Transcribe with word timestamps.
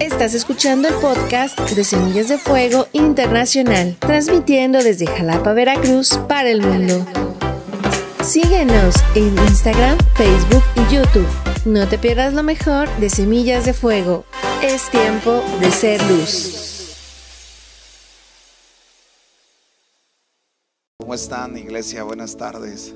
Estás 0.00 0.32
escuchando 0.34 0.86
el 0.86 0.94
podcast 0.94 1.58
de 1.58 1.82
Semillas 1.82 2.28
de 2.28 2.38
Fuego 2.38 2.86
Internacional, 2.92 3.96
transmitiendo 3.98 4.80
desde 4.80 5.08
Jalapa, 5.08 5.52
Veracruz, 5.54 6.18
para 6.28 6.50
el 6.50 6.62
mundo. 6.62 7.04
Síguenos 8.22 8.94
en 9.16 9.36
Instagram, 9.36 9.98
Facebook 10.14 10.62
y 10.76 10.94
YouTube. 10.94 11.26
No 11.64 11.88
te 11.88 11.98
pierdas 11.98 12.32
lo 12.32 12.44
mejor 12.44 12.88
de 12.98 13.10
Semillas 13.10 13.66
de 13.66 13.74
Fuego. 13.74 14.24
Es 14.62 14.88
tiempo 14.88 15.42
de 15.60 15.70
ser 15.72 16.00
luz. 16.04 16.94
¿Cómo 21.00 21.14
están, 21.14 21.58
iglesia? 21.58 22.04
Buenas 22.04 22.36
tardes. 22.36 22.94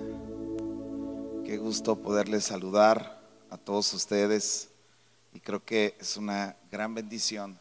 Qué 1.44 1.58
gusto 1.58 1.96
poderles 1.96 2.44
saludar 2.44 3.20
a 3.50 3.58
todos 3.58 3.92
ustedes 3.92 4.71
y 5.32 5.40
creo 5.40 5.64
que 5.64 5.96
es 5.98 6.16
una 6.16 6.56
gran 6.70 6.94
bendición 6.94 7.58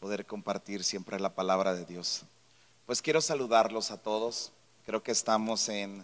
poder 0.00 0.26
compartir 0.26 0.84
siempre 0.84 1.18
la 1.18 1.34
palabra 1.34 1.74
de 1.74 1.84
Dios. 1.84 2.24
Pues 2.86 3.00
quiero 3.00 3.20
saludarlos 3.20 3.90
a 3.90 3.96
todos. 3.96 4.52
Creo 4.84 5.02
que 5.02 5.12
estamos 5.12 5.68
en, 5.68 6.02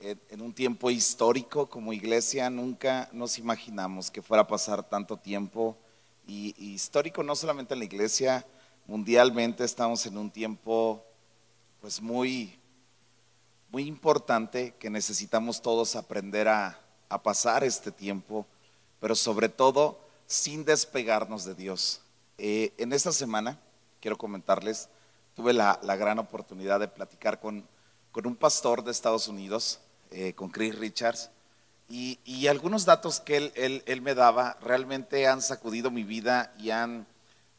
en, 0.00 0.40
un 0.40 0.52
tiempo 0.52 0.90
histórico 0.90 1.70
como 1.70 1.92
iglesia. 1.92 2.50
Nunca 2.50 3.08
nos 3.12 3.38
imaginamos 3.38 4.10
que 4.10 4.20
fuera 4.20 4.42
a 4.42 4.46
pasar 4.48 4.82
tanto 4.82 5.16
tiempo. 5.16 5.76
Y, 6.26 6.54
y 6.58 6.74
histórico 6.74 7.22
no 7.22 7.34
solamente 7.34 7.74
en 7.74 7.80
la 7.80 7.86
iglesia, 7.86 8.44
mundialmente 8.86 9.64
estamos 9.64 10.04
en 10.04 10.18
un 10.18 10.30
tiempo 10.30 11.02
pues 11.80 12.02
muy, 12.02 12.58
muy 13.70 13.86
importante 13.86 14.74
que 14.78 14.90
necesitamos 14.90 15.62
todos 15.62 15.96
aprender 15.96 16.48
a, 16.48 16.78
a 17.08 17.22
pasar 17.22 17.64
este 17.64 17.92
tiempo 17.92 18.44
pero 19.00 19.14
sobre 19.14 19.48
todo 19.48 20.00
sin 20.26 20.64
despegarnos 20.64 21.44
de 21.44 21.54
Dios. 21.54 22.00
Eh, 22.36 22.72
en 22.78 22.92
esta 22.92 23.12
semana, 23.12 23.58
quiero 24.00 24.16
comentarles, 24.18 24.88
tuve 25.34 25.52
la, 25.52 25.78
gran 25.82 26.18
oportunidad 26.18 26.80
de 26.80 26.88
platicar 26.88 27.40
con, 27.40 27.66
un 28.14 28.36
pastor 28.36 28.82
de 28.82 28.90
Estados 28.90 29.28
Unidos, 29.28 29.78
eh, 30.10 30.32
con 30.34 30.50
Chris 30.50 30.76
Richards, 30.76 31.30
y, 31.88 32.46
algunos 32.48 32.84
datos 32.84 33.20
que 33.20 33.50
él, 33.54 34.02
me 34.02 34.14
daba 34.14 34.58
realmente 34.60 35.26
han 35.26 35.40
sacudido 35.40 35.90
mi 35.90 36.04
vida 36.04 36.52
y 36.58 36.70
han, 36.70 37.06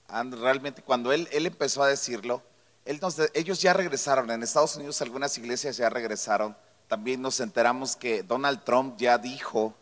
realmente, 0.07 0.83
cuando 0.83 1.11
él, 1.11 1.27
empezó 1.31 1.81
a 1.81 1.87
decirlo, 1.87 2.43
ellos 2.85 3.61
ya 3.61 3.73
regresaron, 3.73 4.29
en 4.29 4.43
Estados 4.43 4.75
Unidos 4.75 5.01
algunas 5.01 5.35
iglesias 5.37 5.77
ya 5.77 5.89
regresaron, 5.89 6.55
también 6.87 7.21
nos 7.21 7.39
enteramos 7.39 7.95
que 7.95 8.21
Donald 8.21 8.63
Trump 8.63 8.97
ya 8.97 9.17
dijo 9.17 9.73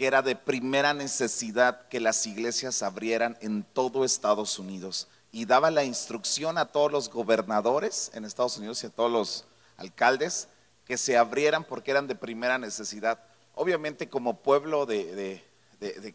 que 0.00 0.06
era 0.06 0.22
de 0.22 0.34
primera 0.34 0.94
necesidad 0.94 1.86
que 1.88 2.00
las 2.00 2.26
iglesias 2.26 2.82
abrieran 2.82 3.36
en 3.42 3.64
todo 3.64 4.02
Estados 4.02 4.58
Unidos 4.58 5.08
y 5.30 5.44
daba 5.44 5.70
la 5.70 5.84
instrucción 5.84 6.56
a 6.56 6.64
todos 6.64 6.90
los 6.90 7.10
gobernadores 7.10 8.10
en 8.14 8.24
Estados 8.24 8.56
Unidos 8.56 8.82
y 8.82 8.86
a 8.86 8.90
todos 8.90 9.12
los 9.12 9.44
alcaldes 9.76 10.48
que 10.86 10.96
se 10.96 11.18
abrieran 11.18 11.64
porque 11.64 11.90
eran 11.90 12.06
de 12.06 12.14
primera 12.14 12.56
necesidad. 12.56 13.22
Obviamente 13.54 14.08
como 14.08 14.38
pueblo 14.38 14.86
de, 14.86 15.44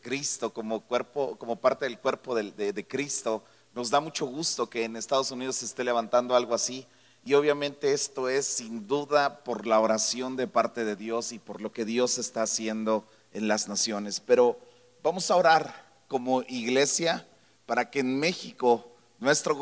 Cristo, 0.02 0.52
como 0.52 0.82
cuerpo, 0.82 1.36
como 1.38 1.58
parte 1.58 1.86
del 1.86 2.00
cuerpo 2.00 2.34
de, 2.34 2.88
Cristo, 2.88 3.44
nos 3.76 3.92
da 3.92 4.00
mucho 4.00 4.26
gusto 4.26 4.68
que 4.68 4.86
en 4.86 4.96
Estados 4.96 5.30
Unidos 5.30 5.58
se 5.58 5.66
esté 5.66 5.84
levantando 5.84 6.36
algo 6.36 6.56
así. 6.56 6.88
Y 7.24 7.36
obviamente 7.36 7.94
esto 7.94 8.30
es 8.30 8.48
sin 8.48 8.88
duda 8.88 9.44
por 9.44 9.68
la 9.68 9.80
oración 9.80 10.38
de 10.38 10.48
parte 10.48 10.86
de 10.86 10.96
Dios 10.96 11.32
y 11.32 11.38
por 11.38 11.62
lo 11.62 11.72
que 11.72 11.86
Dios 11.86 12.18
está 12.18 12.42
haciendo 12.42 13.06
en 13.36 13.48
las 13.48 13.68
naciones. 13.68 14.20
Pero 14.20 14.60
vamos 15.04 15.30
a 15.30 15.36
orar 15.36 15.86
como 16.08 16.42
iglesia 16.44 17.28
para 17.66 17.90
que 17.90 18.00
en 18.00 18.20
México 18.20 18.92
nuestro 19.20 19.56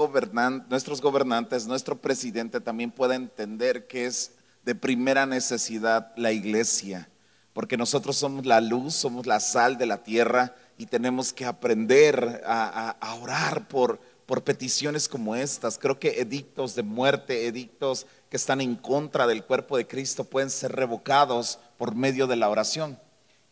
nuestros 0.70 1.02
gobernantes, 1.02 1.68
nuestro 1.68 1.98
presidente 1.98 2.60
también 2.60 2.92
pueda 2.92 3.16
entender 3.16 3.88
que 3.88 4.06
es 4.06 4.34
de 4.64 4.76
primera 4.76 5.26
necesidad 5.26 6.12
la 6.16 6.32
iglesia, 6.32 7.10
porque 7.54 7.78
nosotros 7.78 8.16
somos 8.18 8.46
la 8.46 8.62
luz, 8.62 8.94
somos 8.94 9.26
la 9.28 9.40
sal 9.40 9.78
de 9.78 9.86
la 9.86 10.04
tierra 10.04 10.56
y 10.78 10.86
tenemos 10.86 11.34
que 11.34 11.46
aprender 11.46 12.42
a, 12.46 12.96
a 13.00 13.16
orar 13.16 13.68
por, 13.68 14.00
por 14.26 14.44
peticiones 14.44 15.08
como 15.08 15.36
estas. 15.36 15.78
Creo 15.78 16.00
que 16.00 16.22
edictos 16.22 16.76
de 16.76 16.84
muerte, 16.84 17.48
edictos 17.48 18.08
que 18.30 18.38
están 18.38 18.62
en 18.62 18.76
contra 18.76 19.28
del 19.28 19.44
cuerpo 19.44 19.78
de 19.78 19.86
Cristo 19.86 20.24
pueden 20.24 20.50
ser 20.50 20.72
revocados 20.72 21.60
por 21.78 21.96
medio 21.96 22.26
de 22.26 22.38
la 22.38 22.50
oración. 22.50 22.98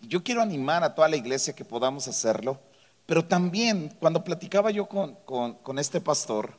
Yo 0.01 0.23
quiero 0.23 0.41
animar 0.41 0.83
a 0.83 0.95
toda 0.95 1.07
la 1.07 1.15
iglesia 1.15 1.53
que 1.53 1.65
podamos 1.65 2.07
hacerlo, 2.07 2.59
pero 3.05 3.25
también 3.25 3.95
cuando 3.99 4.23
platicaba 4.23 4.71
yo 4.71 4.87
con, 4.87 5.79
este 5.79 6.01
pastor, 6.01 6.57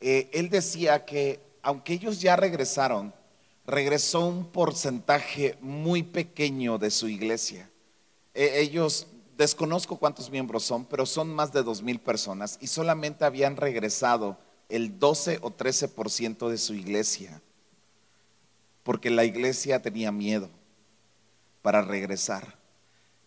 eh, 0.00 0.30
él 0.32 0.48
decía 0.48 1.04
que 1.04 1.40
aunque 1.62 1.92
ellos 1.92 2.20
ya 2.20 2.36
regresaron, 2.36 3.12
regresó 3.66 4.26
un 4.26 4.46
porcentaje 4.46 5.58
muy 5.60 6.02
pequeño 6.02 6.78
de 6.78 6.90
su 6.90 7.08
iglesia. 7.08 7.70
E, 8.32 8.60
ellos, 8.60 9.06
desconozco 9.36 9.98
cuántos 9.98 10.30
miembros 10.30 10.64
son, 10.64 10.84
pero 10.84 11.06
son 11.06 11.32
más 11.34 11.52
de 11.52 11.62
dos 11.62 11.82
mil 11.82 12.00
personas 12.00 12.58
y 12.60 12.66
solamente 12.66 13.24
habían 13.24 13.56
regresado 13.56 14.38
el 14.68 14.98
12 14.98 15.38
o 15.42 15.50
13% 15.50 16.48
de 16.48 16.58
su 16.58 16.74
iglesia, 16.74 17.40
porque 18.82 19.10
la 19.10 19.24
iglesia 19.24 19.80
tenía 19.80 20.10
miedo 20.10 20.48
para 21.62 21.82
regresar. 21.82 22.57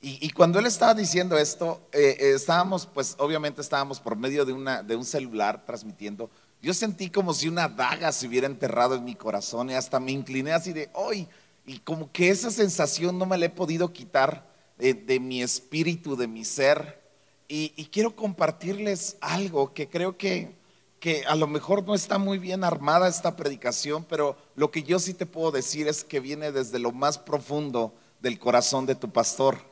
Y, 0.03 0.31
cuando 0.31 0.57
él 0.57 0.65
estaba 0.65 0.95
diciendo 0.95 1.37
esto, 1.37 1.79
eh, 1.91 2.17
eh, 2.19 2.33
estábamos, 2.35 2.87
pues 2.87 3.15
obviamente 3.19 3.61
estábamos 3.61 3.99
por 3.99 4.15
medio 4.15 4.45
de, 4.45 4.51
una, 4.51 4.81
de 4.81 4.95
un 4.95 5.05
celular 5.05 5.63
transmitiendo. 5.63 6.27
Yo 6.59 6.73
sentí 6.73 7.11
como 7.11 7.35
si 7.35 7.47
una 7.47 7.69
daga 7.69 8.11
se 8.11 8.25
hubiera 8.25 8.47
enterrado 8.47 8.95
en 8.95 9.03
mi 9.03 9.13
corazón 9.13 9.69
y 9.69 9.75
hasta 9.75 9.99
me 9.99 10.11
incliné 10.11 10.53
así 10.53 10.73
de, 10.73 10.89
hoy, 10.95 11.27
y 11.67 11.77
como 11.79 12.11
que 12.11 12.29
esa 12.29 12.49
sensación 12.49 13.19
no 13.19 13.27
me 13.27 13.37
la 13.37 13.45
he 13.45 13.49
podido 13.49 13.93
quitar 13.93 14.49
de, 14.79 15.19
mi 15.19 15.43
espíritu, 15.43 16.15
de 16.15 16.27
mi 16.27 16.45
ser. 16.45 16.99
Y, 17.47 17.69
quiero 17.91 18.15
compartirles 18.15 19.17
algo 19.21 19.71
que 19.71 19.87
creo 19.87 20.17
que, 20.17 20.55
que 20.99 21.25
a 21.27 21.35
lo 21.35 21.45
mejor 21.45 21.85
no 21.85 21.93
está 21.93 22.17
muy 22.17 22.39
bien 22.39 22.63
armada 22.63 23.07
esta 23.07 23.35
predicación, 23.35 24.03
pero 24.05 24.35
lo 24.55 24.71
que 24.71 24.81
yo 24.81 24.97
sí 24.97 25.13
te 25.13 25.27
puedo 25.27 25.51
decir 25.51 25.87
es 25.87 26.03
que 26.03 26.19
viene 26.19 26.51
desde 26.51 26.79
lo 26.79 26.91
más 26.91 27.19
profundo 27.19 27.93
del 28.19 28.39
corazón 28.39 28.87
de 28.87 28.95
tu 28.95 29.11
pastor 29.11 29.70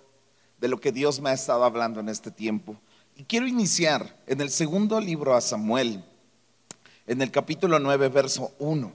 de 0.60 0.68
lo 0.68 0.80
que 0.80 0.92
Dios 0.92 1.20
me 1.22 1.30
ha 1.30 1.34
estado 1.34 1.64
hablando 1.64 2.00
en 2.00 2.10
este 2.10 2.32
tiempo. 2.32 2.76
Y 3.16 3.24
quiero 3.24 3.48
iniciar 3.48 4.16
en 4.28 4.42
el 4.42 4.50
segundo 4.50 5.00
libro 5.00 5.36
a 5.36 5.42
Samuel, 5.42 6.04
en 7.06 7.22
el 7.22 7.32
capítulo 7.32 7.80
9, 7.80 8.10
verso 8.10 8.54
1. 8.60 8.94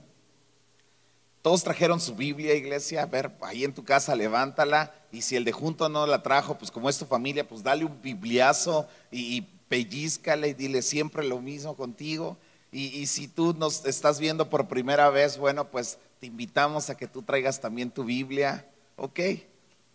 Todos 1.41 1.63
trajeron 1.63 1.99
su 1.99 2.15
Biblia, 2.15 2.55
iglesia. 2.55 3.03
A 3.03 3.05
ver, 3.05 3.31
ahí 3.41 3.63
en 3.63 3.73
tu 3.73 3.83
casa 3.83 4.15
levántala. 4.15 4.95
Y 5.11 5.21
si 5.21 5.35
el 5.35 5.45
de 5.45 5.51
junto 5.51 5.89
no 5.89 6.07
la 6.07 6.23
trajo, 6.23 6.57
pues 6.57 6.71
como 6.71 6.89
es 6.89 6.97
tu 6.97 7.05
familia, 7.05 7.47
pues 7.47 7.61
dale 7.61 7.85
un 7.85 8.01
bibliazo 8.01 8.87
y, 9.11 9.41
pellizcale 9.67 10.49
y 10.49 10.53
dile 10.53 10.81
siempre 10.81 11.23
lo 11.23 11.39
mismo 11.39 11.75
contigo. 11.75 12.37
Y, 12.71 12.87
y, 12.87 13.05
si 13.05 13.27
tú 13.27 13.53
nos 13.53 13.85
estás 13.85 14.19
viendo 14.19 14.49
por 14.49 14.67
primera 14.67 15.09
vez, 15.11 15.37
bueno, 15.37 15.69
pues 15.69 15.99
te 16.19 16.25
invitamos 16.25 16.89
a 16.89 16.97
que 16.97 17.07
tú 17.07 17.21
traigas 17.21 17.61
también 17.61 17.91
tu 17.91 18.03
Biblia. 18.03 18.67
¿Ok? 18.95 19.19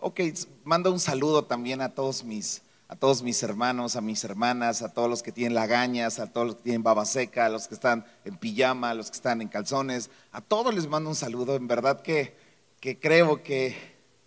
Ok, 0.02 0.20
mando 0.64 0.90
un 0.90 0.98
saludo 0.98 1.44
también 1.44 1.82
a 1.82 1.90
todos 1.90 2.24
mis, 2.24 2.62
a 2.88 2.96
todos 2.96 3.22
mis 3.22 3.42
hermanos, 3.42 3.96
a 3.96 4.00
mis 4.00 4.24
hermanas, 4.24 4.80
a 4.80 4.94
todos 4.94 5.10
los 5.10 5.22
que 5.22 5.30
tienen 5.30 5.52
lagañas, 5.52 6.18
a 6.18 6.32
todos 6.32 6.46
los 6.46 6.56
que 6.56 6.62
tienen 6.62 6.82
baba 6.82 7.04
seca, 7.04 7.44
a 7.44 7.48
los 7.50 7.68
que 7.68 7.74
están 7.74 8.06
en 8.24 8.38
pijama, 8.38 8.90
a 8.90 8.94
los 8.94 9.10
que 9.10 9.16
están 9.16 9.42
en 9.42 9.48
calzones, 9.48 10.08
a 10.32 10.40
todos 10.40 10.74
les 10.74 10.88
mando 10.88 11.10
un 11.10 11.16
saludo. 11.16 11.54
En 11.54 11.68
verdad 11.68 12.00
que, 12.00 12.34
que 12.80 12.98
creo 12.98 13.42
que, 13.42 13.76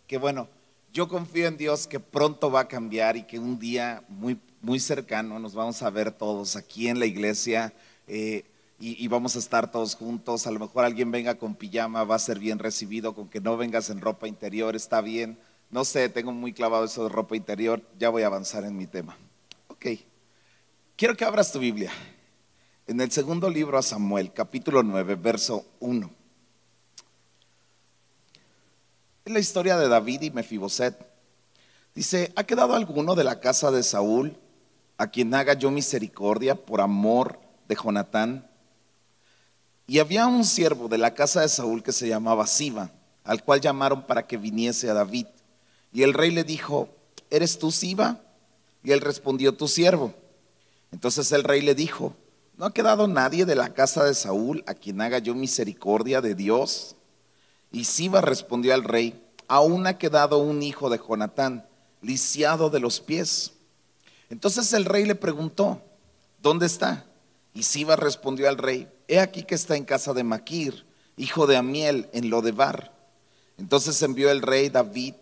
que, 0.06 0.20
bueno, 0.20 0.48
yo 0.94 1.08
confío 1.08 1.48
en 1.48 1.58
Dios 1.58 1.88
que 1.88 2.00
pronto 2.00 2.52
va 2.52 2.62
a 2.62 2.68
cambiar 2.68 3.18
y 3.18 3.24
que 3.24 3.40
un 3.40 3.58
día 3.58 4.04
muy, 4.10 4.40
muy 4.62 4.80
cercano 4.80 5.40
nos 5.40 5.56
vamos 5.56 5.82
a 5.82 5.90
ver 5.90 6.12
todos 6.12 6.56
aquí 6.56 6.88
en 6.88 7.00
la 7.00 7.08
iglesia. 7.08 7.74
Eh, 8.08 8.46
y, 8.80 9.04
y, 9.04 9.08
vamos 9.08 9.36
a 9.38 9.40
estar 9.40 9.72
todos 9.72 9.96
juntos. 9.96 10.46
A 10.46 10.52
lo 10.52 10.60
mejor 10.60 10.86
alguien 10.86 11.10
venga 11.10 11.36
con 11.36 11.56
pijama, 11.56 12.04
va 12.04 12.16
a 12.16 12.20
ser 12.20 12.38
bien 12.38 12.60
recibido, 12.60 13.16
con 13.16 13.28
que 13.28 13.40
no 13.40 13.56
vengas 13.58 13.90
en 13.90 14.02
ropa 14.02 14.28
interior, 14.28 14.76
está 14.76 15.02
bien. 15.02 15.40
No 15.74 15.84
sé, 15.84 16.08
tengo 16.08 16.32
muy 16.32 16.54
clavado 16.54 16.86
eso 16.86 17.02
de 17.02 17.10
ropa 17.10 17.36
interior, 17.36 17.82
ya 17.98 18.10
voy 18.10 18.22
a 18.22 18.28
avanzar 18.28 18.64
en 18.64 18.78
mi 18.78 18.86
tema. 18.86 19.18
Ok, 19.70 19.88
quiero 20.96 21.18
que 21.18 21.26
abras 21.26 21.52
tu 21.52 21.58
Biblia. 21.58 21.92
En 22.86 23.02
el 23.02 23.10
segundo 23.10 23.50
libro 23.50 23.80
a 23.80 23.82
Samuel, 23.82 24.32
capítulo 24.34 24.84
9, 24.84 25.16
verso 25.16 25.66
1. 25.80 26.12
Es 29.26 29.34
la 29.34 29.40
historia 29.40 29.76
de 29.76 29.88
David 29.88 30.22
y 30.22 30.30
Mefiboset. 30.30 30.96
Dice, 31.96 32.32
¿ha 32.36 32.44
quedado 32.44 32.76
alguno 32.76 33.16
de 33.16 33.24
la 33.24 33.40
casa 33.40 33.72
de 33.72 33.82
Saúl 33.82 34.38
a 35.00 35.08
quien 35.08 35.34
haga 35.34 35.56
yo 35.56 35.72
misericordia 35.72 36.54
por 36.54 36.82
amor 36.82 37.40
de 37.68 37.76
Jonatán? 37.76 38.48
Y 39.88 39.98
había 39.98 40.28
un 40.28 40.46
siervo 40.46 40.88
de 40.88 41.00
la 41.00 41.16
casa 41.16 41.42
de 41.42 41.50
Saúl 41.50 41.82
que 41.82 41.94
se 41.94 42.08
llamaba 42.08 42.46
Siba, 42.46 42.92
al 43.24 43.44
cual 43.44 43.60
llamaron 43.60 44.06
para 44.06 44.28
que 44.28 44.38
viniese 44.38 44.88
a 44.88 44.94
David. 44.94 45.26
Y 45.94 46.02
el 46.02 46.14
rey 46.14 46.32
le 46.32 46.44
dijo, 46.44 46.90
¿eres 47.30 47.60
tú 47.60 47.72
Siba? 47.72 48.20
Y 48.84 48.92
él 48.92 49.00
respondió, 49.00 49.54
tu 49.54 49.68
siervo. 49.68 50.14
Entonces 50.92 51.32
el 51.32 51.44
rey 51.44 51.62
le 51.62 51.76
dijo, 51.76 52.16
¿no 52.58 52.66
ha 52.66 52.74
quedado 52.74 53.08
nadie 53.08 53.46
de 53.46 53.56
la 53.56 53.74
casa 53.74 54.04
de 54.04 54.16
Saúl 54.16 54.64
a 54.68 54.74
quien 54.74 55.00
haga 55.02 55.20
yo 55.20 55.36
misericordia 55.36 56.20
de 56.20 56.36
Dios? 56.36 56.96
Y 57.72 57.86
Siba 57.86 58.22
respondió 58.22 58.74
al 58.74 58.84
rey, 58.84 59.24
aún 59.48 59.86
ha 59.88 59.98
quedado 59.98 60.40
un 60.40 60.64
hijo 60.64 60.90
de 60.90 60.98
Jonatán, 60.98 61.66
lisiado 62.02 62.70
de 62.70 62.80
los 62.80 63.00
pies. 63.00 63.54
Entonces 64.30 64.74
el 64.74 64.86
rey 64.86 65.06
le 65.06 65.16
preguntó, 65.16 65.82
¿dónde 66.42 66.66
está? 66.66 67.06
Y 67.54 67.64
Siba 67.64 67.96
respondió 67.96 68.50
al 68.50 68.58
rey, 68.58 68.88
he 69.08 69.20
aquí 69.20 69.44
que 69.44 69.56
está 69.56 69.76
en 69.76 69.86
casa 69.86 70.14
de 70.14 70.24
Maquir, 70.24 70.86
hijo 71.18 71.46
de 71.46 71.56
Amiel, 71.56 72.10
en 72.14 72.32
Lodebar. 72.32 72.92
Entonces 73.58 74.02
envió 74.02 74.32
el 74.32 74.42
rey 74.42 74.70
David 74.70 75.14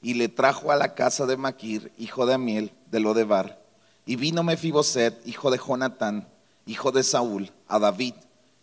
y 0.00 0.14
le 0.14 0.28
trajo 0.28 0.70
a 0.70 0.76
la 0.76 0.94
casa 0.94 1.26
de 1.26 1.36
Maquir, 1.36 1.92
hijo 1.98 2.26
de 2.26 2.34
Amiel, 2.34 2.72
de 2.90 3.00
Lodebar. 3.00 3.60
Y 4.06 4.16
vino 4.16 4.42
Mefiboset, 4.42 5.20
hijo 5.26 5.50
de 5.50 5.58
Jonatán, 5.58 6.28
hijo 6.66 6.92
de 6.92 7.02
Saúl, 7.02 7.50
a 7.66 7.78
David, 7.78 8.14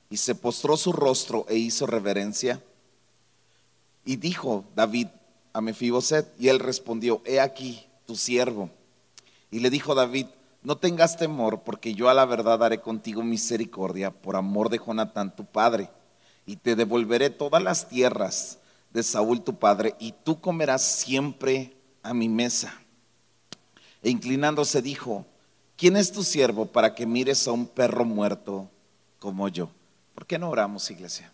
y 0.09 0.17
se 0.17 0.35
postró 0.35 0.77
su 0.77 0.91
rostro 0.91 1.45
e 1.49 1.55
hizo 1.55 1.85
reverencia. 1.85 2.61
Y 4.05 4.15
dijo 4.15 4.63
David 4.75 5.07
a 5.53 5.61
Mefiboset, 5.61 6.33
y 6.39 6.47
él 6.47 6.59
respondió, 6.59 7.21
he 7.25 7.39
aquí 7.39 7.85
tu 8.05 8.15
siervo. 8.15 8.69
Y 9.51 9.59
le 9.59 9.69
dijo 9.69 9.93
David, 9.93 10.27
no 10.63 10.77
tengas 10.77 11.17
temor, 11.17 11.61
porque 11.61 11.93
yo 11.93 12.09
a 12.09 12.13
la 12.13 12.25
verdad 12.25 12.63
haré 12.63 12.81
contigo 12.81 13.23
misericordia 13.23 14.11
por 14.11 14.35
amor 14.35 14.69
de 14.69 14.79
Jonatán 14.79 15.35
tu 15.35 15.45
padre, 15.45 15.89
y 16.45 16.55
te 16.57 16.75
devolveré 16.75 17.29
todas 17.29 17.61
las 17.61 17.89
tierras 17.89 18.59
de 18.95 19.03
Saúl 19.03 19.43
tu 19.43 19.59
padre, 19.59 19.93
y 19.99 20.13
tú 20.13 20.39
comerás 20.39 20.81
siempre 20.81 21.75
a 22.01 22.13
mi 22.13 22.29
mesa. 22.29 22.73
E 24.01 24.09
inclinándose 24.09 24.81
dijo, 24.81 25.25
¿quién 25.75 25.97
es 25.97 26.13
tu 26.13 26.23
siervo 26.23 26.65
para 26.65 26.95
que 26.95 27.05
mires 27.05 27.45
a 27.45 27.51
un 27.51 27.67
perro 27.67 28.05
muerto 28.05 28.71
como 29.19 29.49
yo? 29.49 29.69
¿Por 30.13 30.25
qué 30.25 30.39
no 30.39 30.49
oramos, 30.49 30.89
iglesia? 30.91 31.33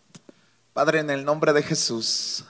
Padre, 0.73 1.01
en 1.01 1.11
el 1.11 1.23
nombre 1.23 1.53
de 1.53 1.61
Jesús, 1.61 2.43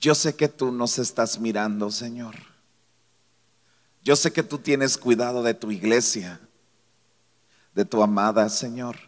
yo 0.00 0.16
sé 0.16 0.34
que 0.34 0.48
tú 0.48 0.72
nos 0.72 0.98
estás 0.98 1.38
mirando, 1.38 1.92
Señor. 1.92 2.34
Yo 4.02 4.16
sé 4.16 4.32
que 4.32 4.42
tú 4.42 4.58
tienes 4.58 4.98
cuidado 4.98 5.44
de 5.44 5.54
tu 5.54 5.70
iglesia, 5.70 6.40
de 7.76 7.84
tu 7.84 8.02
amada, 8.02 8.48
Señor. 8.48 9.07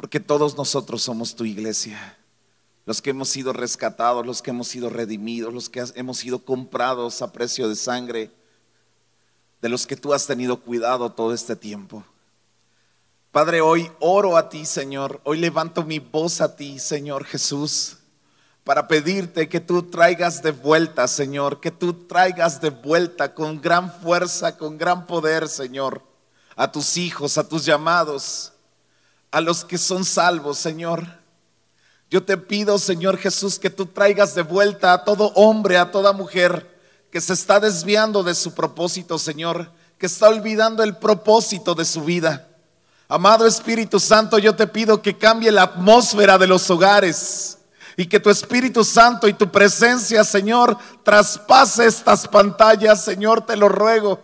Porque 0.00 0.18
todos 0.18 0.56
nosotros 0.56 1.02
somos 1.02 1.36
tu 1.36 1.44
iglesia. 1.44 2.16
Los 2.86 3.02
que 3.02 3.10
hemos 3.10 3.28
sido 3.28 3.52
rescatados, 3.52 4.24
los 4.24 4.40
que 4.40 4.48
hemos 4.48 4.66
sido 4.66 4.88
redimidos, 4.88 5.52
los 5.52 5.68
que 5.68 5.84
hemos 5.94 6.16
sido 6.16 6.38
comprados 6.38 7.20
a 7.20 7.30
precio 7.30 7.68
de 7.68 7.76
sangre, 7.76 8.30
de 9.60 9.68
los 9.68 9.86
que 9.86 9.96
tú 9.96 10.14
has 10.14 10.26
tenido 10.26 10.62
cuidado 10.62 11.12
todo 11.12 11.34
este 11.34 11.54
tiempo. 11.54 12.02
Padre, 13.30 13.60
hoy 13.60 13.92
oro 14.00 14.38
a 14.38 14.48
ti, 14.48 14.64
Señor. 14.64 15.20
Hoy 15.24 15.38
levanto 15.38 15.84
mi 15.84 15.98
voz 15.98 16.40
a 16.40 16.56
ti, 16.56 16.78
Señor 16.78 17.24
Jesús 17.24 17.98
para 18.64 18.86
pedirte 18.86 19.48
que 19.48 19.60
tú 19.60 19.82
traigas 19.82 20.42
de 20.42 20.52
vuelta, 20.52 21.08
Señor, 21.08 21.60
que 21.60 21.70
tú 21.70 21.92
traigas 22.06 22.60
de 22.60 22.70
vuelta 22.70 23.34
con 23.34 23.60
gran 23.60 23.92
fuerza, 23.92 24.56
con 24.56 24.78
gran 24.78 25.06
poder, 25.06 25.48
Señor, 25.48 26.02
a 26.56 26.70
tus 26.70 26.96
hijos, 26.96 27.38
a 27.38 27.48
tus 27.48 27.64
llamados, 27.64 28.52
a 29.30 29.40
los 29.40 29.64
que 29.64 29.78
son 29.78 30.04
salvos, 30.04 30.58
Señor. 30.58 31.06
Yo 32.10 32.24
te 32.24 32.36
pido, 32.36 32.78
Señor 32.78 33.18
Jesús, 33.18 33.58
que 33.58 33.70
tú 33.70 33.86
traigas 33.86 34.34
de 34.34 34.42
vuelta 34.42 34.92
a 34.92 35.04
todo 35.04 35.32
hombre, 35.34 35.78
a 35.78 35.90
toda 35.90 36.12
mujer 36.12 36.78
que 37.10 37.20
se 37.20 37.32
está 37.32 37.60
desviando 37.60 38.22
de 38.22 38.34
su 38.34 38.54
propósito, 38.54 39.18
Señor, 39.18 39.70
que 39.98 40.06
está 40.06 40.28
olvidando 40.28 40.82
el 40.82 40.96
propósito 40.96 41.74
de 41.74 41.84
su 41.84 42.02
vida. 42.02 42.48
Amado 43.08 43.46
Espíritu 43.46 43.98
Santo, 43.98 44.38
yo 44.38 44.54
te 44.54 44.66
pido 44.66 45.02
que 45.02 45.18
cambie 45.18 45.50
la 45.50 45.62
atmósfera 45.62 46.38
de 46.38 46.46
los 46.46 46.70
hogares 46.70 47.58
y 47.96 48.06
que 48.06 48.20
tu 48.20 48.30
Espíritu 48.30 48.84
Santo 48.84 49.26
y 49.26 49.32
tu 49.32 49.50
presencia, 49.50 50.22
Señor, 50.22 50.78
traspase 51.02 51.86
estas 51.86 52.26
pantallas, 52.28 53.04
Señor, 53.04 53.44
te 53.44 53.56
lo 53.56 53.68
ruego. 53.68 54.20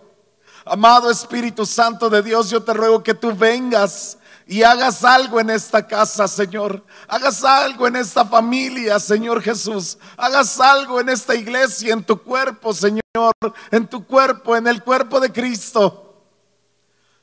Amado 0.64 1.10
Espíritu 1.10 1.66
Santo 1.66 2.08
de 2.08 2.22
Dios, 2.22 2.48
yo 2.48 2.62
te 2.62 2.74
ruego 2.74 3.02
que 3.02 3.14
tú 3.14 3.34
vengas 3.34 4.18
y 4.48 4.62
hagas 4.62 5.02
algo 5.02 5.40
en 5.40 5.50
esta 5.50 5.84
casa, 5.84 6.28
Señor. 6.28 6.84
Hagas 7.08 7.42
algo 7.42 7.88
en 7.88 7.96
esta 7.96 8.24
familia, 8.24 9.00
Señor 9.00 9.42
Jesús. 9.42 9.98
Hagas 10.16 10.60
algo 10.60 11.00
en 11.00 11.08
esta 11.08 11.34
iglesia, 11.34 11.92
en 11.92 12.04
tu 12.04 12.22
cuerpo, 12.22 12.72
Señor. 12.72 13.02
En 13.72 13.88
tu 13.88 14.06
cuerpo, 14.06 14.56
en 14.56 14.68
el 14.68 14.84
cuerpo 14.84 15.18
de 15.18 15.32
Cristo. 15.32 16.22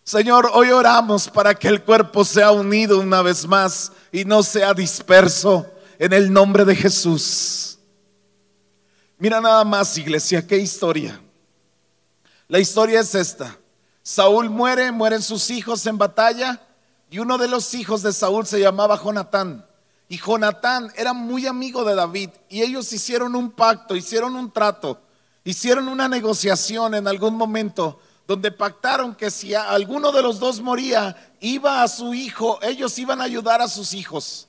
Señor, 0.04 0.52
hoy 0.54 0.72
oramos 0.72 1.30
para 1.30 1.56
que 1.56 1.70
el 1.70 1.82
cuerpo 1.82 2.26
sea 2.26 2.52
unido 2.52 3.00
una 3.00 3.22
vez 3.22 3.48
más 3.48 3.94
y 4.12 4.26
no 4.26 4.44
sea 4.44 4.74
disperso 4.74 5.66
en 5.98 6.12
el 6.12 6.32
nombre 6.32 6.66
de 6.66 6.76
Jesús. 6.76 7.80
Mira 9.18 9.40
nada 9.40 9.64
más, 9.64 9.98
iglesia, 9.98 10.46
qué 10.46 10.58
historia. 10.58 11.22
La 12.50 12.60
historia 12.60 13.00
es 13.00 13.16
esta. 13.16 13.58
Saúl 14.02 14.50
muere, 14.50 14.92
mueren 14.92 15.22
sus 15.22 15.50
hijos 15.50 15.86
en 15.88 15.98
batalla 15.98 16.60
y 17.14 17.20
uno 17.20 17.38
de 17.38 17.48
los 17.48 17.76
hijos 17.76 18.02
de 18.02 18.12
Saúl 18.12 18.48
se 18.48 18.60
llamaba 18.60 19.00
Jonatán. 19.00 19.68
Y 20.10 20.18
Jonatán 20.18 20.92
era 20.96 21.14
muy 21.14 21.46
amigo 21.46 21.84
de 21.84 21.94
David 21.94 22.32
y 22.50 22.64
ellos 22.64 22.92
hicieron 22.92 23.36
un 23.36 23.52
pacto, 23.52 23.96
hicieron 23.96 24.36
un 24.36 24.52
trato, 24.52 25.00
hicieron 25.44 25.90
una 25.90 26.10
negociación 26.10 26.96
en 26.96 27.08
algún 27.08 27.36
momento 27.36 28.00
donde 28.26 28.52
pactaron 28.52 29.14
que 29.14 29.30
si 29.30 29.54
alguno 29.54 30.12
de 30.12 30.24
los 30.24 30.40
dos 30.40 30.60
moría, 30.60 31.36
iba 31.40 31.84
a 31.84 31.88
su 31.88 32.16
hijo, 32.16 32.58
ellos 32.64 32.98
iban 32.98 33.22
a 33.22 33.26
ayudar 33.26 33.62
a 33.62 33.68
sus 33.68 33.94
hijos. 33.94 34.48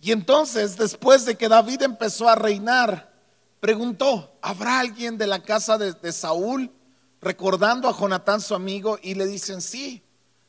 Y 0.00 0.12
entonces, 0.12 0.78
después 0.78 1.26
de 1.26 1.36
que 1.36 1.50
David 1.50 1.82
empezó 1.82 2.30
a 2.30 2.34
reinar, 2.34 3.12
preguntó, 3.60 4.38
¿habrá 4.40 4.80
alguien 4.80 5.18
de 5.18 5.26
la 5.26 5.42
casa 5.42 5.76
de, 5.76 6.12
Saúl 6.12 6.72
recordando 7.20 7.90
a 7.90 7.92
Jonatán 7.94 8.40
su 8.40 8.54
amigo? 8.54 8.98
Y 9.02 9.16
le 9.16 9.26
dicen, 9.26 9.60
sí, 9.60 10.02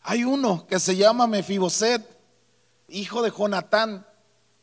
hay 0.03 0.23
uno 0.23 0.65
que 0.67 0.79
se 0.79 0.95
llama 0.95 1.27
Mefiboset, 1.27 2.01
hijo 2.87 3.21
de 3.21 3.31
Jonatán. 3.31 4.05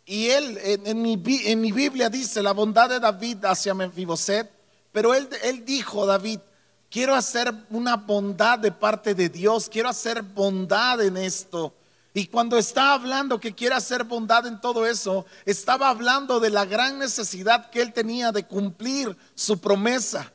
Y 0.05 0.29
él, 0.29 0.59
en, 0.63 1.03
mi, 1.03 1.17
Biblia 1.17 2.09
dice 2.09 2.43
la 2.43 2.53
bondad 2.53 2.89
de 2.89 2.99
David 2.99 3.45
hacia 3.45 3.75
Mefiboset, 3.75 4.51
pero 4.91 5.15
él, 5.15 5.29
él 5.43 5.65
dijo, 5.65 6.07
David, 6.07 6.41
quiero 6.91 7.15
hacer 7.15 7.53
una 7.71 7.97
bondad 7.97 8.59
de 8.59 8.73
parte 8.73 9.15
de 9.15 9.29
Dios, 9.29 9.69
quiero 9.69 9.89
hacer 9.89 10.23
bondad 10.23 11.03
en 11.03 11.17
esto. 11.19 11.75
Y 12.15 12.27
cuando 12.27 12.57
está 12.57 12.95
hablando 12.95 13.39
que 13.39 13.55
quiere 13.55 13.75
hacer 13.75 14.05
bondad 14.05 14.47
en 14.47 14.61
todo 14.61 14.87
eso, 14.87 15.27
estaba 15.45 15.89
hablando 15.91 16.41
de 16.41 16.51
la 16.51 16.65
gran 16.65 16.99
necesidad 16.99 17.71
que 17.71 17.83
él 17.83 17.93
tenía 17.93 18.33
de 18.33 18.45
cumplir 18.45 19.17
su 19.35 19.59
promesa. 19.59 20.33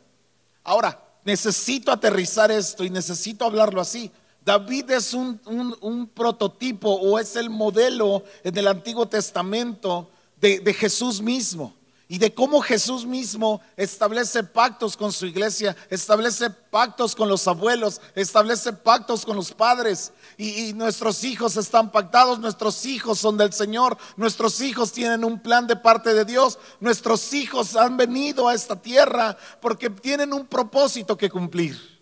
Ahora, 0.63 1.03
necesito 1.25 1.91
aterrizar 1.91 2.51
esto 2.51 2.83
y 2.83 2.89
necesito 2.89 3.43
hablarlo 3.43 3.81
así. 3.81 4.11
David 4.43 4.91
es 4.91 5.13
un, 5.13 6.09
prototipo 6.13 6.89
o 6.89 7.17
es 7.19 7.35
el 7.35 7.49
modelo 7.49 8.23
en 8.43 8.57
el 8.57 8.67
Antiguo 8.67 9.07
Testamento 9.07 10.09
de 10.39 10.73
Jesús 10.73 11.21
mismo 11.21 11.73
y 12.13 12.19
de 12.19 12.31
cómo 12.31 12.61
Jesús 12.61 13.07
mismo 13.07 13.59
establece 13.77 14.43
pactos 14.43 14.95
con 14.95 15.11
su 15.11 15.25
iglesia, 15.25 15.75
establece 15.89 16.49
pactos 16.49 17.15
con 17.15 17.27
los 17.27 17.47
abuelos, 17.47 18.01
establece 18.13 18.71
pactos 18.71 19.25
con 19.25 19.35
los 19.35 19.51
padres. 19.51 20.11
Y, 20.37 20.73
nuestros 20.73 21.23
hijos 21.23 21.57
están 21.57 21.91
pactados, 21.91 22.37
nuestros 22.37 22.85
hijos 22.85 23.19
son 23.19 23.37
del 23.37 23.53
Señor, 23.53 23.97
nuestros 24.17 24.61
hijos 24.61 24.91
tienen 24.91 25.23
un 25.23 25.39
plan 25.39 25.65
de 25.65 25.75
parte 25.75 26.13
de 26.13 26.23
Dios, 26.23 26.59
nuestros 26.79 27.33
hijos 27.33 27.75
han 27.75 27.97
venido 27.97 28.47
a 28.47 28.53
esta 28.53 28.79
tierra 28.79 29.35
porque 29.59 29.89
tienen 29.89 30.33
un 30.33 30.45
propósito 30.45 31.17
que 31.17 31.31
cumplir. 31.31 31.92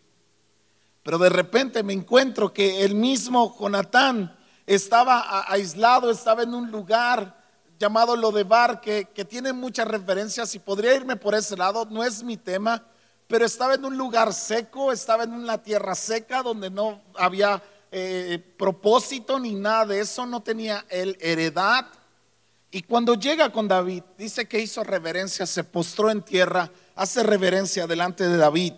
Pero 1.04 1.18
de 1.18 1.30
repente 1.30 1.84
me 1.84 1.94
encuentro 1.94 2.54
que 2.54 2.84
el 2.84 2.96
mismo 2.96 3.56
Jonatán 3.60 4.38
estaba 4.66 5.46
aislado, 5.52 6.12
estaba 6.12 6.44
en 6.44 6.54
un 6.54 6.72
lugar 6.72 7.40
llamado 7.80 8.16
Lodebar, 8.16 8.80
que, 8.80 9.06
que 9.06 9.26
tiene 9.26 9.54
muchas 9.54 9.88
referencias 9.88 10.54
y 10.54 10.60
podría 10.60 10.96
irme 10.96 11.16
por 11.16 11.34
ese 11.34 11.58
lado, 11.58 11.88
no 11.90 12.04
es 12.04 12.24
mi 12.24 12.38
tema, 12.38 12.86
pero 13.28 13.46
estaba 13.46 13.74
en 13.74 13.86
un 13.86 13.98
lugar 13.98 14.34
seco, 14.34 14.92
estaba 14.92 15.24
en 15.24 15.34
una 15.34 15.58
tierra 15.58 15.96
seca 15.96 16.44
donde 16.44 16.70
no 16.70 17.02
había 17.16 17.62
eh, 17.94 18.40
propósito 18.58 19.38
ni 19.38 19.54
nada 19.54 19.86
de 19.86 20.00
eso, 20.00 20.26
no 20.26 20.42
tenía 20.42 20.86
el 20.90 21.18
heredad. 21.20 21.88
Y 22.72 22.84
cuando 22.84 23.16
llega 23.16 23.52
con 23.52 23.68
David, 23.68 24.04
dice 24.18 24.48
que 24.48 24.60
hizo 24.60 24.84
reverencia, 24.84 25.46
se 25.46 25.64
postró 25.66 26.10
en 26.10 26.22
tierra, 26.22 26.72
hace 26.96 27.22
reverencia 27.22 27.88
delante 27.88 28.28
de 28.30 28.38
David. 28.38 28.74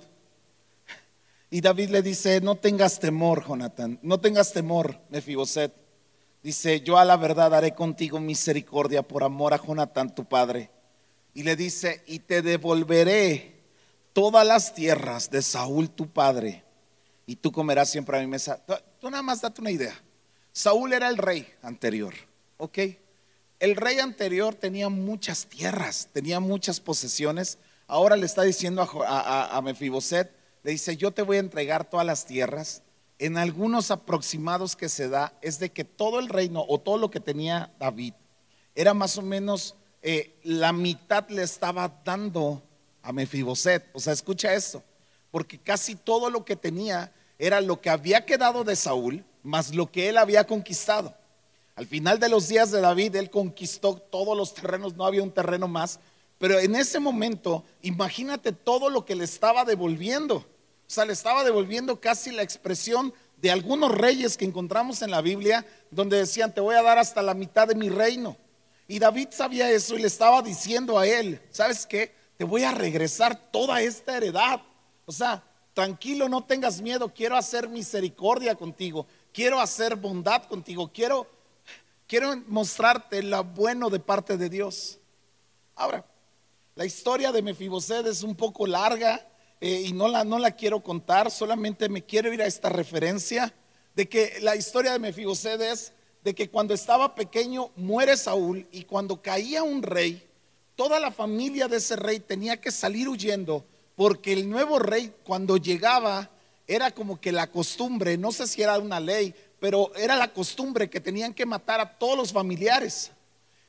Y 1.54 1.62
David 1.62 1.92
le 1.92 2.02
dice, 2.02 2.42
no 2.42 2.56
tengas 2.56 3.00
temor, 3.00 3.48
Jonathan, 3.48 4.00
no 4.02 4.20
tengas 4.20 4.54
temor, 4.54 5.00
Mefiboset. 5.10 5.72
Dice, 6.42 6.82
yo 6.82 6.98
a 6.98 7.06
la 7.06 7.16
verdad 7.16 7.54
haré 7.54 7.76
contigo 7.76 8.20
misericordia 8.20 9.04
por 9.04 9.24
amor 9.24 9.54
a 9.54 9.64
Jonatán 9.64 10.16
tu 10.16 10.26
padre. 10.26 10.72
Y 11.36 11.44
le 11.44 11.56
dice, 11.56 12.02
y 12.08 12.18
te 12.18 12.42
devolveré 12.42 13.54
todas 14.14 14.48
las 14.48 14.74
tierras 14.74 15.30
de 15.30 15.44
Saúl 15.44 15.92
tu 15.92 16.10
padre 16.10 16.64
y 17.28 17.36
tú 17.36 17.52
comerás 17.52 17.92
siempre 17.92 18.18
a 18.18 18.22
mi 18.22 18.26
mesa. 18.26 18.60
Tú, 19.00 19.12
nada 19.12 19.22
más 19.22 19.42
date 19.42 19.62
una 19.62 19.70
idea. 19.70 19.94
Saúl 20.54 20.92
era 20.92 21.08
el 21.08 21.20
rey 21.20 21.48
anterior, 21.62 22.16
¿ok? 22.58 22.80
El 23.60 23.76
rey 23.76 24.00
anterior 24.00 24.56
tenía 24.56 24.90
muchas 24.90 25.46
tierras, 25.46 26.10
tenía 26.12 26.40
muchas 26.40 26.80
posesiones. 26.80 27.60
Ahora 27.86 28.18
le 28.18 28.26
está 28.26 28.42
diciendo 28.42 28.82
a, 29.06 29.56
a 29.56 29.62
Mefiboset, 29.62 30.42
le 30.64 30.72
dice, 30.72 30.98
yo 30.98 31.12
te 31.12 31.22
voy 31.22 31.38
a 31.38 31.42
entregar 31.42 31.90
todas 31.90 32.06
las 32.06 32.26
tierras. 32.26 32.82
En 33.20 33.38
algunos 33.38 33.92
aproximados 33.92 34.76
que 34.76 34.90
se 34.90 35.08
da 35.08 35.34
es 35.42 35.60
de 35.60 35.72
que 35.72 35.84
todo 35.84 36.20
el 36.20 36.30
reino 36.30 36.66
o 36.68 36.80
todo 36.80 36.98
lo 36.98 37.12
que 37.12 37.20
tenía 37.20 37.72
David 37.80 38.14
era 38.76 38.94
más 38.94 39.18
o 39.18 39.22
menos 39.22 39.76
eh, 40.02 40.36
la 40.44 40.74
mitad 40.74 41.28
le 41.30 41.44
estaba 41.44 42.02
dando 42.04 42.62
a 43.02 43.14
Mefiboset. 43.14 43.86
O 43.94 44.00
sea, 44.00 44.14
escucha 44.14 44.54
esto, 44.54 44.84
porque 45.32 45.60
casi 45.60 45.96
todo 45.96 46.30
lo 46.30 46.44
que 46.44 46.56
tenía 46.56 47.14
era 47.38 47.62
lo 47.62 47.80
que 47.80 47.90
había 47.90 48.26
quedado 48.26 48.64
de 48.64 48.76
Saúl, 48.76 49.24
más 49.44 49.74
lo 49.76 49.92
que 49.92 50.10
él 50.10 50.18
había 50.18 50.46
conquistado. 50.46 51.16
Al 51.76 51.88
final 51.88 52.20
de 52.20 52.30
los 52.30 52.48
días 52.48 52.72
de 52.72 52.82
David, 52.82 53.16
él 53.16 53.30
conquistó 53.30 53.96
todos 53.96 54.38
los 54.38 54.54
terrenos, 54.54 54.96
no 54.96 55.06
había 55.06 55.24
un 55.24 55.32
terreno 55.32 55.68
más, 55.68 56.00
pero 56.38 56.60
en 56.60 56.76
ese 56.76 57.00
momento, 57.00 57.64
imagínate 57.82 58.52
todo 58.52 58.90
lo 58.90 59.06
que 59.06 59.16
le 59.16 59.24
estaba 59.24 59.66
devolviendo. 59.66 60.46
O 60.88 60.92
sea, 60.94 61.06
le 61.06 61.14
estaba 61.14 61.44
devolviendo 61.44 62.00
casi 62.00 62.32
la 62.32 62.44
expresión 62.44 63.14
de 63.38 63.52
algunos 63.52 63.92
reyes 63.92 64.38
que 64.38 64.46
encontramos 64.46 65.02
en 65.02 65.12
la 65.12 65.22
Biblia, 65.22 65.66
donde 65.92 66.18
decían, 66.18 66.54
te 66.54 66.62
voy 66.62 66.76
a 66.76 66.82
dar 66.82 66.98
hasta 66.98 67.22
la 67.22 67.34
mitad 67.34 67.68
de 67.68 67.76
mi 67.76 67.90
reino. 67.90 68.38
Y 68.88 69.00
David 69.00 69.30
sabía 69.32 69.70
eso 69.72 69.96
y 69.96 70.02
le 70.02 70.08
estaba 70.08 70.42
diciendo 70.42 70.98
a 70.98 71.08
él, 71.08 71.42
¿sabes 71.52 71.86
qué? 71.86 72.14
Te 72.38 72.44
voy 72.44 72.64
a 72.64 72.72
regresar 72.72 73.52
toda 73.52 73.82
esta 73.82 74.16
heredad. 74.18 74.62
O 75.06 75.12
sea, 75.12 75.44
tranquilo, 75.74 76.30
no 76.30 76.44
tengas 76.44 76.82
miedo, 76.82 77.14
quiero 77.14 77.36
hacer 77.36 77.68
misericordia 77.68 78.56
contigo, 78.56 79.08
quiero 79.34 79.60
hacer 79.60 79.96
bondad 79.96 80.44
contigo, 80.44 80.92
quiero, 80.94 81.28
quiero 82.08 82.36
mostrarte 82.48 83.24
lo 83.24 83.44
bueno 83.44 83.90
de 83.90 84.00
parte 84.00 84.38
de 84.38 84.50
Dios. 84.50 85.00
Ahora, 85.76 86.06
la 86.76 86.86
historia 86.86 87.32
de 87.32 87.42
Mefiboset 87.42 88.06
es 88.06 88.24
un 88.24 88.36
poco 88.36 88.66
larga 88.66 89.26
eh, 89.66 89.84
y 89.86 89.94
no 89.94 90.10
la, 90.10 90.26
no 90.26 90.40
la 90.40 90.52
quiero 90.52 90.84
contar, 90.84 91.32
solamente 91.32 91.88
me 91.88 92.04
quiero 92.04 92.34
ir 92.34 92.42
a 92.42 92.46
esta 92.48 92.68
referencia 92.68 93.54
de 93.96 94.10
que 94.10 94.40
la 94.42 94.58
historia 94.58 94.92
de 94.92 95.00
Mefiboset 95.00 95.62
es 95.62 95.94
de 96.22 96.36
que 96.36 96.50
cuando 96.50 96.74
estaba 96.74 97.16
pequeño 97.16 97.72
muere 97.78 98.18
Saúl 98.18 98.68
y 98.74 98.84
cuando 98.84 99.22
caía 99.22 99.64
un 99.64 99.82
rey, 99.82 100.22
toda 100.76 101.00
la 101.00 101.12
familia 101.12 101.70
de 101.70 101.78
ese 101.78 101.96
rey 101.96 102.20
tenía 102.20 102.60
que 102.60 102.72
salir 102.72 103.08
huyendo 103.08 103.64
porque 103.96 104.34
el 104.34 104.50
nuevo 104.50 104.80
rey 104.80 105.14
cuando 105.24 105.56
llegaba 105.56 106.30
era 106.68 106.92
como 106.92 107.22
que 107.22 107.32
la 107.32 107.50
costumbre, 107.50 108.18
no 108.18 108.34
sé 108.34 108.48
si 108.48 108.62
era 108.62 108.78
una 108.80 109.00
ley, 109.00 109.34
pero 109.62 109.96
era 109.96 110.18
la 110.18 110.34
costumbre 110.34 110.90
que 110.90 111.00
tenían 111.00 111.34
que 111.34 111.46
matar 111.46 111.80
a 111.80 111.98
todos 111.98 112.18
los 112.18 112.34
familiares. 112.34 113.12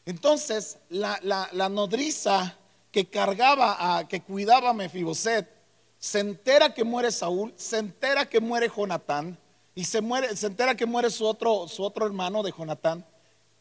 Entonces, 0.07 0.77
la, 0.89 1.21
la, 1.23 1.69
nodriza 1.69 2.59
que 2.91 3.07
cargaba, 3.07 3.99
a, 3.99 4.09
que 4.09 4.23
cuidaba 4.23 4.71
a 4.71 4.75
Mefiboset, 4.75 5.54
se 6.05 6.21
entera 6.21 6.75
que 6.75 6.85
muere 6.85 7.11
Saúl, 7.11 7.55
se 7.57 7.79
entera 7.79 8.29
que 8.29 8.39
muere 8.39 8.69
Jonatán, 8.69 9.39
y 9.75 9.87
se 9.87 10.03
muere, 10.03 10.37
se 10.37 10.49
entera 10.49 10.75
que 10.75 10.85
muere 10.85 11.09
su 11.09 11.25
otro, 11.25 11.67
su 11.67 11.83
otro 11.83 12.05
hermano 12.05 12.43
de 12.43 12.53
Jonatán. 12.53 13.07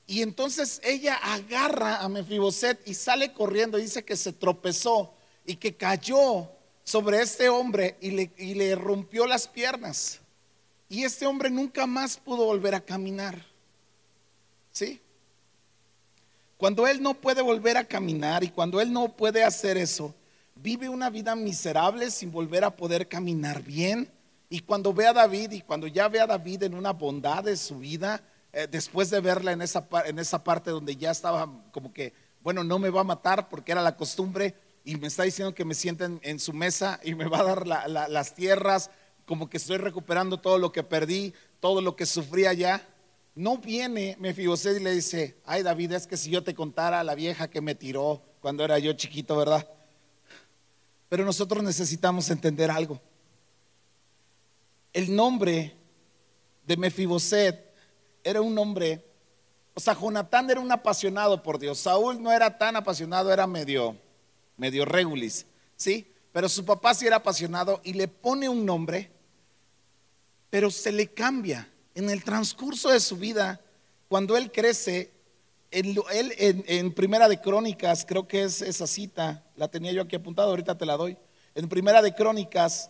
Y 0.08 0.22
entonces 0.22 0.82
ella 0.84 1.16
agarra 1.24 2.02
a 2.02 2.10
Mefiboset 2.10 2.86
y 2.86 2.96
sale 2.96 3.32
corriendo. 3.32 3.78
Dice 3.78 4.04
que 4.04 4.18
se 4.18 4.34
tropezó 4.34 5.14
y 5.46 5.56
que 5.56 5.78
cayó 5.78 6.50
sobre 6.84 7.22
este 7.22 7.48
hombre 7.48 7.96
y 8.02 8.12
le, 8.12 8.30
y 8.38 8.56
le 8.56 8.76
rompió 8.76 9.26
las 9.26 9.48
piernas. 9.48 10.20
Y 10.90 11.06
este 11.06 11.26
hombre 11.26 11.50
nunca 11.50 11.88
más 11.88 12.18
pudo 12.18 12.44
volver 12.44 12.76
a 12.76 12.82
caminar. 12.82 13.42
¿Sí? 14.74 15.00
Cuando 16.58 16.88
él 16.88 17.02
no 17.02 17.14
puede 17.14 17.42
volver 17.42 17.78
a 17.78 17.86
caminar 17.86 18.44
y 18.44 18.50
cuando 18.50 18.82
él 18.82 18.92
no 18.92 19.08
puede 19.16 19.46
hacer 19.46 19.78
eso, 19.78 20.14
vive 20.64 20.88
una 20.88 21.10
vida 21.10 21.36
miserable 21.36 22.10
sin 22.10 22.32
volver 22.32 22.64
a 22.64 22.76
poder 22.76 23.10
caminar 23.10 23.62
bien 23.62 24.10
y 24.48 24.62
cuando 24.62 24.94
ve 24.94 25.06
a 25.06 25.14
David 25.14 25.52
y 25.52 25.62
cuando 25.62 25.88
ya 25.88 26.08
ve 26.08 26.22
a 26.22 26.26
David 26.26 26.64
en 26.64 26.74
una 26.74 26.94
bondad 26.94 27.44
de 27.44 27.58
su 27.58 27.80
vida, 27.80 28.24
eh, 28.54 28.68
después 28.72 29.10
de 29.10 29.20
verla 29.20 29.52
en 29.52 29.62
esa, 29.62 29.86
en 30.06 30.20
esa 30.20 30.42
parte 30.42 30.72
donde 30.72 30.96
ya 30.96 31.12
estaba 31.12 31.50
como 31.74 31.92
que, 31.92 32.14
bueno, 32.42 32.64
no 32.64 32.80
me 32.80 32.90
va 32.90 33.02
a 33.02 33.04
matar 33.04 33.50
porque 33.50 33.74
era 33.74 33.82
la 33.82 33.98
costumbre 33.98 34.56
y 34.86 34.96
me 34.96 35.08
está 35.08 35.24
diciendo 35.24 35.54
que 35.54 35.66
me 35.66 35.74
sienten 35.74 36.22
en 36.24 36.40
su 36.40 36.54
mesa 36.54 36.98
y 37.04 37.14
me 37.14 37.26
va 37.26 37.40
a 37.40 37.44
dar 37.44 37.68
las 37.68 38.34
tierras, 38.34 38.90
como 39.26 39.50
que 39.50 39.58
estoy 39.58 39.78
recuperando 39.78 40.40
todo 40.40 40.58
lo 40.60 40.72
que 40.72 40.84
perdí, 40.84 41.34
todo 41.60 41.82
lo 41.82 41.98
que 41.98 42.06
sufrí 42.06 42.46
allá. 42.46 42.88
No 43.36 43.58
viene 43.58 44.16
Mefiboset 44.18 44.80
y 44.80 44.84
le 44.84 44.92
dice, 44.92 45.42
ay 45.46 45.62
David, 45.62 45.92
es 45.92 46.08
que 46.08 46.16
si 46.16 46.30
yo 46.30 46.42
te 46.42 46.56
contara 46.56 47.04
la 47.04 47.16
vieja 47.16 47.50
que 47.50 47.60
me 47.60 47.76
tiró 47.76 48.22
cuando 48.40 48.64
era 48.64 48.80
yo 48.80 48.94
chiquito, 48.94 49.36
¿verdad? 49.36 49.68
Pero 51.10 51.26
nosotros 51.26 51.64
necesitamos 51.64 52.30
entender 52.30 52.72
algo 52.72 53.00
el 54.94 55.14
nombre 55.14 55.76
de 56.66 56.78
Mefiboset 56.78 57.74
era 58.24 58.42
un 58.42 58.54
nombre, 58.54 59.04
o 59.74 59.80
sea, 59.80 59.96
Jonatán 59.96 60.50
era 60.50 60.60
un 60.60 60.72
apasionado 60.72 61.42
por 61.42 61.60
Dios. 61.60 61.80
Saúl 61.80 62.22
no 62.22 62.32
era 62.32 62.58
tan 62.58 62.76
apasionado, 62.76 63.34
era 63.34 63.48
medio, 63.48 63.98
medio 64.56 64.86
regulis, 64.86 65.46
¿sí? 65.76 66.08
Pero 66.32 66.48
su 66.48 66.64
papá 66.64 66.94
sí 66.94 67.08
era 67.08 67.18
apasionado 67.18 67.82
y 67.84 67.94
le 67.94 68.08
pone 68.08 68.48
un 68.48 68.66
nombre, 68.66 69.12
pero 70.50 70.70
se 70.72 70.92
le 70.92 71.08
cambia. 71.08 71.68
En 71.96 72.10
el 72.10 72.24
transcurso 72.24 72.90
de 72.90 73.00
su 73.00 73.18
vida, 73.18 73.62
cuando 74.08 74.38
él 74.38 74.52
crece, 74.52 75.12
él, 75.74 76.04
en, 76.38 76.94
Primera 76.94 77.28
de 77.28 77.42
Crónicas, 77.42 78.06
creo 78.08 78.28
que 78.28 78.44
es 78.44 78.62
esa 78.62 78.88
cita, 78.88 79.44
la 79.56 79.68
tenía 79.68 79.92
yo 79.92 80.04
aquí 80.04 80.16
apuntada, 80.16 80.50
ahorita 80.50 80.78
te 80.78 80.86
la 80.86 80.98
doy. 80.98 81.18
En 81.56 81.68
Primera 81.68 82.02
de 82.02 82.14
Crónicas 82.14 82.90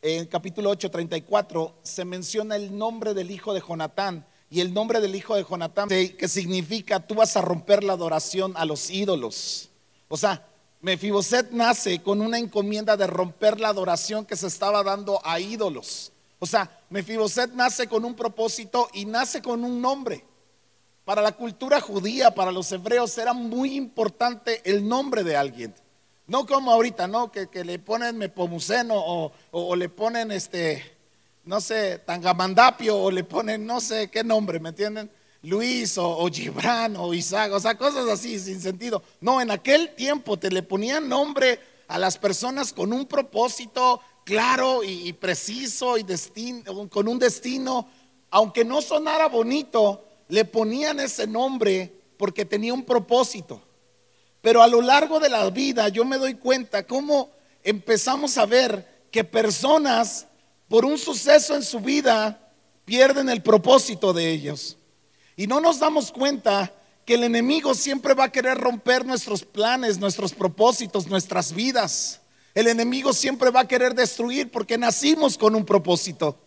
en 0.00 0.26
capítulo 0.26 0.70
8, 0.70 0.90
34, 0.90 1.74
se 1.82 2.04
menciona 2.04 2.56
el 2.56 2.76
nombre 2.76 3.14
del 3.14 3.30
hijo 3.30 3.52
de 3.52 3.60
Jonatán. 3.60 4.26
Y 4.50 4.60
el 4.60 4.72
nombre 4.72 5.00
del 5.00 5.14
hijo 5.14 5.34
de 5.34 5.44
Jonatán, 5.44 5.88
que 5.88 6.28
significa 6.28 7.06
tú 7.06 7.16
vas 7.16 7.36
a 7.36 7.42
romper 7.42 7.84
la 7.84 7.92
adoración 7.92 8.54
a 8.56 8.64
los 8.64 8.88
ídolos. 8.88 9.68
O 10.08 10.16
sea, 10.16 10.46
Mefiboset 10.80 11.50
nace 11.50 12.00
con 12.00 12.22
una 12.22 12.38
encomienda 12.38 12.96
de 12.96 13.06
romper 13.06 13.60
la 13.60 13.68
adoración 13.68 14.24
que 14.24 14.36
se 14.36 14.46
estaba 14.46 14.82
dando 14.82 15.20
a 15.22 15.38
ídolos. 15.38 16.12
O 16.38 16.46
sea, 16.46 16.70
Mefiboset 16.88 17.52
nace 17.52 17.88
con 17.88 18.04
un 18.04 18.14
propósito 18.14 18.88
y 18.94 19.04
nace 19.04 19.42
con 19.42 19.64
un 19.64 19.82
nombre. 19.82 20.24
Para 21.08 21.22
la 21.22 21.32
cultura 21.32 21.80
judía, 21.80 22.34
para 22.34 22.52
los 22.52 22.70
hebreos, 22.70 23.16
era 23.16 23.32
muy 23.32 23.76
importante 23.76 24.60
el 24.70 24.86
nombre 24.86 25.24
de 25.24 25.38
alguien. 25.38 25.74
No 26.26 26.44
como 26.44 26.70
ahorita, 26.70 27.06
¿no? 27.06 27.32
Que, 27.32 27.48
le 27.64 27.78
ponen 27.78 28.18
mepomuceno 28.18 28.92
o, 28.94 29.32
o, 29.50 29.74
le 29.74 29.88
ponen 29.88 30.30
este, 30.30 30.84
no 31.46 31.62
sé, 31.62 32.00
tangamandapio 32.00 32.94
o 32.94 33.10
le 33.10 33.24
ponen 33.24 33.64
no 33.64 33.80
sé 33.80 34.10
qué 34.10 34.22
nombre, 34.22 34.60
¿me 34.60 34.68
entienden? 34.68 35.10
Luis 35.40 35.96
o, 35.96 36.28
Gibran 36.30 36.94
o 36.98 37.14
Isaac, 37.14 37.52
o 37.54 37.60
sea, 37.60 37.78
cosas 37.78 38.06
así 38.06 38.38
sin 38.38 38.60
sentido. 38.60 39.02
No, 39.22 39.40
en 39.40 39.50
aquel 39.50 39.94
tiempo 39.94 40.38
te 40.38 40.50
le 40.50 40.62
ponían 40.62 41.08
nombre 41.08 41.58
a 41.88 41.96
las 41.96 42.18
personas 42.18 42.74
con 42.74 42.92
un 42.92 43.06
propósito 43.06 44.02
claro 44.24 44.84
y, 44.84 45.10
preciso 45.14 45.96
y 45.96 46.02
destino, 46.02 46.86
con 46.90 47.08
un 47.08 47.18
destino, 47.18 47.88
aunque 48.28 48.62
no 48.62 48.82
sonara 48.82 49.28
bonito, 49.28 50.04
le 50.28 50.44
ponían 50.44 51.00
ese 51.00 51.26
nombre 51.26 51.92
porque 52.16 52.44
tenía 52.44 52.74
un 52.74 52.84
propósito. 52.84 53.62
Pero 54.40 54.62
a 54.62 54.68
lo 54.68 54.80
largo 54.80 55.18
de 55.20 55.28
la 55.28 55.48
vida 55.50 55.88
yo 55.88 56.04
me 56.04 56.18
doy 56.18 56.34
cuenta 56.34 56.86
cómo 56.86 57.30
empezamos 57.62 58.38
a 58.38 58.46
ver 58.46 59.06
que 59.10 59.24
personas 59.24 60.26
por 60.68 60.84
un 60.84 60.98
suceso 60.98 61.54
en 61.54 61.62
su 61.62 61.80
vida 61.80 62.52
pierden 62.84 63.28
el 63.28 63.42
propósito 63.42 64.12
de 64.12 64.30
ellos. 64.30 64.76
Y 65.36 65.46
no 65.46 65.60
nos 65.60 65.78
damos 65.78 66.12
cuenta 66.12 66.72
que 67.04 67.14
el 67.14 67.24
enemigo 67.24 67.74
siempre 67.74 68.12
va 68.12 68.24
a 68.24 68.32
querer 68.32 68.58
romper 68.58 69.06
nuestros 69.06 69.42
planes, 69.42 69.98
nuestros 69.98 70.34
propósitos, 70.34 71.06
nuestras 71.06 71.52
vidas. 71.52 72.20
El 72.54 72.66
enemigo 72.66 73.12
siempre 73.12 73.50
va 73.50 73.60
a 73.60 73.68
querer 73.68 73.94
destruir 73.94 74.50
porque 74.50 74.76
nacimos 74.76 75.38
con 75.38 75.54
un 75.54 75.64
propósito. 75.64 76.38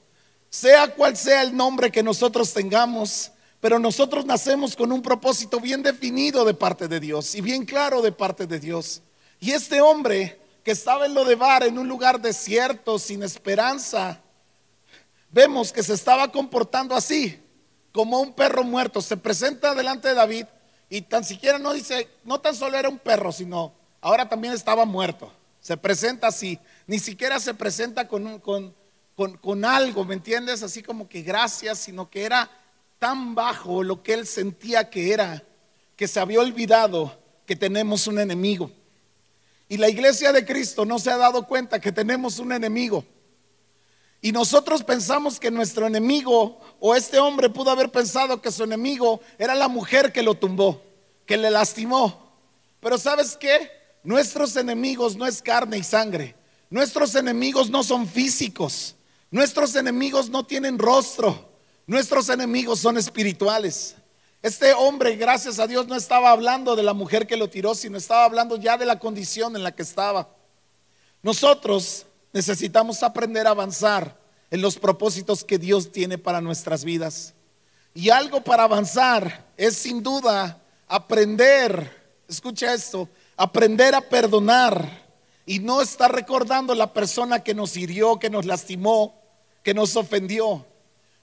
Sea 0.49 0.93
cual 0.93 1.15
sea 1.15 1.41
el 1.41 1.55
nombre 1.55 1.91
que 1.91 2.03
nosotros 2.03 2.53
tengamos, 2.53 3.31
pero 3.61 3.77
nosotros 3.79 4.25
nacemos 4.25 4.75
con 4.75 4.91
un 4.91 5.01
propósito 5.01 5.59
bien 5.59 5.83
definido 5.83 6.43
de 6.43 6.55
parte 6.55 6.87
de 6.87 6.99
Dios 6.99 7.35
y 7.35 7.41
bien 7.41 7.63
claro 7.63 8.01
de 8.01 8.11
parte 8.11 8.47
de 8.47 8.59
Dios. 8.59 9.01
Y 9.39 9.51
este 9.51 9.79
hombre 9.79 10.41
que 10.63 10.71
estaba 10.71 11.05
en 11.05 11.13
lo 11.13 11.23
de 11.23 11.35
Bar, 11.35 11.63
en 11.63 11.77
un 11.77 11.87
lugar 11.87 12.19
desierto, 12.19 12.99
sin 12.99 13.23
esperanza, 13.23 14.19
vemos 15.29 15.71
que 15.71 15.83
se 15.83 15.93
estaba 15.93 16.31
comportando 16.31 16.95
así, 16.95 17.39
como 17.91 18.19
un 18.19 18.33
perro 18.33 18.63
muerto. 18.63 18.99
Se 18.99 19.15
presenta 19.15 19.75
delante 19.75 20.09
de 20.09 20.15
David 20.15 20.45
y 20.89 21.01
tan 21.03 21.23
siquiera 21.23 21.59
no 21.59 21.71
dice, 21.71 22.09
no 22.23 22.39
tan 22.41 22.55
solo 22.55 22.77
era 22.77 22.89
un 22.89 22.99
perro, 22.99 23.31
sino 23.31 23.73
ahora 24.01 24.27
también 24.27 24.53
estaba 24.53 24.85
muerto. 24.85 25.31
Se 25.59 25.77
presenta 25.77 26.27
así. 26.27 26.59
Ni 26.87 26.97
siquiera 26.97 27.39
se 27.39 27.53
presenta 27.53 28.07
con, 28.07 28.39
con, 28.39 28.73
con, 29.15 29.65
algo, 29.65 30.03
¿me 30.03 30.15
entiendes? 30.15 30.63
Así 30.63 30.81
como 30.81 31.07
que 31.07 31.21
gracias, 31.21 31.77
sino 31.77 32.09
que 32.09 32.23
era 32.23 32.49
tan 33.01 33.33
bajo 33.33 33.81
lo 33.81 34.03
que 34.03 34.13
él 34.13 34.27
sentía 34.27 34.91
que 34.91 35.11
era, 35.11 35.43
que 35.95 36.07
se 36.07 36.19
había 36.19 36.39
olvidado 36.39 37.17
que 37.47 37.55
tenemos 37.55 38.05
un 38.05 38.19
enemigo. 38.19 38.69
Y 39.67 39.77
la 39.77 39.89
iglesia 39.89 40.31
de 40.31 40.45
Cristo 40.45 40.85
no 40.85 40.99
se 40.99 41.09
ha 41.09 41.17
dado 41.17 41.47
cuenta 41.47 41.81
que 41.81 41.91
tenemos 41.91 42.37
un 42.37 42.51
enemigo. 42.51 43.03
Y 44.21 44.31
nosotros 44.31 44.83
pensamos 44.83 45.39
que 45.39 45.49
nuestro 45.49 45.87
enemigo, 45.87 46.59
o 46.79 46.95
este 46.95 47.17
hombre 47.17 47.49
pudo 47.49 47.71
haber 47.71 47.91
pensado 47.91 48.39
que 48.39 48.51
su 48.51 48.65
enemigo 48.65 49.19
era 49.39 49.55
la 49.55 49.67
mujer 49.67 50.13
que 50.13 50.21
lo 50.21 50.35
tumbó, 50.35 50.79
que 51.25 51.37
le 51.37 51.49
lastimó. 51.49 52.31
Pero 52.81 52.99
¿sabes 52.99 53.35
qué? 53.35 53.71
Nuestros 54.03 54.55
enemigos 54.57 55.15
no 55.15 55.25
es 55.25 55.41
carne 55.41 55.79
y 55.79 55.83
sangre. 55.83 56.35
Nuestros 56.69 57.15
enemigos 57.15 57.71
no 57.71 57.83
son 57.83 58.07
físicos. 58.07 58.95
Nuestros 59.31 59.75
enemigos 59.75 60.29
no 60.29 60.45
tienen 60.45 60.77
rostro. 60.77 61.50
Nuestros 61.91 62.29
enemigos 62.29 62.79
son 62.79 62.97
espirituales. 62.97 63.97
Este 64.41 64.71
hombre, 64.71 65.17
gracias 65.17 65.59
a 65.59 65.67
Dios, 65.67 65.87
no 65.89 65.95
estaba 65.97 66.31
hablando 66.31 66.77
de 66.77 66.83
la 66.83 66.93
mujer 66.93 67.27
que 67.27 67.35
lo 67.35 67.49
tiró, 67.49 67.75
sino 67.75 67.97
estaba 67.97 68.23
hablando 68.23 68.55
ya 68.55 68.77
de 68.77 68.85
la 68.85 68.97
condición 68.97 69.57
en 69.57 69.63
la 69.63 69.73
que 69.73 69.81
estaba. 69.81 70.29
Nosotros 71.21 72.05
necesitamos 72.31 73.03
aprender 73.03 73.45
a 73.45 73.49
avanzar 73.49 74.17
en 74.51 74.61
los 74.61 74.77
propósitos 74.77 75.43
que 75.43 75.57
Dios 75.57 75.91
tiene 75.91 76.17
para 76.17 76.39
nuestras 76.39 76.85
vidas. 76.85 77.33
Y 77.93 78.09
algo 78.09 78.39
para 78.41 78.63
avanzar 78.63 79.47
es 79.57 79.75
sin 79.75 80.01
duda 80.01 80.61
aprender, 80.87 82.23
escucha 82.25 82.73
esto, 82.73 83.09
aprender 83.35 83.95
a 83.95 83.99
perdonar 83.99 85.09
y 85.45 85.59
no 85.59 85.81
estar 85.81 86.09
recordando 86.09 86.73
la 86.73 86.93
persona 86.93 87.43
que 87.43 87.53
nos 87.53 87.75
hirió, 87.75 88.17
que 88.17 88.29
nos 88.29 88.45
lastimó, 88.45 89.13
que 89.61 89.73
nos 89.73 89.97
ofendió. 89.97 90.70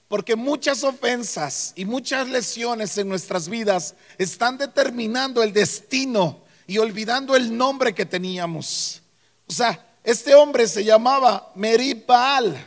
Porque 0.09 0.35
muchas 0.35 0.83
ofensas 0.83 1.71
y 1.75 1.85
muchas 1.85 2.27
lesiones 2.27 2.97
en 2.97 3.07
nuestras 3.07 3.47
vidas 3.47 3.93
están 4.17 4.57
determinando 4.57 5.43
el 5.43 5.53
destino 5.53 6.41
y 6.65 6.79
olvidando 6.79 7.35
el 7.35 7.55
nombre 7.55 7.93
que 7.93 8.07
teníamos. 8.07 9.03
O 9.47 9.53
sea, 9.53 9.85
este 10.03 10.33
hombre 10.33 10.67
se 10.67 10.83
llamaba 10.83 11.51
Meribal, 11.53 12.57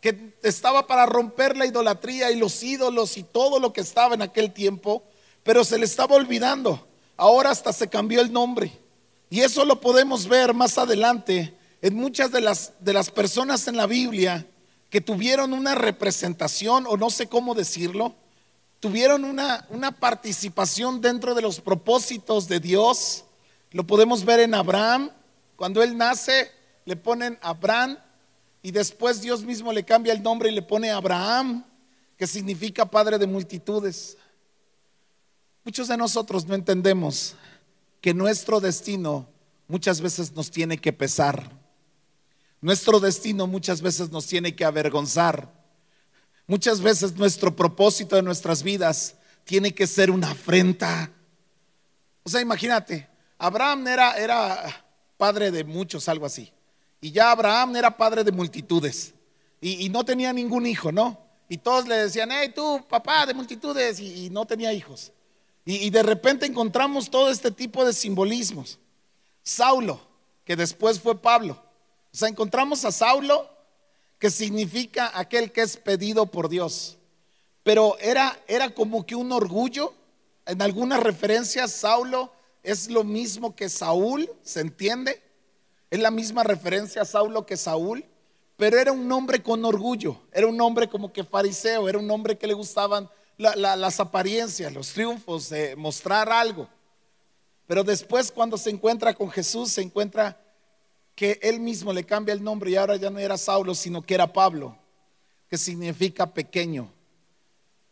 que 0.00 0.34
estaba 0.44 0.86
para 0.86 1.04
romper 1.04 1.56
la 1.56 1.66
idolatría 1.66 2.30
y 2.30 2.36
los 2.36 2.62
ídolos 2.62 3.16
y 3.16 3.24
todo 3.24 3.58
lo 3.58 3.72
que 3.72 3.80
estaba 3.80 4.14
en 4.14 4.22
aquel 4.22 4.52
tiempo, 4.52 5.02
pero 5.42 5.64
se 5.64 5.78
le 5.78 5.86
estaba 5.86 6.14
olvidando. 6.14 6.86
Ahora 7.16 7.50
hasta 7.50 7.72
se 7.72 7.88
cambió 7.88 8.20
el 8.20 8.32
nombre. 8.32 8.70
Y 9.30 9.40
eso 9.40 9.64
lo 9.64 9.80
podemos 9.80 10.28
ver 10.28 10.54
más 10.54 10.78
adelante 10.78 11.54
en 11.82 11.96
muchas 11.96 12.30
de 12.30 12.40
las, 12.40 12.72
de 12.78 12.92
las 12.92 13.10
personas 13.10 13.66
en 13.66 13.76
la 13.76 13.88
Biblia 13.88 14.46
que 14.94 15.00
tuvieron 15.00 15.52
una 15.52 15.74
representación, 15.74 16.86
o 16.86 16.96
no 16.96 17.10
sé 17.10 17.26
cómo 17.26 17.56
decirlo, 17.56 18.14
tuvieron 18.78 19.24
una, 19.24 19.66
una 19.70 19.90
participación 19.90 21.00
dentro 21.00 21.34
de 21.34 21.42
los 21.42 21.60
propósitos 21.60 22.46
de 22.46 22.60
Dios. 22.60 23.24
Lo 23.72 23.84
podemos 23.84 24.24
ver 24.24 24.38
en 24.38 24.54
Abraham. 24.54 25.10
Cuando 25.56 25.82
él 25.82 25.96
nace, 25.96 26.48
le 26.84 26.94
ponen 26.94 27.40
Abraham 27.42 27.98
y 28.62 28.70
después 28.70 29.20
Dios 29.20 29.42
mismo 29.42 29.72
le 29.72 29.84
cambia 29.84 30.12
el 30.12 30.22
nombre 30.22 30.48
y 30.48 30.54
le 30.54 30.62
pone 30.62 30.92
Abraham, 30.92 31.64
que 32.16 32.28
significa 32.28 32.88
padre 32.88 33.18
de 33.18 33.26
multitudes. 33.26 34.16
Muchos 35.64 35.88
de 35.88 35.96
nosotros 35.96 36.46
no 36.46 36.54
entendemos 36.54 37.34
que 38.00 38.14
nuestro 38.14 38.60
destino 38.60 39.26
muchas 39.66 40.00
veces 40.00 40.36
nos 40.36 40.52
tiene 40.52 40.78
que 40.78 40.92
pesar. 40.92 41.63
Nuestro 42.64 42.98
destino 42.98 43.46
muchas 43.46 43.82
veces 43.82 44.08
nos 44.08 44.26
tiene 44.26 44.56
que 44.56 44.64
avergonzar. 44.64 45.52
Muchas 46.46 46.80
veces 46.80 47.14
nuestro 47.14 47.54
propósito 47.54 48.16
de 48.16 48.22
nuestras 48.22 48.62
vidas 48.62 49.16
tiene 49.44 49.74
que 49.74 49.86
ser 49.86 50.10
una 50.10 50.30
afrenta. 50.30 51.10
O 52.22 52.30
sea, 52.30 52.40
imagínate, 52.40 53.06
Abraham 53.36 53.86
era, 53.86 54.16
era 54.16 54.82
padre 55.18 55.50
de 55.50 55.62
muchos, 55.62 56.08
algo 56.08 56.24
así. 56.24 56.50
Y 57.02 57.10
ya 57.10 57.32
Abraham 57.32 57.76
era 57.76 57.94
padre 57.94 58.24
de 58.24 58.32
multitudes. 58.32 59.12
Y, 59.60 59.90
no 59.90 60.02
tenía 60.02 60.32
ningún 60.32 60.64
hijo, 60.64 60.90
¿no? 60.90 61.20
Y 61.50 61.58
todos 61.58 61.86
le 61.86 61.96
decían, 61.96 62.30
hey, 62.32 62.50
tú, 62.54 62.82
papá 62.88 63.26
de 63.26 63.34
multitudes, 63.34 64.00
y, 64.00 64.30
no 64.30 64.46
tenía 64.46 64.72
hijos. 64.72 65.12
y 65.66 65.90
de 65.90 66.02
repente 66.02 66.46
encontramos 66.46 67.10
todo 67.10 67.28
este 67.28 67.50
tipo 67.50 67.84
de 67.84 67.92
simbolismos. 67.92 68.78
Saulo, 69.42 70.00
que 70.46 70.56
después 70.56 70.98
fue 70.98 71.20
Pablo. 71.20 71.62
O 72.14 72.16
sea, 72.16 72.28
encontramos 72.28 72.84
a 72.84 72.92
Saulo, 72.92 73.50
que 74.20 74.30
significa 74.30 75.10
aquel 75.18 75.50
que 75.50 75.62
es 75.62 75.76
pedido 75.76 76.26
por 76.26 76.48
Dios. 76.48 76.96
Pero 77.64 77.98
era, 77.98 78.38
era 78.46 78.70
como 78.72 79.04
que 79.04 79.16
un 79.16 79.32
orgullo. 79.32 79.92
En 80.46 80.62
algunas 80.62 81.02
referencias, 81.02 81.72
Saulo 81.72 82.32
es 82.62 82.88
lo 82.88 83.02
mismo 83.02 83.56
que 83.56 83.68
Saúl, 83.68 84.30
¿se 84.44 84.60
entiende? 84.60 85.20
Es 85.90 85.98
la 85.98 86.12
misma 86.12 86.44
referencia 86.44 87.02
a 87.02 87.04
Saulo 87.04 87.46
que 87.46 87.56
Saúl, 87.56 88.04
pero 88.56 88.78
era 88.78 88.92
un 88.92 89.10
hombre 89.10 89.42
con 89.42 89.64
orgullo, 89.64 90.20
era 90.30 90.46
un 90.46 90.60
hombre 90.60 90.88
como 90.88 91.12
que 91.12 91.24
fariseo, 91.24 91.88
era 91.88 91.98
un 91.98 92.08
hombre 92.12 92.38
que 92.38 92.46
le 92.46 92.54
gustaban 92.54 93.10
las 93.38 93.98
apariencias, 93.98 94.72
los 94.72 94.92
triunfos, 94.92 95.48
de 95.48 95.74
mostrar 95.74 96.28
algo. 96.28 96.68
Pero 97.66 97.82
después 97.82 98.30
cuando 98.30 98.56
se 98.56 98.70
encuentra 98.70 99.14
con 99.14 99.32
Jesús, 99.32 99.72
se 99.72 99.82
encuentra 99.82 100.43
que 101.14 101.38
él 101.42 101.60
mismo 101.60 101.92
le 101.92 102.04
cambia 102.04 102.32
el 102.32 102.42
nombre 102.42 102.70
y 102.70 102.76
ahora 102.76 102.96
ya 102.96 103.10
no 103.10 103.18
era 103.18 103.38
Saulo, 103.38 103.74
sino 103.74 104.02
que 104.02 104.14
era 104.14 104.32
Pablo, 104.32 104.76
que 105.48 105.58
significa 105.58 106.32
pequeño, 106.32 106.92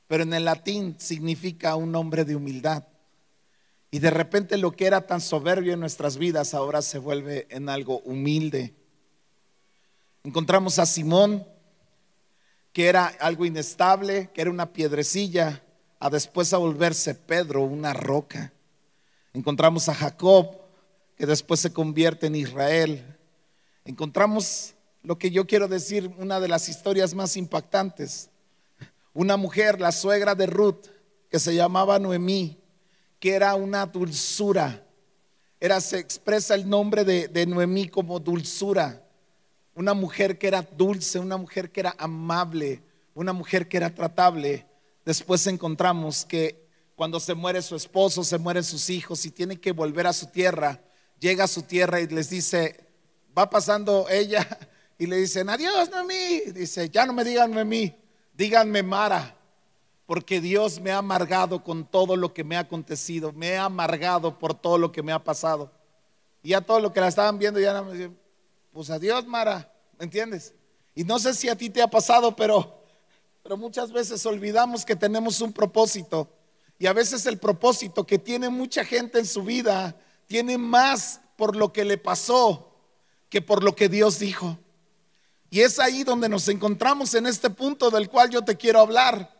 pero 0.08 0.24
en 0.24 0.34
el 0.34 0.44
latín 0.44 0.96
significa 0.98 1.76
un 1.76 1.94
hombre 1.94 2.24
de 2.24 2.36
humildad. 2.36 2.84
Y 3.90 3.98
de 3.98 4.10
repente 4.10 4.56
lo 4.56 4.72
que 4.72 4.86
era 4.86 5.06
tan 5.06 5.20
soberbio 5.20 5.74
en 5.74 5.80
nuestras 5.80 6.16
vidas 6.16 6.54
ahora 6.54 6.82
se 6.82 6.98
vuelve 6.98 7.46
en 7.50 7.68
algo 7.68 7.98
humilde. 8.00 8.74
Encontramos 10.24 10.78
a 10.78 10.86
Simón, 10.86 11.46
que 12.72 12.86
era 12.86 13.06
algo 13.06 13.44
inestable, 13.44 14.30
que 14.32 14.40
era 14.40 14.50
una 14.50 14.72
piedrecilla, 14.72 15.62
a 16.00 16.10
después 16.10 16.52
a 16.52 16.58
volverse 16.58 17.14
Pedro, 17.14 17.62
una 17.62 17.92
roca. 17.92 18.52
Encontramos 19.34 19.88
a 19.88 19.94
Jacob, 19.94 20.61
que 21.16 21.26
después 21.26 21.60
se 21.60 21.72
convierte 21.72 22.26
en 22.26 22.34
Israel. 22.34 23.16
Encontramos 23.84 24.74
lo 25.02 25.18
que 25.18 25.30
yo 25.30 25.46
quiero 25.46 25.68
decir, 25.68 26.12
una 26.18 26.40
de 26.40 26.48
las 26.48 26.68
historias 26.68 27.14
más 27.14 27.36
impactantes. 27.36 28.30
Una 29.14 29.36
mujer, 29.36 29.80
la 29.80 29.92
suegra 29.92 30.34
de 30.34 30.46
Ruth, 30.46 30.86
que 31.28 31.38
se 31.38 31.54
llamaba 31.54 31.98
Noemí, 31.98 32.58
que 33.18 33.32
era 33.32 33.54
una 33.54 33.86
dulzura. 33.86 34.84
Era, 35.60 35.80
se 35.80 35.98
expresa 35.98 36.54
el 36.54 36.68
nombre 36.68 37.04
de, 37.04 37.28
de 37.28 37.46
Noemí 37.46 37.88
como 37.88 38.18
dulzura. 38.18 39.02
Una 39.74 39.94
mujer 39.94 40.38
que 40.38 40.48
era 40.48 40.62
dulce, 40.62 41.18
una 41.18 41.36
mujer 41.36 41.70
que 41.70 41.80
era 41.80 41.94
amable, 41.98 42.82
una 43.14 43.32
mujer 43.32 43.68
que 43.68 43.76
era 43.76 43.94
tratable. 43.94 44.66
Después 45.04 45.46
encontramos 45.46 46.24
que 46.24 46.62
cuando 46.94 47.18
se 47.18 47.34
muere 47.34 47.62
su 47.62 47.74
esposo, 47.74 48.22
se 48.22 48.38
mueren 48.38 48.62
sus 48.62 48.88
hijos 48.90 49.24
y 49.24 49.30
tiene 49.30 49.58
que 49.58 49.72
volver 49.72 50.06
a 50.06 50.12
su 50.12 50.26
tierra, 50.26 50.80
llega 51.22 51.44
a 51.44 51.48
su 51.48 51.62
tierra 51.62 52.00
y 52.00 52.08
les 52.08 52.28
dice, 52.28 52.84
va 53.38 53.48
pasando 53.48 54.08
ella 54.10 54.46
y 54.98 55.06
le 55.06 55.16
dicen, 55.16 55.48
adiós 55.48 55.88
Noemí. 55.88 56.40
Dice, 56.52 56.90
ya 56.90 57.06
no 57.06 57.12
me 57.12 57.24
digan 57.24 57.52
Noemí, 57.52 57.94
díganme 58.34 58.82
Mara, 58.82 59.36
porque 60.04 60.40
Dios 60.40 60.80
me 60.80 60.90
ha 60.90 60.98
amargado 60.98 61.62
con 61.62 61.86
todo 61.86 62.16
lo 62.16 62.34
que 62.34 62.42
me 62.42 62.56
ha 62.56 62.60
acontecido, 62.60 63.32
me 63.32 63.56
ha 63.56 63.64
amargado 63.64 64.36
por 64.36 64.52
todo 64.52 64.76
lo 64.76 64.90
que 64.90 65.02
me 65.02 65.12
ha 65.12 65.22
pasado. 65.22 65.70
Y 66.42 66.50
ya 66.50 66.60
todo 66.60 66.80
lo 66.80 66.92
que 66.92 67.00
la 67.00 67.06
estaban 67.06 67.38
viendo, 67.38 67.60
ya 67.60 67.72
no 67.72 67.84
me 67.84 67.92
dicen, 67.92 68.18
pues 68.72 68.90
adiós 68.90 69.24
Mara, 69.24 69.72
¿me 69.98 70.04
entiendes? 70.04 70.54
Y 70.94 71.04
no 71.04 71.20
sé 71.20 71.34
si 71.34 71.48
a 71.48 71.56
ti 71.56 71.70
te 71.70 71.80
ha 71.80 71.88
pasado, 71.88 72.34
pero, 72.34 72.82
pero 73.44 73.56
muchas 73.56 73.92
veces 73.92 74.26
olvidamos 74.26 74.84
que 74.84 74.96
tenemos 74.96 75.40
un 75.40 75.52
propósito. 75.52 76.28
Y 76.80 76.86
a 76.86 76.92
veces 76.92 77.24
el 77.26 77.38
propósito 77.38 78.04
que 78.04 78.18
tiene 78.18 78.48
mucha 78.48 78.84
gente 78.84 79.20
en 79.20 79.26
su 79.26 79.44
vida 79.44 79.96
tiene 80.32 80.56
más 80.56 81.20
por 81.36 81.56
lo 81.56 81.74
que 81.74 81.84
le 81.84 81.98
pasó 81.98 82.74
que 83.28 83.42
por 83.42 83.62
lo 83.62 83.76
que 83.76 83.90
Dios 83.90 84.18
dijo. 84.18 84.58
Y 85.50 85.60
es 85.60 85.78
ahí 85.78 86.04
donde 86.04 86.26
nos 86.26 86.48
encontramos 86.48 87.12
en 87.12 87.26
este 87.26 87.50
punto 87.50 87.90
del 87.90 88.08
cual 88.08 88.30
yo 88.30 88.42
te 88.42 88.56
quiero 88.56 88.80
hablar. 88.80 89.30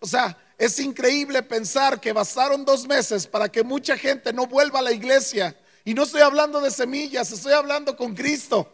O 0.00 0.06
sea, 0.06 0.38
es 0.56 0.78
increíble 0.78 1.42
pensar 1.42 2.00
que 2.00 2.14
bastaron 2.14 2.64
dos 2.64 2.86
meses 2.86 3.26
para 3.26 3.50
que 3.50 3.62
mucha 3.62 3.94
gente 3.98 4.32
no 4.32 4.46
vuelva 4.46 4.78
a 4.78 4.82
la 4.82 4.92
iglesia. 4.92 5.54
Y 5.84 5.92
no 5.92 6.04
estoy 6.04 6.22
hablando 6.22 6.62
de 6.62 6.70
semillas, 6.70 7.30
estoy 7.30 7.52
hablando 7.52 7.94
con 7.94 8.14
Cristo. 8.14 8.72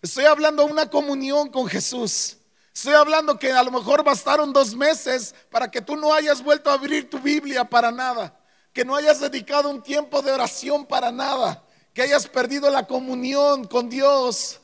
Estoy 0.00 0.26
hablando 0.26 0.66
de 0.66 0.70
una 0.70 0.88
comunión 0.88 1.50
con 1.50 1.66
Jesús. 1.66 2.36
Estoy 2.72 2.94
hablando 2.94 3.40
que 3.40 3.50
a 3.50 3.64
lo 3.64 3.72
mejor 3.72 4.04
bastaron 4.04 4.52
dos 4.52 4.76
meses 4.76 5.34
para 5.50 5.68
que 5.68 5.80
tú 5.80 5.96
no 5.96 6.14
hayas 6.14 6.44
vuelto 6.44 6.70
a 6.70 6.74
abrir 6.74 7.10
tu 7.10 7.18
Biblia 7.18 7.64
para 7.64 7.90
nada 7.90 8.37
que 8.78 8.84
no 8.84 8.94
hayas 8.94 9.18
dedicado 9.18 9.70
un 9.70 9.82
tiempo 9.82 10.22
de 10.22 10.30
oración 10.30 10.86
para 10.86 11.10
nada, 11.10 11.64
que 11.92 12.02
hayas 12.02 12.28
perdido 12.28 12.70
la 12.70 12.86
comunión 12.86 13.64
con 13.64 13.90
Dios. 13.90 14.60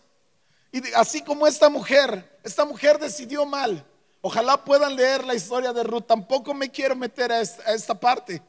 Y 0.71 0.81
así 0.93 1.21
como 1.21 1.49
esta 1.49 1.69
mujer, 1.69 2.39
esta 2.45 2.65
mujer 2.65 3.01
decidió 3.01 3.45
mal. 3.45 3.85
Ojalá 4.21 4.65
puedan 4.65 4.95
leer 4.95 5.25
la 5.25 5.35
historia 5.35 5.73
de 5.73 5.83
Ruth. 5.83 6.05
Tampoco 6.07 6.55
me 6.55 6.71
quiero 6.71 6.95
meter 6.95 7.33
a 7.33 7.41
esta, 7.41 7.99
parte. 7.99 8.41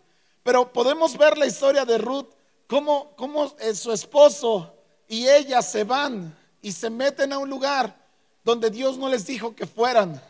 Pero 0.44 0.72
podemos 0.72 1.18
ver 1.18 1.36
la 1.36 1.48
historia 1.48 1.84
de 1.84 1.98
Ruth, 1.98 2.28
cómo, 2.68 3.16
cómo 3.16 3.52
eh, 3.58 3.74
su 3.74 3.92
esposo 3.92 4.72
y 5.08 5.28
ella 5.28 5.64
se 5.64 5.84
van 5.84 6.38
y 6.62 6.74
se 6.74 6.92
meten 6.92 7.34
a 7.34 7.40
un 7.40 7.50
lugar 7.50 7.98
donde 8.44 8.70
Dios 8.70 9.00
no 9.00 9.10
les 9.10 9.26
dijo 9.26 9.56
que 9.56 9.66
fueran. 9.66 10.22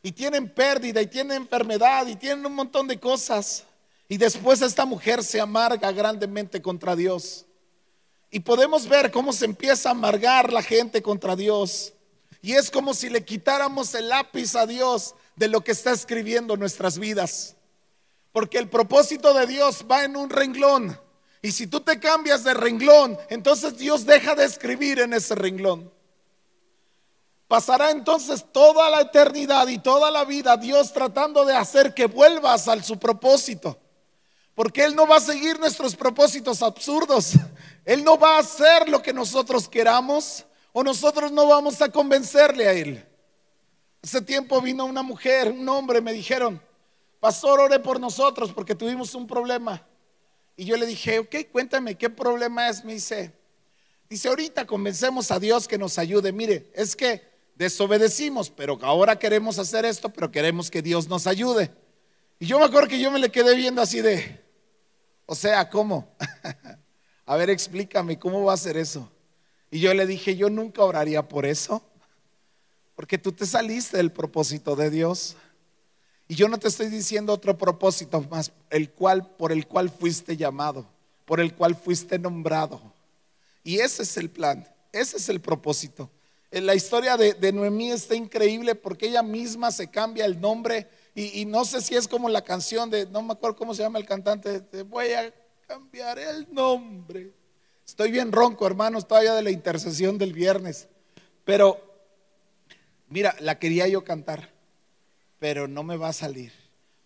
Y 0.00 0.12
tienen 0.12 0.48
pérdida 0.48 1.02
y 1.02 1.08
tienen 1.08 1.38
enfermedad 1.38 2.06
y 2.06 2.14
tienen 2.14 2.46
un 2.46 2.54
montón 2.54 2.86
de 2.86 3.00
cosas. 3.00 3.64
Y 4.10 4.16
después 4.16 4.60
esta 4.60 4.84
mujer 4.84 5.22
se 5.22 5.40
amarga 5.40 5.92
grandemente 5.92 6.60
contra 6.60 6.96
Dios. 6.96 7.46
Y 8.28 8.40
podemos 8.40 8.88
ver 8.88 9.12
cómo 9.12 9.32
se 9.32 9.44
empieza 9.44 9.88
a 9.88 9.92
amargar 9.92 10.52
la 10.52 10.64
gente 10.64 11.00
contra 11.00 11.36
Dios. 11.36 11.92
Y 12.42 12.54
es 12.54 12.72
como 12.72 12.92
si 12.92 13.08
le 13.08 13.24
quitáramos 13.24 13.94
el 13.94 14.08
lápiz 14.08 14.56
a 14.56 14.66
Dios 14.66 15.14
de 15.36 15.46
lo 15.46 15.60
que 15.62 15.70
está 15.70 15.92
escribiendo 15.92 16.56
nuestras 16.56 16.98
vidas. 16.98 17.54
Porque 18.32 18.58
el 18.58 18.68
propósito 18.68 19.32
de 19.32 19.46
Dios 19.46 19.86
va 19.88 20.02
en 20.02 20.16
un 20.16 20.28
renglón. 20.28 20.98
Y 21.40 21.52
si 21.52 21.68
tú 21.68 21.78
te 21.78 22.00
cambias 22.00 22.42
de 22.42 22.54
renglón, 22.54 23.16
entonces 23.28 23.78
Dios 23.78 24.04
deja 24.06 24.34
de 24.34 24.44
escribir 24.44 24.98
en 24.98 25.12
ese 25.12 25.36
renglón. 25.36 25.88
Pasará 27.46 27.92
entonces 27.92 28.44
toda 28.50 28.90
la 28.90 29.02
eternidad 29.02 29.68
y 29.68 29.78
toda 29.78 30.10
la 30.10 30.24
vida 30.24 30.56
Dios 30.56 30.92
tratando 30.92 31.44
de 31.44 31.54
hacer 31.54 31.94
que 31.94 32.06
vuelvas 32.06 32.66
al 32.66 32.82
su 32.82 32.98
propósito. 32.98 33.78
Porque 34.54 34.84
Él 34.84 34.94
no 34.94 35.06
va 35.06 35.16
a 35.16 35.20
seguir 35.20 35.58
nuestros 35.58 35.96
propósitos 35.96 36.62
absurdos. 36.62 37.32
Él 37.84 38.04
no 38.04 38.18
va 38.18 38.36
a 38.36 38.40
hacer 38.40 38.88
lo 38.88 39.02
que 39.02 39.12
nosotros 39.12 39.68
queramos 39.68 40.44
o 40.72 40.82
nosotros 40.82 41.32
no 41.32 41.46
vamos 41.46 41.80
a 41.82 41.88
convencerle 41.88 42.68
a 42.68 42.72
Él. 42.72 43.06
Hace 44.02 44.22
tiempo 44.22 44.60
vino 44.60 44.84
una 44.86 45.02
mujer, 45.02 45.50
un 45.50 45.68
hombre, 45.68 46.00
me 46.00 46.12
dijeron, 46.12 46.60
pastor, 47.20 47.60
ore 47.60 47.80
por 47.80 48.00
nosotros 48.00 48.52
porque 48.52 48.74
tuvimos 48.74 49.14
un 49.14 49.26
problema. 49.26 49.86
Y 50.56 50.64
yo 50.64 50.76
le 50.76 50.86
dije, 50.86 51.18
ok, 51.18 51.36
cuéntame, 51.52 51.96
¿qué 51.96 52.10
problema 52.10 52.68
es? 52.68 52.84
Me 52.84 52.94
dice, 52.94 53.32
dice, 54.08 54.28
ahorita 54.28 54.66
convencemos 54.66 55.30
a 55.30 55.38
Dios 55.38 55.66
que 55.68 55.78
nos 55.78 55.98
ayude. 55.98 56.32
Mire, 56.32 56.70
es 56.74 56.96
que 56.96 57.22
desobedecimos, 57.56 58.50
pero 58.50 58.78
ahora 58.82 59.18
queremos 59.18 59.58
hacer 59.58 59.84
esto, 59.84 60.10
pero 60.10 60.30
queremos 60.30 60.70
que 60.70 60.82
Dios 60.82 61.08
nos 61.08 61.26
ayude. 61.26 61.70
Y 62.40 62.46
yo 62.46 62.58
me 62.58 62.64
acuerdo 62.64 62.88
que 62.88 62.98
yo 62.98 63.10
me 63.10 63.18
le 63.18 63.30
quedé 63.30 63.54
viendo 63.54 63.82
así 63.82 64.00
de, 64.00 64.42
o 65.26 65.34
sea, 65.34 65.68
¿cómo? 65.68 66.08
a 67.26 67.36
ver, 67.36 67.50
explícame, 67.50 68.18
¿cómo 68.18 68.42
va 68.42 68.54
a 68.54 68.56
ser 68.56 68.78
eso? 68.78 69.08
Y 69.70 69.78
yo 69.78 69.92
le 69.92 70.06
dije, 70.06 70.34
yo 70.34 70.48
nunca 70.48 70.82
oraría 70.82 71.28
por 71.28 71.44
eso, 71.44 71.82
porque 72.96 73.18
tú 73.18 73.30
te 73.30 73.44
saliste 73.44 73.98
del 73.98 74.10
propósito 74.10 74.74
de 74.74 74.88
Dios. 74.88 75.36
Y 76.28 76.34
yo 76.34 76.48
no 76.48 76.58
te 76.58 76.68
estoy 76.68 76.88
diciendo 76.88 77.34
otro 77.34 77.58
propósito 77.58 78.26
más, 78.30 78.52
el 78.70 78.90
cual, 78.90 79.26
por 79.36 79.52
el 79.52 79.66
cual 79.66 79.90
fuiste 79.90 80.36
llamado, 80.36 80.86
por 81.26 81.40
el 81.40 81.54
cual 81.54 81.74
fuiste 81.74 82.18
nombrado. 82.18 82.80
Y 83.62 83.80
ese 83.80 84.02
es 84.02 84.16
el 84.16 84.30
plan, 84.30 84.66
ese 84.92 85.18
es 85.18 85.28
el 85.28 85.40
propósito. 85.40 86.10
En 86.50 86.66
la 86.66 86.74
historia 86.74 87.16
de, 87.16 87.52
Noemí 87.52 87.92
está 87.92 88.14
increíble 88.14 88.74
porque 88.74 89.08
ella 89.08 89.22
misma 89.22 89.70
se 89.70 89.88
cambia 89.88 90.24
el 90.24 90.40
nombre 90.40 90.88
y, 91.14 91.44
no 91.44 91.64
sé 91.64 91.80
si 91.80 91.96
es 91.96 92.06
como 92.06 92.28
la 92.28 92.42
canción 92.42 92.88
de, 92.88 93.06
no 93.06 93.22
me 93.22 93.32
acuerdo 93.32 93.56
cómo 93.56 93.74
se 93.74 93.82
llama 93.82 93.98
el 93.98 94.06
cantante, 94.06 94.60
te 94.60 94.82
voy 94.82 95.12
a 95.12 95.32
cambiar 95.66 96.18
el 96.18 96.46
nombre. 96.52 97.32
Estoy 97.84 98.10
bien 98.10 98.30
ronco, 98.30 98.66
hermanos, 98.66 99.06
todavía 99.06 99.34
de 99.34 99.42
la 99.42 99.50
intercesión 99.50 100.16
del 100.18 100.32
viernes. 100.32 100.88
Pero, 101.44 101.80
mira, 103.08 103.34
la 103.40 103.58
quería 103.58 103.88
yo 103.88 104.04
cantar, 104.04 104.50
pero 105.40 105.66
no 105.66 105.82
me 105.82 105.96
va 105.96 106.08
a 106.08 106.12
salir. 106.12 106.52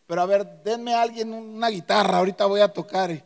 Pero 0.07 0.21
a 0.21 0.27
ver, 0.27 0.63
denme 0.63 0.95
a 0.95 1.03
alguien 1.03 1.33
una 1.33 1.71
guitarra, 1.71 2.19
ahorita 2.19 2.45
voy 2.45 2.61
a 2.61 2.69
tocar. 2.69 3.25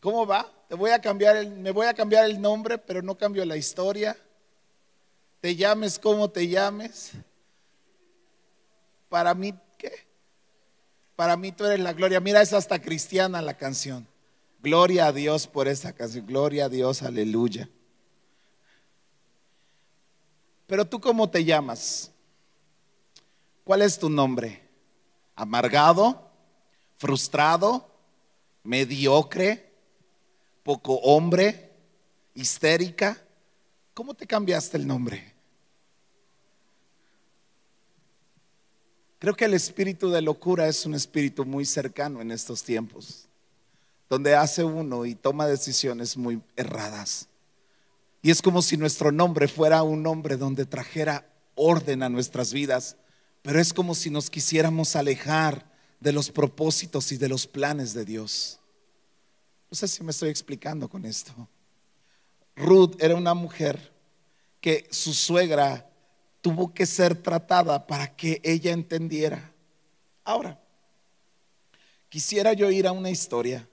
¿Cómo 0.00 0.26
va? 0.26 0.48
Te 0.68 0.76
voy 0.76 0.90
a 0.90 1.00
cambiar 1.00 1.36
el, 1.36 1.50
me 1.50 1.72
voy 1.72 1.86
a 1.86 1.94
cambiar 1.94 2.24
el 2.26 2.40
nombre, 2.40 2.78
pero 2.78 3.02
no 3.02 3.18
cambio 3.18 3.44
la 3.44 3.56
historia. 3.56 4.16
Te 5.40 5.56
llames 5.56 5.98
como 5.98 6.30
te 6.30 6.46
llames. 6.46 7.12
Para 9.16 9.32
mí, 9.32 9.54
¿qué? 9.78 9.90
Para 11.16 11.38
mí 11.38 11.50
tú 11.50 11.64
eres 11.64 11.80
la 11.80 11.94
gloria. 11.94 12.20
Mira, 12.20 12.42
es 12.42 12.52
hasta 12.52 12.82
cristiana 12.82 13.40
la 13.40 13.56
canción. 13.56 14.06
Gloria 14.60 15.06
a 15.06 15.12
Dios 15.14 15.46
por 15.46 15.68
esa 15.68 15.94
canción. 15.94 16.26
Gloria 16.26 16.66
a 16.66 16.68
Dios, 16.68 17.02
aleluya. 17.02 17.66
Pero 20.66 20.86
tú 20.86 21.00
cómo 21.00 21.30
te 21.30 21.46
llamas? 21.46 22.10
¿Cuál 23.64 23.80
es 23.80 23.98
tu 23.98 24.10
nombre? 24.10 24.68
¿Amargado? 25.34 26.30
¿Frustrado? 26.98 27.88
¿Mediocre? 28.64 29.72
¿Poco 30.62 30.96
hombre? 30.96 31.72
¿Histérica? 32.34 33.16
¿Cómo 33.94 34.12
te 34.12 34.26
cambiaste 34.26 34.76
el 34.76 34.86
nombre? 34.86 35.35
Creo 39.18 39.34
que 39.34 39.46
el 39.46 39.54
espíritu 39.54 40.10
de 40.10 40.22
locura 40.22 40.68
es 40.68 40.84
un 40.86 40.94
espíritu 40.94 41.44
muy 41.44 41.64
cercano 41.64 42.20
en 42.20 42.30
estos 42.30 42.62
tiempos 42.62 43.26
donde 44.08 44.34
hace 44.34 44.62
uno 44.64 45.04
y 45.04 45.14
toma 45.14 45.46
decisiones 45.46 46.16
muy 46.16 46.40
erradas. 46.56 47.28
Y 48.22 48.30
es 48.30 48.42
como 48.42 48.62
si 48.62 48.76
nuestro 48.76 49.12
nombre 49.12 49.48
fuera 49.48 49.82
un 49.82 50.02
nombre 50.02 50.36
donde 50.36 50.64
trajera 50.64 51.26
orden 51.54 52.02
a 52.02 52.08
nuestras 52.08 52.52
vidas, 52.52 52.96
pero 53.42 53.60
es 53.60 53.72
como 53.72 53.94
si 53.94 54.10
nos 54.10 54.30
quisiéramos 54.30 54.96
alejar 54.96 55.70
de 56.00 56.12
los 56.12 56.30
propósitos 56.30 57.12
y 57.12 57.16
de 57.16 57.28
los 57.28 57.46
planes 57.46 57.94
de 57.94 58.04
Dios. 58.04 58.58
No 59.70 59.76
sé 59.76 59.88
si 59.88 60.02
me 60.02 60.10
estoy 60.10 60.30
explicando 60.30 60.88
con 60.88 61.04
esto. 61.04 61.32
Ruth 62.54 62.96
era 63.00 63.14
una 63.14 63.34
mujer 63.34 63.92
que 64.60 64.86
su 64.90 65.12
suegra 65.12 65.88
tuvo 66.46 66.72
que 66.72 66.86
ser 66.86 67.20
tratada 67.20 67.88
para 67.88 68.14
que 68.14 68.40
ella 68.44 68.70
entendiera. 68.70 69.50
Ahora, 70.22 70.56
quisiera 72.08 72.52
yo 72.52 72.70
ir 72.70 72.86
a 72.86 72.92
una 72.92 73.10
historia 73.10 73.68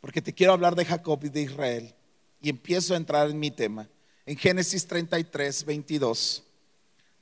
porque 0.00 0.22
te 0.22 0.32
quiero 0.32 0.52
hablar 0.52 0.76
de 0.76 0.84
Jacob 0.84 1.18
y 1.24 1.30
de 1.30 1.42
Israel. 1.42 1.92
Y 2.40 2.48
empiezo 2.48 2.94
a 2.94 2.96
entrar 2.96 3.28
en 3.28 3.40
mi 3.40 3.50
tema. 3.50 3.88
En 4.24 4.36
Génesis 4.36 4.86
33, 4.86 5.64
22, 5.64 6.44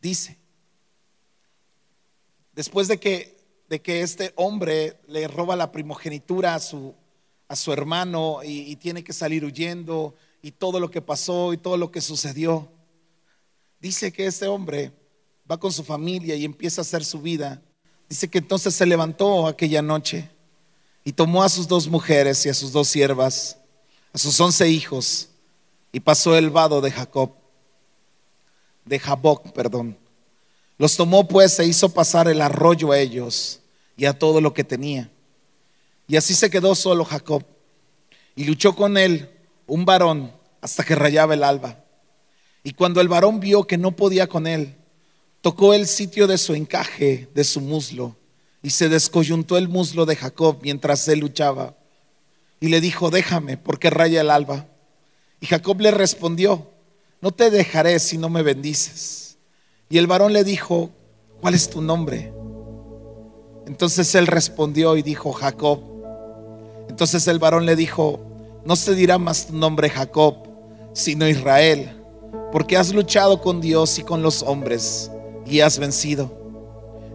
dice, 0.03 0.37
después 2.53 2.87
de 2.87 3.01
que, 3.01 3.39
de 3.71 3.81
que 3.81 4.03
este 4.03 4.35
hombre 4.37 4.99
le 5.09 5.29
roba 5.29 5.57
la 5.57 5.73
primogenitura 5.73 6.55
a 6.55 6.61
su, 6.61 6.95
a 7.49 7.57
su 7.57 7.73
hermano 7.73 8.41
y, 8.45 8.71
y 8.71 8.77
tiene 8.77 9.03
que 9.03 9.15
salir 9.15 9.47
huyendo 9.47 10.15
y 10.43 10.51
todo 10.51 10.79
lo 10.79 10.91
que 10.91 11.01
pasó 11.01 11.55
y 11.55 11.57
todo 11.57 11.79
lo 11.79 11.91
que 11.91 12.03
sucedió, 12.03 12.71
dice 13.81 14.13
que 14.13 14.27
este 14.27 14.47
hombre 14.47 14.93
va 15.51 15.59
con 15.59 15.73
su 15.73 15.83
familia 15.83 16.35
y 16.37 16.45
empieza 16.45 16.81
a 16.81 16.83
hacer 16.83 17.05
su 17.05 17.21
vida. 17.21 17.61
Dice 18.09 18.29
que 18.29 18.39
entonces 18.39 18.75
se 18.75 18.87
levantó 18.87 19.47
aquella 19.47 19.83
noche 19.83 20.29
y 21.05 21.13
tomó 21.13 21.43
a 21.43 21.49
sus 21.49 21.67
dos 21.67 21.89
mujeres 21.89 22.45
y 22.47 22.49
a 22.49 22.55
sus 22.55 22.73
dos 22.73 22.89
siervas, 22.89 23.57
a 24.13 24.19
sus 24.19 24.39
once 24.41 24.69
hijos, 24.69 25.29
y 25.93 26.01
pasó 26.01 26.37
el 26.37 26.51
vado 26.51 26.81
de 26.81 26.91
Jacob, 26.91 27.33
de 28.85 28.99
Jaboc, 28.99 29.53
perdón. 29.53 29.97
Los 30.79 30.97
tomó 30.97 31.27
pues 31.27 31.59
e 31.59 31.67
hizo 31.67 31.89
pasar 31.91 32.29
el 32.29 32.41
arroyo 32.41 32.93
a 32.93 32.99
ellos 32.99 33.61
y 33.97 34.07
a 34.07 34.19
todo 34.19 34.41
lo 34.41 34.55
que 34.55 34.65
tenía. 34.65 35.11
Y 36.09 36.17
así 36.17 36.35
se 36.35 36.51
quedó 36.51 36.75
solo 36.75 37.05
Jacob. 37.05 37.45
Y 38.35 38.45
luchó 38.45 38.75
con 38.75 38.97
él 38.97 39.31
un 39.67 39.85
varón 39.85 40.33
hasta 40.61 40.83
que 40.85 40.95
rayaba 40.95 41.35
el 41.35 41.45
alba. 41.45 41.85
Y 42.63 42.73
cuando 42.73 43.01
el 43.01 43.09
varón 43.09 43.41
vio 43.41 43.65
que 43.67 43.79
no 43.79 43.97
podía 43.97 44.27
con 44.27 44.47
él, 44.47 44.77
tocó 45.41 45.73
el 45.75 45.87
sitio 45.87 46.27
de 46.27 46.39
su 46.39 46.55
encaje, 46.55 47.29
de 47.35 47.45
su 47.45 47.61
muslo, 47.61 48.17
y 48.63 48.71
se 48.71 48.89
descoyuntó 48.89 49.57
el 49.57 49.69
muslo 49.69 50.05
de 50.05 50.17
Jacob 50.17 50.59
mientras 50.63 51.09
él 51.09 51.21
luchaba. 51.21 51.75
Y 52.61 52.69
le 52.69 52.81
dijo, 52.81 53.11
déjame, 53.11 53.57
porque 53.57 53.89
raya 53.89 54.21
el 54.21 54.31
alba. 54.31 54.67
Y 55.41 55.47
Jacob 55.47 55.81
le 55.81 55.91
respondió, 55.91 56.71
no 57.23 57.33
te 57.33 57.51
dejaré 57.51 57.99
si 57.99 58.19
no 58.19 58.29
me 58.29 58.43
bendices. 58.43 59.39
Y 59.89 59.97
el 59.97 60.07
varón 60.07 60.35
le 60.35 60.45
dijo, 60.45 60.91
¿cuál 61.41 61.55
es 61.55 61.71
tu 61.71 61.81
nombre? 61.81 62.33
Entonces 63.67 64.15
él 64.15 64.27
respondió 64.27 64.97
y 64.97 65.03
dijo, 65.03 65.33
Jacob. 65.33 65.81
Entonces 66.89 67.27
el 67.29 67.39
varón 67.39 67.65
le 67.65 67.77
dijo, 67.77 68.21
no 68.65 68.77
se 68.77 68.95
dirá 68.95 69.17
más 69.17 69.47
tu 69.47 69.55
nombre 69.55 69.89
Jacob, 69.89 70.37
sino 70.93 71.27
Israel, 71.27 72.00
porque 72.53 72.77
has 72.77 72.93
luchado 72.93 73.41
con 73.41 73.61
Dios 73.61 73.99
y 73.99 74.03
con 74.03 74.23
los 74.23 74.43
hombres 74.43 75.11
y 75.47 75.61
has 75.61 75.79
vencido. 75.79 76.31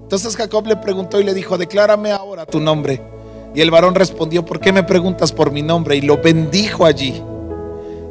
Entonces 0.02 0.36
Jacob 0.36 0.68
le 0.68 0.76
preguntó 0.76 1.20
y 1.20 1.24
le 1.24 1.34
dijo, 1.34 1.58
declárame 1.58 2.12
ahora 2.12 2.46
tu 2.46 2.60
nombre. 2.60 3.02
Y 3.56 3.62
el 3.62 3.72
varón 3.72 3.96
respondió, 3.96 4.46
¿por 4.46 4.60
qué 4.60 4.72
me 4.72 4.84
preguntas 4.84 5.32
por 5.32 5.52
mi 5.52 5.62
nombre? 5.62 5.96
Y 5.96 6.02
lo 6.02 6.18
bendijo 6.18 6.86
allí. 6.86 7.22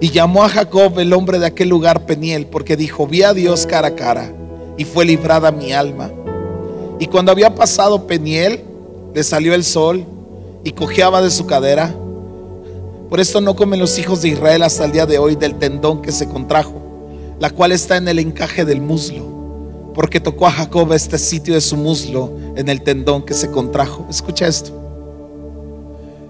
Y 0.00 0.10
llamó 0.10 0.42
a 0.42 0.48
Jacob, 0.48 0.98
el 0.98 1.12
hombre 1.12 1.38
de 1.38 1.46
aquel 1.46 1.68
lugar, 1.68 2.06
Peniel, 2.06 2.46
porque 2.46 2.76
dijo, 2.76 3.06
vi 3.06 3.22
a 3.22 3.32
Dios 3.32 3.66
cara 3.66 3.88
a 3.88 3.94
cara 3.94 4.32
y 4.76 4.84
fue 4.84 5.04
librada 5.04 5.50
mi 5.52 5.72
alma. 5.72 6.10
Y 6.98 7.06
cuando 7.06 7.32
había 7.32 7.54
pasado 7.54 8.06
Peniel, 8.06 8.64
le 9.14 9.22
salió 9.22 9.54
el 9.54 9.64
sol 9.64 10.04
y 10.64 10.72
cojeaba 10.72 11.22
de 11.22 11.30
su 11.30 11.46
cadera. 11.46 11.94
Por 13.08 13.20
esto 13.20 13.40
no 13.40 13.54
comen 13.54 13.78
los 13.78 13.98
hijos 13.98 14.22
de 14.22 14.28
Israel 14.28 14.62
hasta 14.62 14.84
el 14.84 14.92
día 14.92 15.06
de 15.06 15.18
hoy 15.18 15.36
del 15.36 15.54
tendón 15.56 16.02
que 16.02 16.10
se 16.10 16.28
contrajo, 16.28 16.82
la 17.38 17.50
cual 17.50 17.72
está 17.72 17.96
en 17.96 18.08
el 18.08 18.18
encaje 18.18 18.64
del 18.64 18.80
muslo, 18.80 19.92
porque 19.94 20.20
tocó 20.20 20.46
a 20.46 20.50
Jacob 20.50 20.92
este 20.92 21.18
sitio 21.18 21.54
de 21.54 21.60
su 21.60 21.76
muslo 21.76 22.32
en 22.56 22.68
el 22.68 22.82
tendón 22.82 23.22
que 23.22 23.34
se 23.34 23.50
contrajo. 23.50 24.06
Escucha 24.08 24.46
esto. 24.46 24.72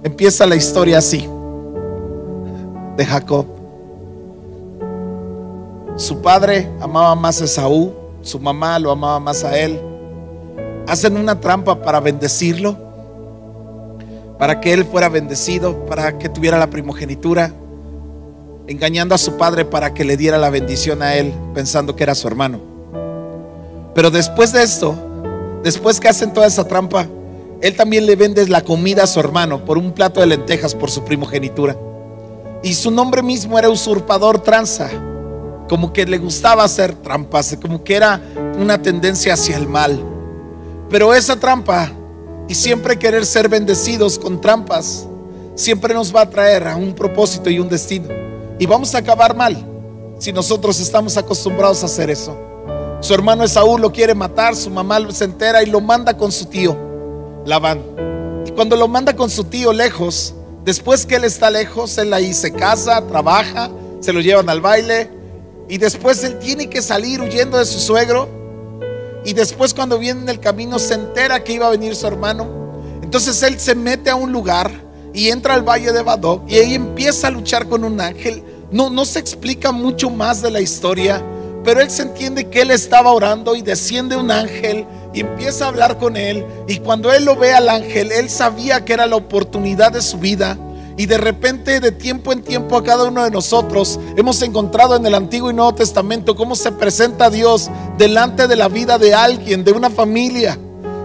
Empieza 0.03 0.47
la 0.47 0.57
historia 0.57 0.99
así 0.99 1.29
de 2.97 3.07
Jacob. 3.07 3.47
Su 5.97 6.21
padre 6.21 6.69
amaba 6.81 7.15
más 7.15 7.41
a 7.41 7.45
Esaú, 7.45 7.93
su 8.21 8.41
mamá 8.41 8.79
lo 8.79 8.91
amaba 8.91 9.21
más 9.21 9.45
a 9.45 9.59
él. 9.59 9.81
Hacen 10.87 11.17
una 11.17 11.41
trampa 11.41 11.81
para 11.83 12.01
bendecirlo, 12.01 12.77
para 14.39 14.61
que 14.61 14.73
él 14.73 14.85
fuera 14.85 15.09
bendecido, 15.09 15.87
para 15.87 16.19
que 16.19 16.29
tuviera 16.29 16.59
la 16.59 16.69
primogenitura, 16.69 17.53
engañando 18.67 19.15
a 19.15 19.19
su 19.19 19.37
padre 19.37 19.65
para 19.65 19.93
que 19.93 20.05
le 20.05 20.17
diera 20.17 20.39
la 20.39 20.51
bendición 20.51 21.03
a 21.03 21.15
él, 21.15 21.33
pensando 21.55 21.95
que 21.97 22.03
era 22.03 22.15
su 22.15 22.27
hermano. 22.27 22.61
Pero 23.95 24.11
después 24.11 24.53
de 24.53 24.63
esto, 24.63 24.95
después 25.63 26.01
que 26.01 26.09
hacen 26.09 26.33
toda 26.33 26.47
esa 26.47 26.67
trampa, 26.67 27.07
él 27.61 27.77
también 27.77 28.07
le 28.07 28.17
vende 28.17 28.47
la 28.49 28.63
comida 28.63 29.05
a 29.05 29.07
su 29.07 29.21
hermano 29.21 29.65
por 29.65 29.79
un 29.79 29.93
plato 29.93 30.21
de 30.21 30.27
lentejas 30.27 30.75
por 30.75 30.91
su 30.91 31.05
primogenitura. 31.05 31.77
Y 32.63 32.75
su 32.75 32.91
nombre 32.91 33.23
mismo 33.23 33.59
era 33.59 33.69
usurpador 33.69 34.41
tranza 34.41 34.91
como 35.69 35.93
que 35.93 36.05
le 36.05 36.19
gustaba 36.19 36.65
hacer 36.65 36.95
trampas, 36.95 37.57
como 37.61 37.83
que 37.83 37.97
era 37.97 38.21
una 38.59 38.81
tendencia 38.81 39.35
hacia 39.35 39.57
el 39.57 39.67
mal. 39.67 39.99
Pero 40.91 41.15
esa 41.15 41.37
trampa 41.37 41.91
y 42.49 42.55
siempre 42.55 42.99
querer 42.99 43.25
ser 43.25 43.49
bendecidos 43.49 44.19
con 44.19 44.41
trampas, 44.41 45.09
siempre 45.55 45.95
nos 45.95 46.15
va 46.15 46.23
a 46.23 46.31
traer 46.31 46.69
a 46.69 46.77
un 46.77 46.95
propósito 46.95 47.49
y 47.49 47.59
un 47.59 47.69
destino. 47.69 48.09
Y 48.59 48.67
vamos 48.67 48.95
a 48.95 48.99
acabar 48.99 49.37
mal 49.37 49.57
si 50.19 50.33
nosotros 50.33 50.79
estamos 50.81 51.17
acostumbrados 51.17 51.83
a 51.83 51.87
hacer 51.87 52.11
eso. 52.11 52.39
Su 53.01 53.13
hermano 53.13 53.45
Esaú 53.45 53.79
lo 53.79 53.93
quiere 53.93 54.15
matar, 54.15 54.55
su 54.57 54.71
mamá 54.71 54.99
se 55.11 55.25
entera 55.25 55.63
y 55.63 55.67
lo 55.67 55.81
manda 55.81 56.17
con 56.17 56.33
su 56.33 56.47
tío, 56.47 56.77
Labán. 57.45 57.83
Y 58.47 58.51
cuando 58.53 58.77
lo 58.77 58.89
manda 58.89 59.15
con 59.15 59.29
su 59.29 59.45
tío 59.45 59.73
lejos, 59.73 60.35
después 60.65 61.05
que 61.05 61.17
él 61.17 61.25
está 61.25 61.51
lejos, 61.51 61.99
él 61.99 62.15
ahí 62.15 62.33
se 62.33 62.53
casa, 62.53 63.07
trabaja, 63.07 63.71
se 64.01 64.13
lo 64.13 64.21
llevan 64.21 64.49
al 64.49 64.61
baile, 64.61 65.11
y 65.69 65.79
después 65.79 66.23
él 66.25 66.39
tiene 66.39 66.69
que 66.69 66.83
salir 66.83 67.21
huyendo 67.21 67.59
de 67.59 67.65
su 67.65 67.79
suegro. 67.79 68.29
Y 69.25 69.33
después 69.33 69.73
cuando 69.73 69.99
viene 69.99 70.21
en 70.23 70.29
el 70.29 70.41
camino 70.41 70.79
se 70.79 70.95
entera 70.95 71.43
que 71.43 71.55
iba 71.55 71.67
a 71.67 71.71
venir 71.71 71.97
su 71.97 72.07
hermano. 72.07 72.47
Entonces 73.03 73.43
él 73.43 73.59
se 73.59 73.75
mete 73.75 74.11
a 74.11 74.17
un 74.17 74.33
lugar 74.33 74.71
y 75.15 75.31
entra 75.31 75.55
al 75.55 75.63
valle 75.63 75.93
de 75.93 76.03
Badó 76.03 76.43
y 76.47 76.57
ahí 76.57 76.75
empieza 76.75 77.29
a 77.29 77.31
luchar 77.31 77.69
con 77.69 77.85
un 77.85 78.01
ángel. 78.01 78.43
No, 78.71 78.91
no 78.91 79.05
se 79.05 79.21
explica 79.21 79.73
mucho 79.73 80.11
más 80.11 80.43
de 80.43 80.51
la 80.51 80.61
historia, 80.61 81.25
pero 81.65 81.81
él 81.81 81.91
se 81.91 82.03
entiende 82.03 82.49
que 82.49 82.63
él 82.63 82.71
estaba 82.71 83.13
orando 83.13 83.55
y 83.55 83.63
desciende 83.63 84.17
un 84.17 84.31
ángel 84.31 84.85
y 85.15 85.21
empieza 85.21 85.65
a 85.65 85.69
hablar 85.69 85.97
con 85.99 86.17
él. 86.17 86.45
Y 86.69 86.79
cuando 86.79 87.13
él 87.13 87.25
lo 87.25 87.37
ve 87.37 87.55
al 87.55 87.69
ángel, 87.69 88.11
él 88.13 88.29
sabía 88.29 88.85
que 88.85 88.93
era 88.93 89.07
la 89.07 89.17
oportunidad 89.17 89.93
de 89.93 90.03
su 90.03 90.19
vida 90.19 90.59
y 90.97 91.07
de 91.07 91.19
repente, 91.19 91.81
de 91.81 91.91
tiempo 91.91 92.33
en 92.33 92.43
tiempo, 92.43 92.77
a 92.77 92.85
cada 92.85 93.05
uno 93.05 93.25
de 93.25 93.31
nosotros 93.31 93.99
hemos 94.17 94.41
encontrado 94.43 94.95
en 94.95 95.05
el 95.05 95.15
Antiguo 95.15 95.51
y 95.51 95.55
Nuevo 95.55 95.75
Testamento 95.75 96.37
cómo 96.37 96.55
se 96.55 96.71
presenta 96.71 97.31
Dios 97.31 97.69
delante 97.99 98.47
de 98.47 98.57
la 98.57 98.69
vida 98.69 98.99
de 98.99 99.13
alguien, 99.13 99.65
de 99.65 99.73
una 99.73 99.91
familia. 99.91 100.59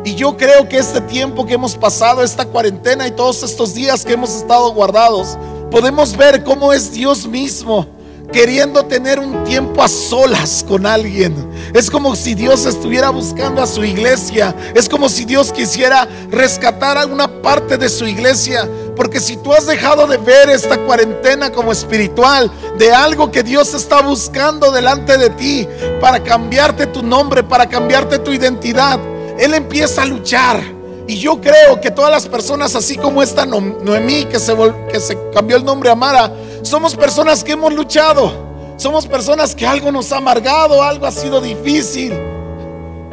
Y 0.09 0.15
yo 0.15 0.35
creo 0.35 0.67
que 0.67 0.79
este 0.79 1.01
tiempo 1.01 1.45
que 1.45 1.53
hemos 1.53 1.75
pasado, 1.75 2.23
esta 2.23 2.43
cuarentena 2.43 3.07
y 3.07 3.11
todos 3.11 3.43
estos 3.43 3.75
días 3.75 4.03
que 4.03 4.13
hemos 4.13 4.31
estado 4.31 4.73
guardados, 4.73 5.37
podemos 5.69 6.17
ver 6.17 6.43
cómo 6.43 6.73
es 6.73 6.91
Dios 6.91 7.27
mismo 7.27 7.85
queriendo 8.31 8.83
tener 8.85 9.19
un 9.19 9.43
tiempo 9.43 9.83
a 9.83 9.87
solas 9.87 10.65
con 10.67 10.87
alguien. 10.87 11.35
Es 11.75 11.91
como 11.91 12.15
si 12.15 12.33
Dios 12.33 12.65
estuviera 12.65 13.11
buscando 13.11 13.61
a 13.61 13.67
su 13.67 13.83
iglesia. 13.83 14.55
Es 14.73 14.89
como 14.89 15.09
si 15.09 15.25
Dios 15.25 15.51
quisiera 15.51 16.07
rescatar 16.31 16.97
a 16.97 17.05
una 17.05 17.27
parte 17.43 17.77
de 17.77 17.87
su 17.87 18.07
iglesia. 18.07 18.67
Porque 18.95 19.19
si 19.19 19.37
tú 19.37 19.53
has 19.53 19.67
dejado 19.67 20.07
de 20.07 20.17
ver 20.17 20.49
esta 20.49 20.77
cuarentena 20.85 21.51
como 21.51 21.71
espiritual, 21.71 22.51
de 22.79 22.91
algo 22.91 23.31
que 23.31 23.43
Dios 23.43 23.75
está 23.75 24.01
buscando 24.01 24.71
delante 24.71 25.19
de 25.19 25.29
ti 25.29 25.67
para 26.01 26.23
cambiarte 26.23 26.87
tu 26.87 27.03
nombre, 27.03 27.43
para 27.43 27.69
cambiarte 27.69 28.17
tu 28.17 28.31
identidad, 28.31 28.99
Él 29.39 29.53
empieza 29.53 30.03
a 30.03 30.05
luchar. 30.05 30.61
Y 31.07 31.17
yo 31.17 31.41
creo 31.41 31.81
que 31.81 31.89
todas 31.89 32.11
las 32.11 32.27
personas, 32.27 32.75
así 32.75 32.95
como 32.95 33.23
esta 33.23 33.45
Noemí, 33.45 34.25
que 34.25 34.37
se, 34.37 34.55
que 34.91 34.99
se 34.99 35.17
cambió 35.33 35.57
el 35.57 35.65
nombre 35.65 35.89
a 35.89 35.95
Mara, 35.95 36.31
somos 36.61 36.95
personas 36.95 37.43
que 37.43 37.53
hemos 37.53 37.73
luchado. 37.73 38.31
Somos 38.77 39.07
personas 39.07 39.55
que 39.55 39.65
algo 39.65 39.91
nos 39.91 40.11
ha 40.11 40.17
amargado, 40.17 40.83
algo 40.83 41.05
ha 41.05 41.11
sido 41.11 41.41
difícil. 41.41 42.13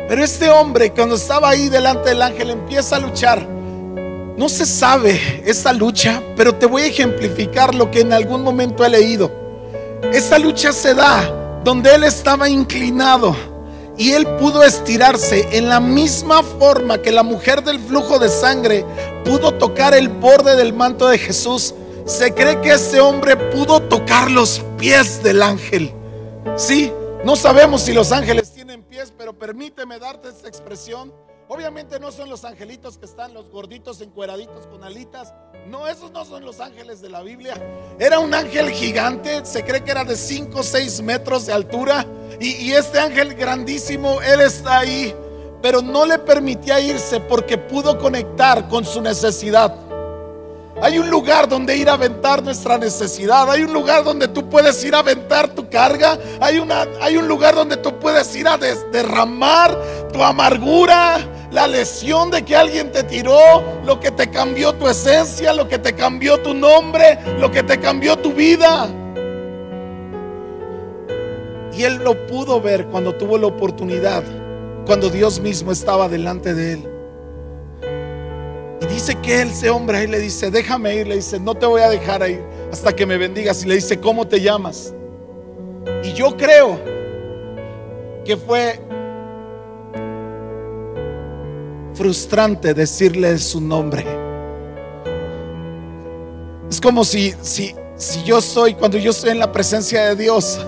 Pero 0.09 0.23
este 0.23 0.51
hombre, 0.51 0.93
cuando 0.93 1.15
estaba 1.15 1.49
ahí 1.49 1.69
delante 1.69 2.11
del 2.11 2.23
ángel, 2.23 2.51
empieza 2.51 2.97
a 2.97 3.01
luchar. 3.01 3.47
No 4.37 4.49
se 4.49 4.67
sabe 4.67 5.43
esta 5.47 5.73
lucha, 5.73 6.23
pero 6.37 6.55
te 6.55 6.67
voy 6.67 6.83
a 6.83 6.87
ejemplificar 6.87 7.75
lo 7.75 7.91
que 7.91 8.01
en 8.01 8.13
algún 8.13 8.43
momento 8.43 8.85
he 8.85 8.91
leído. 8.91 9.31
Esta 10.13 10.39
lucha 10.39 10.73
se 10.73 10.95
da 10.95 11.61
donde 11.65 11.95
él 11.95 12.05
estaba 12.05 12.49
inclinado 12.49 13.35
y 13.99 14.13
él 14.13 14.27
pudo 14.37 14.63
estirarse 14.63 15.57
en 15.57 15.69
la 15.69 15.81
misma 15.81 16.43
forma 16.43 17.01
que 17.01 17.13
la 17.13 17.23
mujer 17.23 17.63
del 17.65 17.79
flujo 17.79 18.19
de 18.19 18.29
sangre 18.29 18.85
pudo 19.25 19.55
tocar 19.55 19.95
el 19.95 20.09
borde 20.09 20.57
del 20.57 20.73
manto 20.73 21.09
de 21.09 21.19
Jesús. 21.19 21.75
Se 22.05 22.35
cree 22.35 22.61
que 22.61 22.73
ese 22.73 23.01
hombre 23.01 23.37
pudo 23.37 23.81
tocar 23.81 24.31
los 24.31 24.63
pies 24.79 25.23
del 25.23 25.43
ángel. 25.43 25.93
Sí, 26.57 26.93
no 27.25 27.37
sabemos 27.37 27.83
si 27.83 27.93
los 27.93 28.13
ángeles 28.13 28.53
tienen 28.53 28.83
pies, 28.85 29.13
pero 29.17 29.37
permíteme 29.37 29.99
darte 29.99 30.29
esta 30.29 30.49
expresión. 30.49 31.13
Obviamente 31.49 31.99
no 32.01 32.13
son 32.13 32.29
los 32.29 32.45
angelitos 32.45 32.99
que 32.99 33.07
están 33.07 33.33
los 33.33 33.51
gorditos 33.51 34.01
encueraditos 34.01 34.67
con 34.67 34.85
alitas. 34.85 35.33
No, 35.69 35.89
esos 35.89 36.13
no 36.13 36.25
son 36.25 36.45
los 36.45 36.61
ángeles 36.61 37.01
de 37.01 37.11
la 37.11 37.23
Biblia. 37.23 37.55
Era 37.99 38.21
un 38.21 38.33
ángel 38.33 38.71
gigante, 38.71 39.45
se 39.45 39.65
cree 39.65 39.83
que 39.83 39.91
era 39.91 40.05
de 40.05 40.15
5 40.15 40.61
o 40.61 40.63
6 40.63 41.03
metros 41.03 41.47
de 41.47 41.53
altura. 41.53 42.07
Y, 42.39 42.71
este 42.71 43.01
ángel 43.01 43.35
grandísimo, 43.35 44.21
él 44.21 44.43
está 44.43 44.79
ahí, 44.81 45.13
pero 45.63 45.83
no 45.83 46.07
le 46.07 46.19
permitía 46.19 46.79
irse 46.79 47.19
porque 47.19 47.59
pudo 47.59 47.99
conectar 47.99 48.69
con 48.69 48.85
su 48.85 49.01
necesidad. 49.01 49.75
Hay 50.83 50.99
un 50.99 51.11
lugar 51.11 51.49
donde 51.49 51.77
ir 51.77 51.89
a 51.89 51.95
aventar 51.95 52.43
nuestra 52.43 52.79
necesidad. 52.79 53.51
Hay 53.51 53.63
un 53.63 53.73
lugar 53.73 54.05
donde 54.05 54.29
tú 54.29 54.49
puedes 54.49 54.85
ir 54.85 54.95
a 54.95 54.99
aventar 54.99 55.49
tu 55.49 55.69
carga. 55.69 56.19
Hay, 56.41 56.63
hay 57.01 57.17
un 57.17 57.27
lugar 57.27 57.55
donde 57.57 57.79
tú 57.79 57.99
puedes 57.99 58.37
ir 58.37 58.47
a 58.47 58.57
derramar 58.57 59.77
tu 60.13 60.23
amargura, 60.23 61.19
la 61.57 61.67
lesión 61.67 62.31
de 62.31 62.45
que 62.45 62.55
alguien 62.55 62.93
te 62.93 63.03
tiró, 63.03 63.41
lo 63.83 63.99
que 63.99 64.11
te 64.11 64.29
cambió 64.29 64.75
tu 64.75 64.87
esencia, 64.87 65.55
lo 65.55 65.67
que 65.67 65.79
te 65.79 65.95
cambió 65.95 66.37
tu 66.43 66.53
nombre, 66.53 67.19
lo 67.39 67.51
que 67.51 67.63
te 67.63 67.81
cambió 67.81 68.15
tu 68.15 68.35
vida. 68.35 68.87
Y 71.73 71.83
él 71.83 71.97
lo 72.05 72.27
pudo 72.27 72.61
ver 72.61 72.85
cuando 72.89 73.15
tuvo 73.15 73.39
la 73.39 73.47
oportunidad, 73.47 74.23
cuando 74.85 75.09
Dios 75.09 75.41
mismo 75.41 75.73
estaba 75.73 76.11
delante 76.11 76.53
de 76.53 76.73
él. 76.75 76.89
Y 78.83 78.87
dice 78.89 79.15
que 79.23 79.41
él, 79.41 79.49
ese 79.49 79.71
hombre 79.71 79.97
ahí 79.97 80.09
le 80.09 80.19
dice, 80.19 80.51
déjame 80.51 80.95
ir, 80.95 81.07
le 81.07 81.17
dice, 81.17 81.41
no 81.41 81.55
te 81.55 81.65
voy 81.65 81.81
a 81.81 81.89
dejar 81.89 82.29
ir 82.29 82.43
hasta 82.71 82.95
que 82.95 83.07
me 83.07 83.17
bendigas. 83.17 83.65
Y 83.65 83.69
le 83.69 83.77
dice, 83.77 83.99
¿cómo 83.99 84.29
te 84.29 84.43
llamas? 84.43 84.93
Y 86.05 86.13
yo 86.13 86.37
creo 86.37 86.79
que 88.27 88.37
fue 88.37 88.79
frustrante 91.97 92.75
decirle 92.75 93.39
su 93.39 93.61
nombre. 93.61 94.05
Es 96.71 96.81
como 96.81 97.05
si, 97.05 97.35
si, 97.43 97.75
si 97.97 98.23
yo 98.25 98.41
soy, 98.41 98.75
cuando 98.75 98.99
yo 98.99 99.11
estoy 99.11 99.31
en 99.31 99.39
la 99.39 99.51
presencia 99.51 100.07
de 100.07 100.17
Dios, 100.17 100.59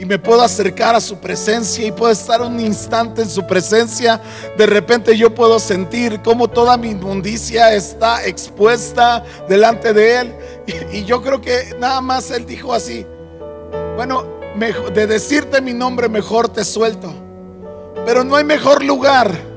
y 0.00 0.06
me 0.06 0.18
puedo 0.18 0.40
acercar 0.40 0.94
a 0.94 1.00
su 1.00 1.18
presencia 1.18 1.86
y 1.86 1.92
puedo 1.92 2.10
estar 2.10 2.40
un 2.40 2.58
instante 2.58 3.20
en 3.20 3.28
su 3.28 3.46
presencia, 3.46 4.18
de 4.56 4.64
repente 4.64 5.14
yo 5.14 5.34
puedo 5.34 5.58
sentir 5.58 6.22
como 6.22 6.48
toda 6.48 6.78
mi 6.78 6.88
inmundicia 6.88 7.74
está 7.74 8.24
expuesta 8.24 9.22
delante 9.46 9.92
de 9.92 10.20
Él. 10.20 10.34
Y, 10.90 11.04
yo 11.04 11.20
creo 11.20 11.42
que 11.42 11.76
nada 11.78 12.00
más 12.00 12.30
Él 12.30 12.46
dijo 12.46 12.72
así, 12.72 13.04
bueno, 13.94 14.24
de 14.94 15.06
decirte 15.06 15.60
mi 15.60 15.74
nombre 15.74 16.08
mejor 16.08 16.48
te 16.48 16.64
suelto. 16.64 17.12
Pero 18.06 18.24
no 18.24 18.36
hay 18.36 18.44
mejor 18.44 18.82
lugar 18.82 19.49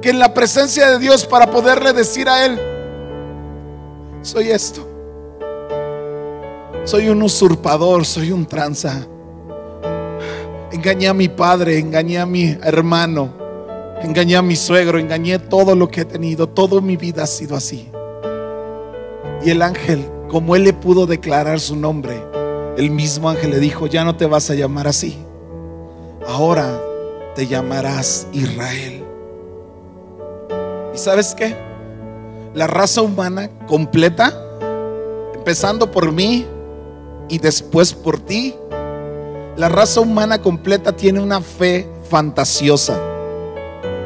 que 0.00 0.10
en 0.10 0.18
la 0.18 0.32
presencia 0.34 0.90
de 0.90 0.98
Dios 0.98 1.24
para 1.24 1.50
poderle 1.50 1.92
decir 1.92 2.28
a 2.28 2.46
Él, 2.46 2.58
soy 4.22 4.50
esto. 4.50 4.86
Soy 6.84 7.08
un 7.08 7.22
usurpador, 7.22 8.04
soy 8.04 8.30
un 8.32 8.46
tranza. 8.46 9.06
Engañé 10.70 11.08
a 11.08 11.14
mi 11.14 11.28
padre, 11.28 11.78
engañé 11.78 12.18
a 12.18 12.26
mi 12.26 12.56
hermano, 12.62 13.32
engañé 14.02 14.36
a 14.36 14.42
mi 14.42 14.56
suegro, 14.56 14.98
engañé 14.98 15.38
todo 15.38 15.74
lo 15.74 15.88
que 15.88 16.02
he 16.02 16.04
tenido. 16.04 16.48
Toda 16.48 16.80
mi 16.80 16.96
vida 16.96 17.24
ha 17.24 17.26
sido 17.26 17.56
así. 17.56 17.90
Y 19.44 19.50
el 19.50 19.62
ángel, 19.62 20.08
como 20.28 20.54
él 20.56 20.64
le 20.64 20.72
pudo 20.72 21.06
declarar 21.06 21.60
su 21.60 21.76
nombre, 21.76 22.20
el 22.76 22.90
mismo 22.90 23.30
ángel 23.30 23.50
le 23.50 23.58
dijo, 23.58 23.86
ya 23.86 24.04
no 24.04 24.16
te 24.16 24.26
vas 24.26 24.50
a 24.50 24.54
llamar 24.54 24.86
así. 24.86 25.16
Ahora 26.26 26.80
te 27.34 27.46
llamarás 27.46 28.26
Israel. 28.32 29.05
¿Y 30.96 30.98
sabes 30.98 31.34
qué? 31.34 31.54
La 32.54 32.66
raza 32.66 33.02
humana 33.02 33.50
completa, 33.66 34.32
empezando 35.34 35.90
por 35.90 36.10
mí 36.10 36.46
y 37.28 37.38
después 37.38 37.92
por 37.92 38.18
ti, 38.18 38.54
la 39.58 39.68
raza 39.68 40.00
humana 40.00 40.40
completa 40.40 40.96
tiene 40.96 41.20
una 41.20 41.42
fe 41.42 41.86
fantasiosa. 42.08 42.98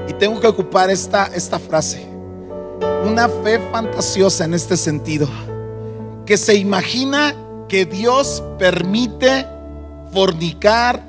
Y 0.09 0.15
tengo 0.15 0.41
que 0.41 0.49
ocupar 0.49 0.91
esta, 0.91 1.27
esta 1.27 1.61
frase. 1.61 2.05
Una 3.07 3.29
fe 3.29 3.61
fantasiosa 3.71 4.45
en 4.45 4.55
este 4.55 4.77
sentido. 4.77 5.29
Que 6.27 6.37
se 6.37 6.57
imagina 6.57 7.37
que 7.69 7.87
Dios 7.87 8.43
permite 8.59 9.47
fornicar, 10.13 11.01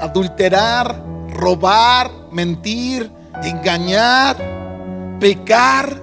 adulterar, 0.00 1.02
robar, 1.30 2.10
mentir, 2.30 3.10
engañar, 3.42 4.53
pecar. 5.20 6.02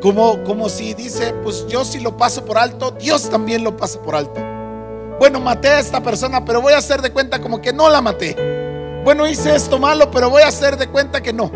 Como, 0.00 0.42
como 0.44 0.70
si 0.70 0.94
dice, 0.94 1.34
pues 1.42 1.66
yo 1.68 1.84
si 1.84 2.00
lo 2.00 2.16
paso 2.16 2.44
por 2.44 2.56
alto, 2.56 2.90
Dios 2.92 3.28
también 3.28 3.62
lo 3.62 3.76
pasa 3.76 4.00
por 4.00 4.14
alto. 4.14 4.40
Bueno, 5.18 5.40
maté 5.40 5.68
a 5.68 5.80
esta 5.80 6.02
persona, 6.02 6.42
pero 6.42 6.62
voy 6.62 6.72
a 6.72 6.78
hacer 6.78 7.02
de 7.02 7.12
cuenta 7.12 7.38
como 7.40 7.60
que 7.60 7.72
no 7.72 7.90
la 7.90 8.00
maté. 8.00 8.34
Bueno, 9.04 9.26
hice 9.26 9.54
esto 9.54 9.78
malo, 9.78 10.10
pero 10.10 10.30
voy 10.30 10.40
a 10.42 10.48
hacer 10.48 10.78
de 10.78 10.88
cuenta 10.88 11.20
que 11.22 11.34
no. 11.34 11.50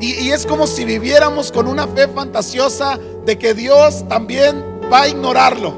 Y, 0.00 0.12
y 0.14 0.32
es 0.32 0.44
como 0.44 0.66
si 0.66 0.84
viviéramos 0.84 1.50
con 1.50 1.66
una 1.66 1.86
fe 1.86 2.08
fantasiosa 2.08 2.98
de 3.24 3.38
que 3.38 3.54
Dios 3.54 4.06
también 4.08 4.62
va 4.92 5.02
a 5.02 5.08
ignorarlo 5.08 5.72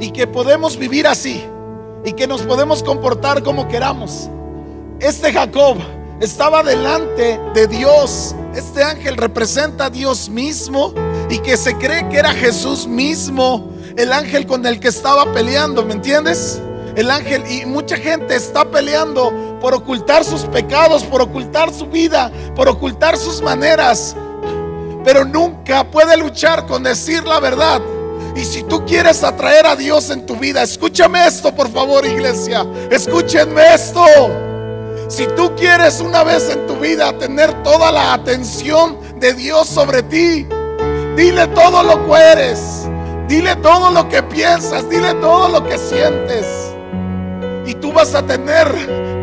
y 0.00 0.10
que 0.10 0.26
podemos 0.26 0.76
vivir 0.76 1.06
así 1.06 1.42
y 2.04 2.12
que 2.12 2.26
nos 2.26 2.42
podemos 2.42 2.82
comportar 2.82 3.42
como 3.42 3.66
queramos. 3.68 4.28
Este 5.00 5.32
Jacob 5.32 5.76
estaba 6.20 6.62
delante 6.62 7.40
de 7.54 7.66
Dios. 7.66 8.34
Este 8.56 8.82
ángel 8.82 9.18
representa 9.18 9.84
a 9.84 9.90
Dios 9.90 10.30
mismo 10.30 10.94
y 11.28 11.40
que 11.40 11.58
se 11.58 11.76
cree 11.76 12.08
que 12.08 12.16
era 12.16 12.32
Jesús 12.32 12.86
mismo, 12.86 13.70
el 13.98 14.14
ángel 14.14 14.46
con 14.46 14.64
el 14.64 14.80
que 14.80 14.88
estaba 14.88 15.30
peleando, 15.34 15.84
¿me 15.84 15.92
entiendes? 15.92 16.58
El 16.94 17.10
ángel 17.10 17.44
y 17.50 17.66
mucha 17.66 17.98
gente 17.98 18.34
está 18.34 18.64
peleando 18.64 19.58
por 19.60 19.74
ocultar 19.74 20.24
sus 20.24 20.40
pecados, 20.44 21.04
por 21.04 21.20
ocultar 21.20 21.70
su 21.74 21.86
vida, 21.86 22.32
por 22.54 22.66
ocultar 22.66 23.18
sus 23.18 23.42
maneras, 23.42 24.16
pero 25.04 25.26
nunca 25.26 25.84
puede 25.84 26.16
luchar 26.16 26.64
con 26.64 26.82
decir 26.82 27.24
la 27.24 27.40
verdad. 27.40 27.82
Y 28.34 28.44
si 28.46 28.62
tú 28.62 28.86
quieres 28.86 29.22
atraer 29.22 29.66
a 29.66 29.76
Dios 29.76 30.08
en 30.08 30.24
tu 30.24 30.34
vida, 30.34 30.62
escúchame 30.62 31.26
esto, 31.26 31.54
por 31.54 31.70
favor, 31.70 32.06
iglesia. 32.06 32.66
Escúchenme 32.90 33.74
esto. 33.74 34.55
Si 35.08 35.26
tú 35.36 35.54
quieres 35.56 36.00
una 36.00 36.24
vez 36.24 36.50
en 36.50 36.66
tu 36.66 36.76
vida 36.76 37.16
tener 37.16 37.62
toda 37.62 37.92
la 37.92 38.12
atención 38.12 38.98
de 39.20 39.34
Dios 39.34 39.68
sobre 39.68 40.02
ti, 40.02 40.46
dile 41.16 41.46
todo 41.48 41.82
lo 41.82 42.06
que 42.06 42.18
eres. 42.18 42.88
Dile 43.28 43.56
todo 43.56 43.90
lo 43.90 44.08
que 44.08 44.22
piensas, 44.22 44.88
dile 44.88 45.12
todo 45.14 45.48
lo 45.48 45.64
que 45.66 45.76
sientes. 45.78 46.46
Y 47.66 47.74
tú 47.74 47.92
vas 47.92 48.14
a 48.14 48.22
tener 48.24 48.68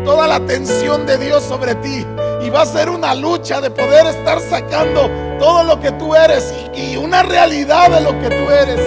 toda 0.04 0.26
la 0.26 0.36
atención 0.36 1.06
de 1.06 1.16
Dios 1.16 1.42
sobre 1.42 1.74
ti. 1.76 2.06
Y 2.42 2.50
va 2.50 2.62
a 2.62 2.66
ser 2.66 2.90
una 2.90 3.14
lucha 3.14 3.62
de 3.62 3.70
poder 3.70 4.06
estar 4.06 4.40
sacando 4.40 5.10
todo 5.38 5.64
lo 5.64 5.80
que 5.80 5.90
tú 5.92 6.14
eres 6.14 6.52
y, 6.74 6.96
una 6.96 7.22
realidad 7.22 7.90
de 7.90 8.00
lo 8.02 8.10
que 8.20 8.28
tú 8.28 8.50
eres. 8.50 8.80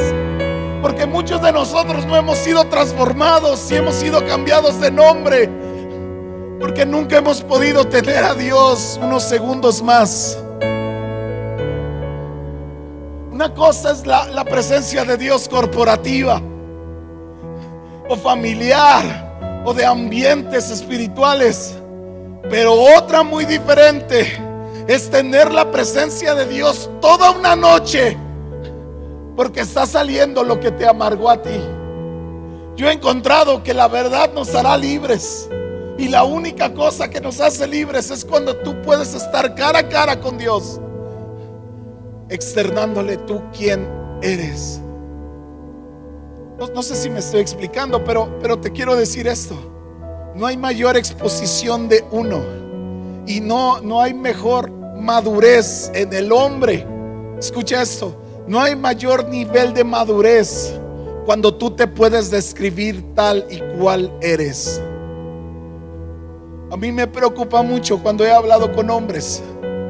Porque 0.84 1.08
muchos 1.08 1.42
de 1.42 1.52
nosotros 1.52 2.06
no 2.06 2.16
hemos 2.16 2.38
sido 2.38 2.66
transformados 2.66 3.72
y 3.72 3.76
hemos 3.76 3.96
sido 3.96 4.24
cambiados 4.28 4.80
de 4.80 4.92
nombre. 4.92 5.67
Porque 6.60 6.86
nunca 6.86 7.18
hemos 7.18 7.42
podido 7.42 7.86
tener 7.86 8.24
a 8.24 8.34
Dios 8.34 9.00
unos 9.02 9.24
segundos 9.24 9.82
más. 9.82 10.38
Una 13.32 13.54
cosa 13.54 13.92
es 13.92 14.08
la, 14.08 14.44
presencia 14.46 15.06
de 15.06 15.16
Dios 15.16 15.48
corporativa 15.48 16.42
o 18.10 18.16
familiar 18.16 19.64
o 19.64 19.74
de 19.76 19.86
ambientes 19.86 20.72
espirituales. 20.72 21.78
Pero 22.50 22.74
otra 22.74 23.22
muy 23.22 23.46
diferente 23.46 24.42
es 24.88 25.12
tener 25.12 25.52
la 25.54 25.70
presencia 25.70 26.34
de 26.34 26.48
Dios 26.48 26.90
toda 27.00 27.30
una 27.30 27.56
noche. 27.56 28.18
Porque 29.36 29.60
está 29.60 29.86
saliendo 29.86 30.44
lo 30.44 30.60
que 30.60 30.72
te 30.72 30.88
amargó 30.88 31.30
a 31.30 31.40
ti. 31.40 31.62
Yo 32.76 32.90
he 32.90 32.94
encontrado 32.94 33.62
que 33.62 33.76
la 33.76 33.88
verdad 33.88 34.34
nos 34.34 34.56
hará 34.56 34.76
libres. 34.76 35.48
Y 35.98 36.10
la 36.10 36.24
única 36.24 36.74
cosa 36.74 37.10
que 37.10 37.20
nos 37.20 37.40
hace 37.42 37.66
libres 37.66 38.12
es 38.12 38.24
cuando 38.24 38.56
tú 38.58 38.80
puedes 38.84 39.14
estar 39.14 39.56
cara 39.56 39.80
a 39.80 39.90
cara 39.90 40.20
con 40.20 40.38
Dios. 40.38 40.80
Externándole 42.30 43.18
tú 43.18 43.42
quién 43.52 43.88
eres. 44.22 44.80
No, 46.74 46.82
sé 46.82 46.96
si 46.96 47.10
me 47.10 47.20
estoy 47.20 47.42
explicando, 47.42 48.04
pero, 48.04 48.40
pero 48.42 48.60
te 48.60 48.72
quiero 48.72 48.96
decir 48.96 49.28
esto. 49.28 49.56
No 50.36 50.46
hay 50.46 50.58
mayor 50.58 50.98
exposición 50.98 51.88
de 51.88 52.04
uno. 52.12 52.44
Y 53.26 53.40
no, 53.40 53.80
no 53.82 54.02
hay 54.02 54.14
mejor 54.14 54.72
madurez 54.72 55.92
en 55.94 56.14
el 56.14 56.32
hombre. 56.32 56.86
Escucha 57.40 57.82
esto. 57.82 58.16
No 58.48 58.60
hay 58.62 58.76
mayor 58.76 59.28
nivel 59.30 59.74
de 59.74 59.84
madurez 59.84 60.74
cuando 61.26 61.54
tú 61.54 61.72
te 61.72 61.88
puedes 61.88 62.32
describir 62.32 63.04
tal 63.14 63.46
y 63.50 63.60
cual 63.78 64.12
eres. 64.22 64.82
A 66.70 66.76
mí 66.76 66.92
me 66.92 67.08
preocupa 67.08 67.62
mucho 67.62 67.98
cuando 68.02 68.26
he 68.26 68.32
hablado 68.32 68.74
con 68.74 68.90
hombres 68.90 69.42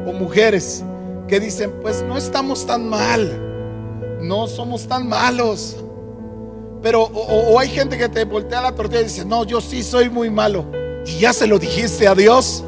o 0.05 0.13
mujeres 0.13 0.83
que 1.27 1.39
dicen, 1.39 1.73
pues 1.81 2.03
no 2.03 2.17
estamos 2.17 2.65
tan 2.67 2.87
mal, 2.87 4.19
no 4.21 4.47
somos 4.47 4.87
tan 4.87 5.07
malos. 5.09 5.77
Pero 6.83 7.03
o, 7.03 7.59
hay 7.59 7.69
gente 7.69 7.97
que 7.97 8.07
te 8.07 8.25
voltea 8.25 8.61
la 8.61 8.75
tortilla 8.75 9.01
y 9.01 9.05
dice, 9.05 9.25
no, 9.25 9.43
yo 9.43 9.59
sí 9.59 9.81
soy 9.81 10.09
muy 10.09 10.29
malo. 10.29 10.65
Y 11.05 11.17
ya 11.19 11.33
se 11.33 11.47
lo 11.47 11.57
dijiste 11.57 12.07
a 12.07 12.13
Dios, 12.13 12.63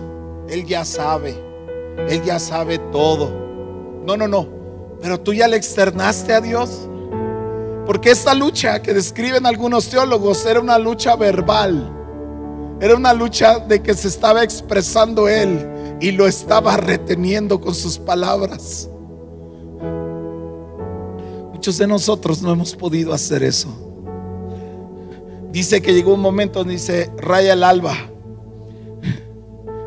Él 0.48 0.66
ya 0.66 0.84
sabe. 0.86 1.36
Él 2.08 2.24
ya 2.24 2.40
sabe 2.40 2.80
todo. 2.92 3.30
No, 4.06 4.18
no, 4.18 4.28
no. 4.28 4.48
Pero 5.02 5.20
tú 5.20 5.34
ya 5.34 5.48
le 5.48 5.58
externaste 5.58 6.34
a 6.34 6.42
Dios. 6.42 6.90
Porque 7.86 8.10
esta 8.10 8.34
lucha 8.34 8.82
que 8.82 8.94
describen 8.94 9.46
algunos 9.46 9.88
teólogos 9.90 10.46
era 10.46 10.60
una 10.60 10.80
lucha 10.80 11.16
verbal. 11.16 11.99
Era 12.82 12.96
una 12.96 13.14
lucha 13.14 13.60
de 13.60 13.82
que 13.82 13.94
se 13.94 14.08
estaba 14.08 14.44
expresando 14.44 15.28
Él 15.28 15.98
y 16.00 16.12
lo 16.12 16.28
estaba 16.28 16.78
reteniendo 16.78 17.60
con 17.60 17.76
sus 17.76 17.98
palabras. 17.98 18.90
Muchos 21.52 21.78
de 21.78 21.88
nosotros 21.88 22.42
no 22.42 22.54
hemos 22.54 22.76
podido 22.76 23.14
hacer 23.14 23.44
eso. 23.44 23.68
Dice 25.52 25.82
que 25.82 25.94
llegó 25.94 26.14
un 26.14 26.22
momento 26.22 26.60
donde 26.60 26.74
dice, 26.74 27.12
raya 27.18 27.54
el 27.54 27.64
alba. 27.64 27.96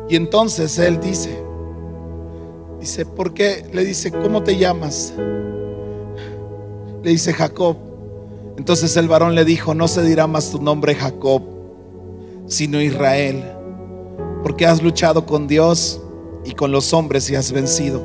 Y 0.09 0.15
entonces 0.15 0.77
Él 0.77 0.99
dice, 0.99 1.43
Dice, 2.83 3.05
¿por 3.05 3.33
qué? 3.33 3.65
Le 3.71 3.85
dice, 3.85 4.11
¿cómo 4.11 4.43
te 4.43 4.57
llamas? 4.57 5.13
Le 7.01 7.11
dice 7.11 7.31
Jacob. 7.31 7.77
Entonces 8.57 8.97
el 8.97 9.07
varón 9.07 9.35
le 9.35 9.45
dijo, 9.45 9.73
no 9.73 9.87
se 9.87 10.03
dirá 10.03 10.27
más 10.27 10.51
tu 10.51 10.61
nombre 10.61 10.93
Jacob, 10.93 11.43
sino 12.47 12.81
Israel, 12.81 13.43
porque 14.43 14.65
has 14.65 14.81
luchado 14.81 15.25
con 15.25 15.47
Dios 15.47 16.01
y 16.45 16.53
con 16.53 16.71
los 16.71 16.93
hombres 16.93 17.29
y 17.29 17.35
has 17.35 17.51
vencido. 17.51 18.01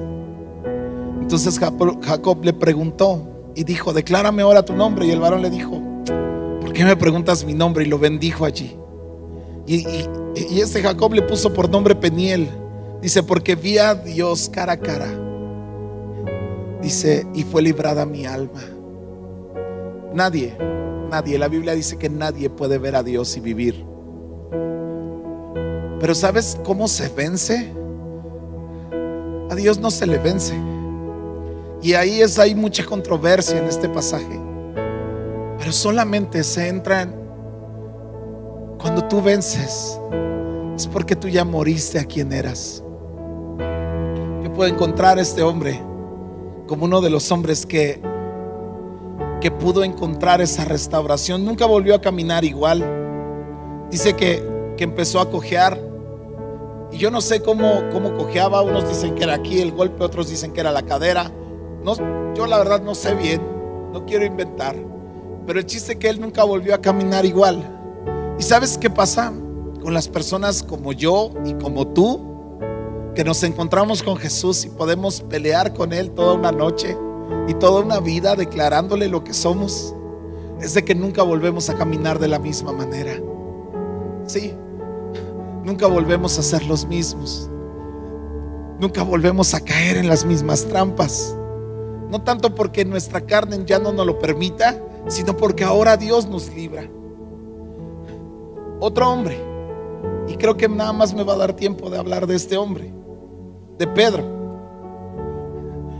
Entonces 1.20 1.58
Jacob 1.58 2.44
le 2.44 2.52
preguntó 2.52 3.28
y 3.54 3.64
dijo, 3.64 3.92
declárame 3.92 4.42
ahora 4.42 4.64
tu 4.64 4.74
nombre. 4.74 5.06
Y 5.06 5.10
el 5.10 5.20
varón 5.20 5.42
le 5.42 5.50
dijo, 5.50 5.82
¿por 6.60 6.72
qué 6.72 6.84
me 6.84 6.96
preguntas 6.96 7.44
mi 7.44 7.54
nombre? 7.54 7.84
Y 7.84 7.88
lo 7.88 7.98
bendijo 7.98 8.44
allí. 8.44 8.76
Y, 9.66 9.84
ese 10.60 10.80
Jacob 10.80 11.12
le 11.12 11.22
puso 11.22 11.52
por 11.52 11.68
nombre 11.68 11.94
Peniel 11.94 12.48
Dice, 13.00 13.22
porque 13.22 13.54
vi 13.54 13.78
a 13.78 13.94
Dios 13.94 14.48
cara 14.48 14.72
a 14.72 14.76
cara. 14.76 15.08
Dice, 16.82 17.26
y 17.32 17.44
fue 17.44 17.62
librada 17.62 18.04
mi 18.04 18.26
alma. 18.26 18.60
Nadie, 20.14 20.56
nadie, 21.10 21.38
la 21.38 21.48
Biblia 21.48 21.74
dice 21.74 21.96
que 21.96 22.08
nadie 22.08 22.50
puede 22.50 22.78
ver 22.78 22.96
a 22.96 23.04
Dios 23.04 23.36
y 23.36 23.40
vivir. 23.40 23.84
Pero 26.00 26.14
¿sabes 26.14 26.58
cómo 26.64 26.86
se 26.88 27.08
vence? 27.08 27.72
A 29.50 29.54
Dios 29.54 29.78
no 29.78 29.90
se 29.90 30.06
le 30.06 30.18
vence. 30.18 30.54
Y 31.82 31.94
ahí 31.94 32.20
es, 32.22 32.38
hay 32.38 32.54
mucha 32.54 32.84
controversia 32.84 33.58
en 33.58 33.64
este 33.64 33.88
pasaje. 33.88 34.40
Pero 35.58 35.72
solamente 35.72 36.42
se 36.44 36.68
entra 36.68 37.08
cuando 38.78 39.04
tú 39.04 39.22
vences. 39.22 39.98
Es 40.76 40.86
porque 40.86 41.16
tú 41.16 41.28
ya 41.28 41.44
moriste 41.44 41.98
a 41.98 42.04
quien 42.04 42.32
eras. 42.32 42.82
Yo 44.44 44.52
puedo 44.52 44.72
encontrar 44.72 45.18
a 45.18 45.22
este 45.22 45.42
hombre 45.42 45.80
como 46.66 46.84
uno 46.84 47.00
de 47.00 47.10
los 47.10 47.32
hombres 47.32 47.66
que, 47.66 48.00
que 49.40 49.50
pudo 49.50 49.82
encontrar 49.82 50.40
esa 50.40 50.64
restauración. 50.64 51.44
Nunca 51.44 51.66
volvió 51.66 51.94
a 51.94 52.00
caminar 52.00 52.44
igual. 52.44 52.84
Dice 53.90 54.14
que, 54.14 54.44
que 54.76 54.84
empezó 54.84 55.20
a 55.20 55.30
cojear. 55.30 55.87
Y 56.90 56.98
yo 56.98 57.10
no 57.10 57.20
sé 57.20 57.42
cómo, 57.42 57.82
cómo 57.92 58.14
cojeaba. 58.16 58.62
Unos 58.62 58.88
dicen 58.88 59.14
que 59.14 59.24
era 59.24 59.34
aquí 59.34 59.60
el 59.60 59.72
golpe, 59.72 60.04
otros 60.04 60.28
dicen 60.28 60.52
que 60.52 60.60
era 60.60 60.72
la 60.72 60.82
cadera. 60.82 61.30
No, 61.82 61.94
yo 62.34 62.46
la 62.46 62.58
verdad 62.58 62.82
no 62.82 62.94
sé 62.94 63.14
bien. 63.14 63.42
No 63.92 64.04
quiero 64.06 64.24
inventar. 64.24 64.76
Pero 65.46 65.58
el 65.58 65.66
chiste 65.66 65.92
es 65.92 65.98
que 65.98 66.08
él 66.08 66.20
nunca 66.20 66.44
volvió 66.44 66.74
a 66.74 66.78
caminar 66.78 67.24
igual. 67.24 67.78
¿Y 68.38 68.42
sabes 68.42 68.78
qué 68.78 68.90
pasa 68.90 69.32
con 69.82 69.94
las 69.94 70.08
personas 70.08 70.62
como 70.62 70.92
yo 70.92 71.30
y 71.44 71.54
como 71.54 71.88
tú? 71.88 72.20
Que 73.14 73.24
nos 73.24 73.42
encontramos 73.42 74.02
con 74.02 74.16
Jesús 74.16 74.64
y 74.64 74.68
podemos 74.68 75.22
pelear 75.22 75.72
con 75.72 75.92
Él 75.92 76.10
toda 76.10 76.34
una 76.34 76.52
noche 76.52 76.96
y 77.48 77.54
toda 77.54 77.82
una 77.82 77.98
vida 78.00 78.36
declarándole 78.36 79.08
lo 79.08 79.24
que 79.24 79.34
somos. 79.34 79.94
Es 80.60 80.74
de 80.74 80.84
que 80.84 80.94
nunca 80.94 81.22
volvemos 81.22 81.70
a 81.70 81.74
caminar 81.74 82.18
de 82.18 82.28
la 82.28 82.38
misma 82.38 82.72
manera. 82.72 83.12
Sí, 84.26 84.54
nunca 85.68 85.86
volvemos 85.86 86.38
a 86.38 86.42
ser 86.42 86.64
los 86.64 86.86
mismos. 86.86 87.48
Nunca 88.80 89.02
volvemos 89.02 89.52
a 89.52 89.60
caer 89.60 89.98
en 89.98 90.08
las 90.08 90.24
mismas 90.24 90.64
trampas. 90.64 91.36
No 92.10 92.22
tanto 92.22 92.54
porque 92.54 92.86
nuestra 92.86 93.20
carne 93.20 93.58
ya 93.66 93.78
no 93.78 93.92
nos 93.92 94.06
lo 94.06 94.18
permita, 94.18 94.80
sino 95.08 95.36
porque 95.36 95.64
ahora 95.64 95.98
Dios 95.98 96.26
nos 96.26 96.48
libra. 96.54 96.88
Otro 98.80 99.10
hombre, 99.10 99.38
y 100.26 100.36
creo 100.36 100.56
que 100.56 100.70
nada 100.70 100.94
más 100.94 101.12
me 101.12 101.22
va 101.22 101.34
a 101.34 101.38
dar 101.38 101.52
tiempo 101.52 101.90
de 101.90 101.98
hablar 101.98 102.26
de 102.26 102.36
este 102.36 102.56
hombre, 102.56 102.90
de 103.76 103.86
Pedro, 103.88 104.24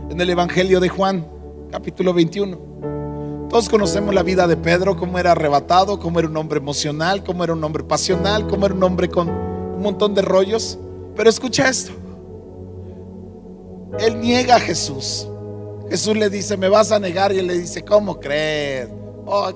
en 0.09 0.19
el 0.19 0.31
Evangelio 0.31 0.79
de 0.79 0.89
Juan, 0.89 1.27
capítulo 1.69 2.11
21. 2.11 2.57
Todos 3.49 3.69
conocemos 3.69 4.15
la 4.15 4.23
vida 4.23 4.47
de 4.47 4.57
Pedro, 4.57 4.95
cómo 4.95 5.19
era 5.19 5.33
arrebatado, 5.33 5.99
cómo 5.99 6.17
era 6.17 6.27
un 6.27 6.37
hombre 6.37 6.57
emocional, 6.57 7.23
cómo 7.23 7.43
era 7.43 7.53
un 7.53 7.63
hombre 7.63 7.83
pasional, 7.83 8.47
cómo 8.47 8.65
era 8.65 8.73
un 8.73 8.83
hombre 8.83 9.09
con 9.09 9.48
un 9.79 9.83
montón 9.83 10.13
de 10.13 10.21
rollos. 10.21 10.77
Pero 11.15 11.29
escucha 11.29 11.67
esto. 11.67 11.91
Él 13.99 14.19
niega 14.19 14.57
a 14.57 14.59
Jesús. 14.59 15.27
Jesús 15.89 16.15
le 16.15 16.29
dice, 16.29 16.55
me 16.55 16.69
vas 16.69 16.91
a 16.91 16.99
negar. 16.99 17.31
Y 17.31 17.39
él 17.39 17.47
le 17.47 17.57
dice, 17.57 17.83
¿cómo 17.83 18.19
crees? 18.19 18.89
Oh. 19.25 19.51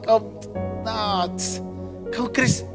No, 0.83 1.35
¿cómo 2.15 2.31
crees? 2.31 2.65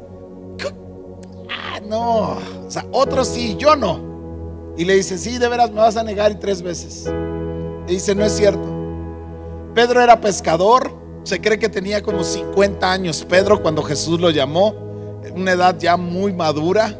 Ah, 1.49 1.79
no. 1.85 2.37
O 2.65 2.71
sea, 2.71 2.85
otro 2.91 3.25
sí, 3.25 3.55
yo 3.57 3.75
no. 3.75 3.99
Y 4.77 4.85
le 4.85 4.95
dice, 4.95 5.17
sí, 5.17 5.37
de 5.37 5.47
veras 5.49 5.71
me 5.71 5.77
vas 5.77 5.97
a 5.97 6.03
negar 6.03 6.31
y 6.31 6.35
tres 6.35 6.61
veces. 6.61 7.11
Y 7.87 7.93
dice, 7.93 8.15
no 8.15 8.23
es 8.23 8.31
cierto. 8.31 8.67
Pedro 9.73 10.01
era 10.01 10.21
pescador. 10.21 10.97
Se 11.23 11.41
cree 11.41 11.59
que 11.59 11.69
tenía 11.69 12.01
como 12.01 12.23
50 12.23 12.91
años 12.91 13.25
Pedro 13.27 13.61
cuando 13.61 13.83
Jesús 13.83 14.19
lo 14.19 14.29
llamó. 14.29 14.73
Una 15.35 15.51
edad 15.51 15.77
ya 15.77 15.97
muy 15.97 16.33
madura. 16.33 16.97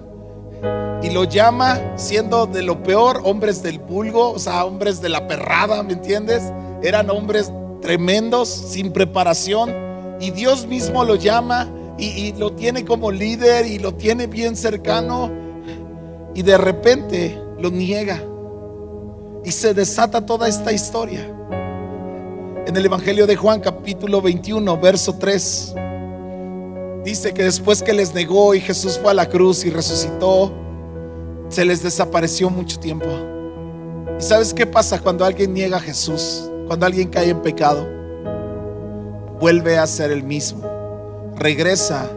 Y 1.02 1.12
lo 1.12 1.24
llama 1.24 1.80
siendo 1.96 2.46
de 2.46 2.62
lo 2.62 2.84
peor, 2.84 3.22
hombres 3.24 3.64
del 3.64 3.80
vulgo, 3.80 4.32
o 4.32 4.40
sea, 4.40 4.66
hombres 4.66 5.02
de 5.02 5.10
la 5.10 5.28
perrada, 5.28 5.82
¿me 5.82 5.94
entiendes? 5.94 6.44
Eran 6.84 7.10
hombres 7.10 7.52
tremendos, 7.82 8.50
sin 8.50 8.92
preparación. 8.92 9.74
Y 10.20 10.32
Dios 10.32 10.68
mismo 10.68 11.06
lo 11.06 11.16
llama 11.16 11.70
y, 11.98 12.34
lo 12.34 12.52
tiene 12.54 12.86
como 12.86 13.12
líder 13.12 13.66
y 13.66 13.80
lo 13.80 13.94
tiene 13.94 14.28
bien 14.28 14.56
cercano. 14.56 15.32
Y 16.36 16.42
de 16.42 16.58
repente 16.58 17.42
lo 17.58 17.70
niega. 17.72 18.22
Y 19.46 19.52
se 19.52 19.74
desata 19.74 20.26
toda 20.26 20.48
esta 20.48 20.72
historia. 20.72 21.22
En 22.66 22.76
el 22.76 22.86
Evangelio 22.86 23.26
de 23.26 23.36
Juan 23.36 23.62
capítulo 23.62 24.22
21, 24.22 24.78
verso 24.78 25.16
3. 25.16 25.76
Dice 27.04 27.34
que 27.34 27.44
después 27.44 27.82
que 27.82 27.94
les 27.94 28.14
negó 28.14 28.54
y 28.54 28.60
Jesús 28.60 29.00
fue 29.02 29.12
a 29.12 29.14
la 29.14 29.28
cruz 29.28 29.66
y 29.66 29.70
resucitó, 29.70 30.54
se 31.50 31.66
les 31.66 31.82
desapareció 31.82 32.50
mucho 32.50 32.80
tiempo. 32.80 33.08
¿Y 34.18 34.22
sabes 34.22 34.54
qué 34.54 34.66
pasa 34.66 35.00
cuando 35.02 35.26
alguien 35.26 35.54
niega 35.54 35.78
a 35.78 35.82
Jesús? 35.82 36.50
Cuando 36.68 36.86
alguien 36.86 37.10
cae 37.10 37.30
en 37.30 37.42
pecado, 37.42 37.88
vuelve 39.40 39.78
a 39.78 39.88
ser 39.88 40.12
el 40.12 40.24
mismo. 40.24 40.64
Regresa 41.36 42.10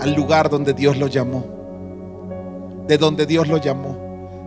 al 0.00 0.12
lugar 0.14 0.50
donde 0.50 0.74
Dios 0.74 0.98
lo 0.98 1.06
llamó. 1.06 1.44
De 2.88 2.98
donde 2.98 3.26
Dios 3.26 3.46
lo 3.46 3.58
llamó. 3.58 3.96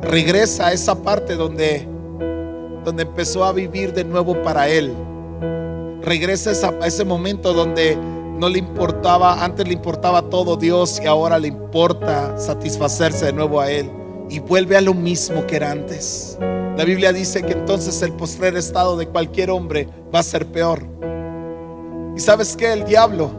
Regresa 0.02 0.68
a 0.68 0.74
esa 0.74 1.02
parte 1.02 1.36
donde 1.36 1.88
donde 2.84 3.04
empezó 3.04 3.44
a 3.44 3.52
vivir 3.52 3.94
de 3.94 4.06
nuevo 4.06 4.42
para 4.44 4.70
él. 4.70 4.94
Regresa 6.02 6.52
a 6.80 6.88
ese 6.88 7.04
momento 7.04 7.54
donde 7.54 7.98
no 7.98 8.48
le 8.48 8.60
importaba, 8.60 9.44
antes 9.44 9.68
le 9.68 9.74
importaba 9.74 10.22
todo 10.30 10.56
Dios 10.56 11.02
y 11.04 11.06
ahora 11.06 11.38
le 11.38 11.50
importa 11.50 12.38
satisfacerse 12.38 13.26
de 13.26 13.34
nuevo 13.34 13.60
a 13.60 13.70
él 13.70 13.92
y 14.30 14.40
vuelve 14.40 14.78
a 14.78 14.82
lo 14.82 14.94
mismo 14.94 15.46
que 15.48 15.56
era 15.56 15.72
antes. 15.72 16.38
La 16.78 16.84
Biblia 16.86 17.12
dice 17.12 17.44
que 17.44 17.54
entonces 17.54 18.02
el 18.02 18.14
postrer 18.14 18.56
estado 18.56 18.98
de 18.98 19.08
cualquier 19.08 19.50
hombre 19.50 19.88
va 20.14 20.20
a 20.20 20.24
ser 20.24 20.46
peor. 20.46 20.84
¿Y 22.16 22.20
sabes 22.20 22.56
qué? 22.56 22.74
El 22.74 22.84
diablo, 22.86 23.32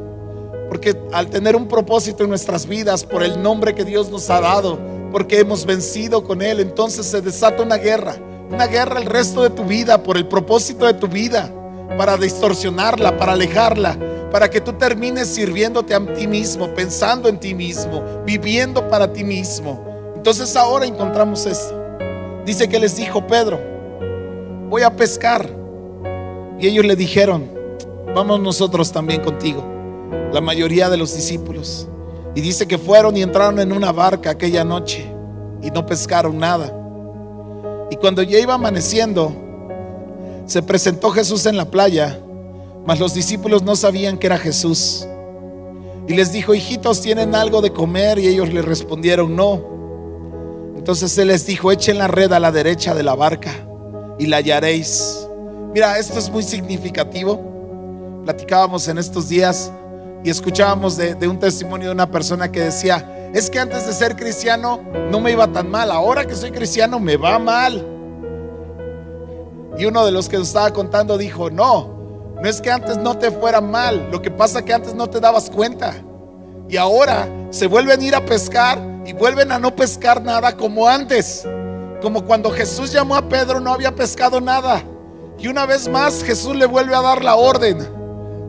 porque 0.68 0.96
al 1.12 1.28
tener 1.28 1.56
un 1.56 1.68
propósito 1.68 2.24
en 2.24 2.30
nuestras 2.30 2.66
vidas 2.66 3.04
por 3.04 3.22
el 3.22 3.42
nombre 3.42 3.74
que 3.74 3.84
Dios 3.84 4.10
nos 4.10 4.28
ha 4.30 4.40
dado, 4.40 4.78
porque 5.12 5.40
hemos 5.40 5.64
vencido 5.64 6.24
con 6.24 6.42
él, 6.42 6.60
entonces 6.60 7.06
se 7.06 7.20
desata 7.20 7.62
una 7.62 7.76
guerra, 7.76 8.16
una 8.50 8.66
guerra 8.66 9.00
el 9.00 9.06
resto 9.06 9.42
de 9.42 9.50
tu 9.50 9.64
vida 9.64 10.02
por 10.02 10.16
el 10.16 10.26
propósito 10.26 10.86
de 10.86 10.94
tu 10.94 11.08
vida, 11.08 11.52
para 11.96 12.16
distorsionarla, 12.16 13.16
para 13.16 13.32
alejarla, 13.32 13.98
para 14.30 14.50
que 14.50 14.60
tú 14.60 14.72
termines 14.74 15.28
sirviéndote 15.28 15.94
a 15.94 16.14
ti 16.14 16.26
mismo, 16.26 16.72
pensando 16.74 17.28
en 17.28 17.38
ti 17.38 17.54
mismo, 17.54 18.04
viviendo 18.26 18.88
para 18.88 19.12
ti 19.12 19.24
mismo. 19.24 19.87
Entonces 20.18 20.56
ahora 20.56 20.84
encontramos 20.84 21.46
esto. 21.46 21.80
Dice 22.44 22.68
que 22.68 22.80
les 22.80 22.96
dijo 22.96 23.24
Pedro, 23.24 23.60
voy 24.68 24.82
a 24.82 24.90
pescar. 24.90 25.48
Y 26.58 26.66
ellos 26.66 26.84
le 26.84 26.96
dijeron, 26.96 27.48
vamos 28.16 28.40
nosotros 28.40 28.90
también 28.90 29.22
contigo. 29.22 29.64
La 30.32 30.40
mayoría 30.40 30.90
de 30.90 30.96
los 30.96 31.14
discípulos. 31.14 31.88
Y 32.34 32.40
dice 32.40 32.66
que 32.66 32.78
fueron 32.78 33.16
y 33.16 33.22
entraron 33.22 33.60
en 33.60 33.72
una 33.72 33.92
barca 33.92 34.30
aquella 34.30 34.64
noche 34.64 35.08
y 35.62 35.70
no 35.70 35.86
pescaron 35.86 36.36
nada. 36.36 36.74
Y 37.88 37.94
cuando 37.94 38.24
ya 38.24 38.40
iba 38.40 38.54
amaneciendo, 38.54 39.32
se 40.46 40.64
presentó 40.64 41.10
Jesús 41.10 41.46
en 41.46 41.56
la 41.56 41.66
playa, 41.66 42.18
mas 42.84 42.98
los 42.98 43.14
discípulos 43.14 43.62
no 43.62 43.76
sabían 43.76 44.18
que 44.18 44.26
era 44.26 44.36
Jesús. 44.36 45.06
Y 46.08 46.14
les 46.14 46.32
dijo, 46.32 46.54
hijitos, 46.54 47.02
¿tienen 47.02 47.36
algo 47.36 47.62
de 47.62 47.72
comer? 47.72 48.18
Y 48.18 48.26
ellos 48.26 48.52
le 48.52 48.62
respondieron, 48.62 49.36
no. 49.36 49.77
Entonces 50.88 51.18
Él 51.18 51.28
les 51.28 51.44
dijo, 51.44 51.70
echen 51.70 51.98
la 51.98 52.08
red 52.08 52.32
a 52.32 52.40
la 52.40 52.50
derecha 52.50 52.94
de 52.94 53.02
la 53.02 53.14
barca 53.14 53.50
y 54.18 54.24
la 54.24 54.38
hallaréis. 54.38 55.28
Mira, 55.74 55.98
esto 55.98 56.18
es 56.18 56.30
muy 56.30 56.42
significativo. 56.42 58.22
Platicábamos 58.24 58.88
en 58.88 58.96
estos 58.96 59.28
días 59.28 59.70
y 60.24 60.30
escuchábamos 60.30 60.96
de, 60.96 61.28
un 61.28 61.38
testimonio 61.38 61.88
de 61.88 61.92
una 61.92 62.10
persona 62.10 62.50
que 62.50 62.60
decía, 62.60 63.30
es 63.34 63.50
que 63.50 63.58
antes 63.58 63.86
de 63.86 63.92
ser 63.92 64.16
cristiano 64.16 64.80
no 65.10 65.20
me 65.20 65.32
iba 65.32 65.46
tan 65.46 65.70
mal, 65.70 65.90
ahora 65.90 66.24
que 66.24 66.34
soy 66.34 66.52
cristiano 66.52 66.98
me 66.98 67.18
va 67.18 67.38
mal. 67.38 67.86
Y 69.76 69.84
uno 69.84 70.06
de 70.06 70.10
los 70.10 70.26
que 70.26 70.38
nos 70.38 70.48
estaba 70.48 70.72
contando 70.72 71.18
dijo, 71.18 71.50
no, 71.50 72.32
no 72.40 72.48
es 72.48 72.62
que 72.62 72.70
antes 72.70 72.96
no 72.96 73.18
te 73.18 73.30
fuera 73.30 73.60
mal, 73.60 74.08
lo 74.10 74.22
que 74.22 74.30
pasa 74.30 74.60
es 74.60 74.64
que 74.64 74.72
antes 74.72 74.94
no 74.94 75.06
te 75.06 75.20
dabas 75.20 75.50
cuenta. 75.50 75.96
Y 76.66 76.78
ahora 76.78 77.28
se 77.50 77.66
vuelven 77.66 78.00
a 78.00 78.04
ir 78.04 78.14
a 78.14 78.24
pescar 78.24 78.97
y 79.08 79.14
vuelven 79.14 79.50
a 79.52 79.58
no 79.58 79.74
pescar 79.74 80.22
nada 80.22 80.54
como 80.54 80.86
antes. 80.86 81.42
Como 82.02 82.26
cuando 82.26 82.50
Jesús 82.50 82.92
llamó 82.92 83.16
a 83.16 83.26
Pedro 83.26 83.58
no 83.58 83.72
había 83.72 83.94
pescado 83.94 84.38
nada. 84.38 84.84
Y 85.38 85.48
una 85.48 85.64
vez 85.64 85.88
más 85.88 86.22
Jesús 86.22 86.54
le 86.54 86.66
vuelve 86.66 86.94
a 86.94 87.00
dar 87.00 87.24
la 87.24 87.34
orden. 87.36 87.88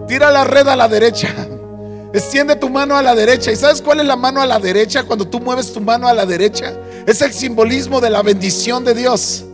Tira 0.05 0.29
la 0.31 0.43
red 0.43 0.67
a 0.67 0.75
la 0.75 0.89
derecha. 0.89 1.29
Extiende 2.13 2.57
tu 2.57 2.69
mano 2.69 2.97
a 2.97 3.01
la 3.01 3.15
derecha. 3.15 3.53
¿Y 3.53 3.55
sabes 3.55 3.81
cuál 3.81 4.01
es 4.01 4.05
la 4.05 4.17
mano 4.17 4.41
a 4.41 4.45
la 4.45 4.59
derecha? 4.59 5.03
Cuando 5.03 5.25
tú 5.25 5.39
mueves 5.39 5.71
tu 5.71 5.79
mano 5.79 6.09
a 6.09 6.13
la 6.13 6.25
derecha. 6.25 6.73
Es 7.07 7.21
el 7.21 7.31
simbolismo 7.31 8.01
de 8.01 8.09
la 8.09 8.21
bendición 8.21 8.83
de 8.83 8.93
Dios. 8.95 9.45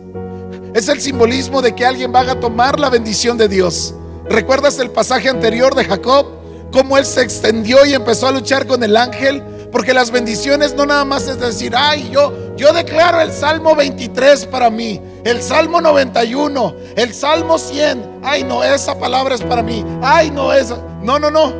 Es 0.74 0.88
el 0.88 1.00
simbolismo 1.00 1.62
de 1.62 1.72
que 1.72 1.86
alguien 1.86 2.12
va 2.12 2.22
a 2.22 2.40
tomar 2.40 2.80
la 2.80 2.90
bendición 2.90 3.38
de 3.38 3.46
Dios. 3.46 3.94
¿Recuerdas 4.28 4.80
el 4.80 4.90
pasaje 4.90 5.28
anterior 5.28 5.72
de 5.76 5.84
Jacob? 5.84 6.26
Cómo 6.72 6.98
él 6.98 7.06
se 7.06 7.22
extendió 7.22 7.86
y 7.86 7.94
empezó 7.94 8.26
a 8.26 8.32
luchar 8.32 8.66
con 8.66 8.82
el 8.82 8.96
ángel 8.96 9.55
Porque 9.76 9.92
las 9.92 10.10
bendiciones 10.10 10.74
no 10.74 10.86
nada 10.86 11.04
más 11.04 11.28
es 11.28 11.38
decir, 11.38 11.74
ay, 11.76 12.08
yo, 12.10 12.32
yo 12.56 12.72
declaro 12.72 13.20
el 13.20 13.30
Salmo 13.30 13.76
23 13.76 14.46
para 14.46 14.70
mí, 14.70 15.02
el 15.22 15.42
Salmo 15.42 15.82
91, 15.82 16.74
el 16.96 17.12
Salmo 17.12 17.58
100. 17.58 18.20
Ay, 18.22 18.42
no, 18.42 18.64
esa 18.64 18.98
palabra 18.98 19.34
es 19.34 19.42
para 19.42 19.62
mí. 19.62 19.84
Ay, 20.00 20.30
no, 20.30 20.50
esa. 20.50 20.78
No, 21.02 21.18
no, 21.18 21.30
no. 21.30 21.52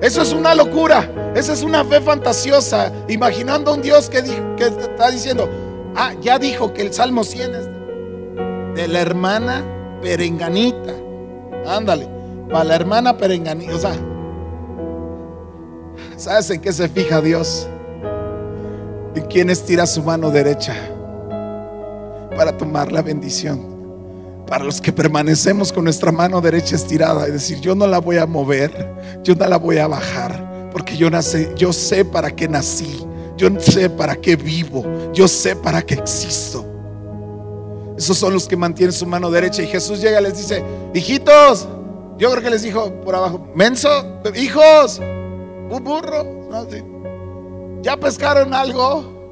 Eso 0.00 0.22
es 0.22 0.32
una 0.32 0.54
locura. 0.54 1.06
Esa 1.34 1.52
es 1.52 1.62
una 1.62 1.84
fe 1.84 2.00
fantasiosa. 2.00 2.90
Imaginando 3.08 3.74
un 3.74 3.82
Dios 3.82 4.08
que, 4.08 4.22
que 4.56 4.64
está 4.64 5.10
diciendo, 5.10 5.46
ah, 5.96 6.14
ya 6.22 6.38
dijo 6.38 6.72
que 6.72 6.80
el 6.80 6.94
Salmo 6.94 7.24
100 7.24 7.54
es 7.54 7.68
de 8.74 8.88
la 8.88 9.00
hermana 9.00 9.62
perenganita. 10.00 10.94
Ándale, 11.66 12.08
para 12.50 12.64
la 12.64 12.74
hermana 12.74 13.18
perenganita. 13.18 13.74
O 13.74 13.78
sea, 13.78 13.92
¿sabes 16.24 16.48
en 16.48 16.60
qué 16.60 16.72
se 16.72 16.88
fija 16.88 17.20
Dios? 17.20 17.68
En 19.14 19.26
quién 19.26 19.50
estira 19.50 19.86
su 19.86 20.02
mano 20.02 20.30
derecha 20.30 20.74
para 22.34 22.56
tomar 22.56 22.90
la 22.90 23.02
bendición. 23.02 23.74
Para 24.46 24.64
los 24.64 24.80
que 24.80 24.90
permanecemos 24.92 25.70
con 25.70 25.84
nuestra 25.84 26.10
mano 26.12 26.40
derecha 26.40 26.76
estirada 26.76 27.28
y 27.28 27.32
decir, 27.32 27.60
yo 27.60 27.74
no 27.74 27.86
la 27.86 27.98
voy 27.98 28.16
a 28.16 28.26
mover, 28.26 28.90
yo 29.22 29.34
no 29.34 29.46
la 29.46 29.58
voy 29.58 29.78
a 29.78 29.86
bajar, 29.86 30.70
porque 30.72 30.96
yo 30.96 31.10
nací, 31.10 31.46
yo 31.56 31.72
sé 31.72 32.04
para 32.04 32.30
qué 32.30 32.48
nací, 32.48 33.04
yo 33.36 33.48
sé 33.60 33.90
para 33.90 34.16
qué 34.16 34.36
vivo, 34.36 34.84
yo 35.12 35.28
sé 35.28 35.54
para 35.54 35.82
qué 35.82 35.94
existo. 35.94 36.64
Esos 37.98 38.16
son 38.16 38.32
los 38.32 38.48
que 38.48 38.56
mantienen 38.56 38.92
su 38.92 39.06
mano 39.06 39.30
derecha. 39.30 39.62
Y 39.62 39.66
Jesús 39.66 40.00
llega 40.00 40.20
y 40.20 40.24
les 40.24 40.38
dice, 40.38 40.64
hijitos, 40.94 41.68
yo 42.18 42.30
creo 42.30 42.42
que 42.42 42.50
les 42.50 42.62
dijo 42.62 42.92
por 43.02 43.14
abajo, 43.14 43.46
menso, 43.54 43.88
hijos, 44.34 45.00
un 45.70 45.84
burro. 45.84 46.24
¿Ya 47.82 47.96
pescaron 47.96 48.54
algo? 48.54 49.28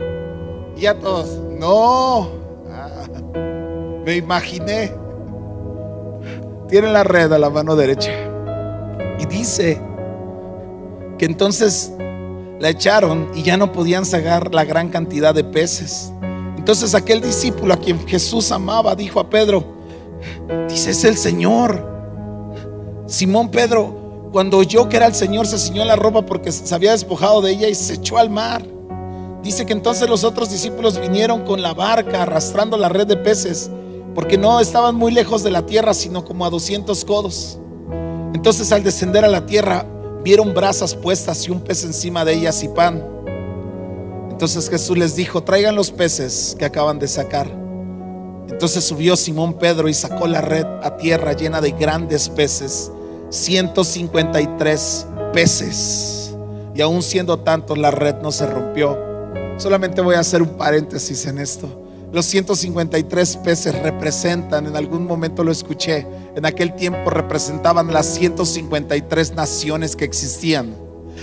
Y 0.76 0.87
a 0.87 0.99
todos, 0.99 1.39
no. 1.59 2.28
Ah, 2.70 3.05
me 4.05 4.16
imaginé. 4.16 4.93
Tienen 6.68 6.93
la 6.93 7.05
red 7.05 7.33
a 7.33 7.39
la 7.39 7.51
mano 7.51 7.76
derecha. 7.76 8.12
Y 9.18 9.26
dice 9.26 9.80
que 11.18 11.26
entonces 11.26 11.93
la 12.59 12.70
echaron 12.70 13.30
y 13.35 13.43
ya 13.43 13.57
no 13.57 13.72
podían 13.72 14.05
sacar 14.05 14.55
la 14.55 14.64
gran 14.64 14.89
cantidad 14.89 15.35
de 15.35 15.45
peces. 15.45 16.12
Entonces 16.57 16.95
aquel 16.95 17.20
discípulo 17.20 17.74
a 17.74 17.76
quien 17.76 18.07
Jesús 18.07 18.53
amaba 18.53 18.95
dijo 18.95 19.18
a 19.20 19.28
Pedro, 19.28 19.64
dice, 20.68 20.91
es 20.91 21.05
el 21.05 21.16
Señor. 21.16 21.91
Simón 23.07 23.51
Pedro, 23.51 24.01
cuando 24.33 24.57
oyó 24.57 24.89
que 24.89 24.97
era 24.97 25.07
el 25.07 25.14
Señor, 25.14 25.47
se 25.47 25.59
ciñó 25.59 25.85
la 25.85 25.95
ropa 25.95 26.24
porque 26.24 26.51
se 26.51 26.74
había 26.74 26.93
despojado 26.93 27.43
de 27.43 27.53
ella 27.53 27.68
y 27.68 27.74
se 27.74 27.95
echó 27.95 28.16
al 28.16 28.30
mar. 28.30 28.64
Dice 29.43 29.66
que 29.66 29.74
entonces 29.74 30.09
los 30.09 30.24
otros 30.24 30.51
discípulos 30.51 30.99
vinieron 30.99 31.45
con 31.45 31.61
la 31.61 31.74
barca 31.74 32.22
arrastrando 32.22 32.78
la 32.78 32.89
red 32.89 33.07
de 33.07 33.16
peces, 33.16 33.70
porque 34.14 34.39
no 34.39 34.59
estaban 34.61 34.95
muy 34.95 35.12
lejos 35.12 35.43
de 35.43 35.51
la 35.51 35.66
tierra, 35.66 35.93
sino 35.93 36.24
como 36.24 36.47
a 36.47 36.51
200 36.51 37.05
codos. 37.05 37.59
Entonces 38.33 38.72
al 38.72 38.83
descender 38.83 39.24
a 39.24 39.28
la 39.28 39.45
tierra, 39.45 39.85
vieron 40.24 40.55
brasas 40.55 40.95
puestas 40.95 41.47
y 41.47 41.51
un 41.51 41.61
pez 41.61 41.85
encima 41.85 42.24
de 42.24 42.33
ellas 42.33 42.62
y 42.62 42.68
pan. 42.68 43.05
Entonces 44.30 44.70
Jesús 44.70 44.97
les 44.97 45.14
dijo, 45.14 45.43
traigan 45.43 45.76
los 45.76 45.91
peces 45.91 46.57
que 46.59 46.64
acaban 46.64 46.99
de 46.99 47.09
sacar. 47.09 47.49
Entonces 48.49 48.85
subió 48.85 49.14
Simón 49.16 49.55
Pedro 49.55 49.89
y 49.89 49.95
sacó 49.95 50.26
la 50.26 50.41
red 50.41 50.64
a 50.83 50.97
tierra 50.97 51.33
llena 51.35 51.61
de 51.61 51.72
grandes 51.72 52.28
peces, 52.28 52.91
153 53.33 55.07
peces. 55.33 56.35
Y 56.74 56.83
aún 56.83 57.03
siendo 57.03 57.39
tantos, 57.39 57.78
la 57.78 57.91
red 57.91 58.16
no 58.22 58.30
se 58.30 58.47
rompió. 58.47 58.99
Solamente 59.57 60.03
voy 60.03 60.16
a 60.16 60.20
hacer 60.20 60.43
un 60.43 60.51
paréntesis 60.51 61.26
en 61.26 61.39
esto. 61.39 61.80
Los 62.12 62.26
153 62.26 63.39
peces 63.39 63.83
representan, 63.83 64.66
en 64.66 64.76
algún 64.76 65.07
momento 65.07 65.43
lo 65.45 65.51
escuché, 65.51 66.07
en 66.37 66.45
aquel 66.45 66.74
tiempo 66.74 67.09
representaban 67.09 67.91
las 67.91 68.05
153 68.07 69.35
naciones 69.35 69.97
que 69.97 70.05
existían, 70.05 70.76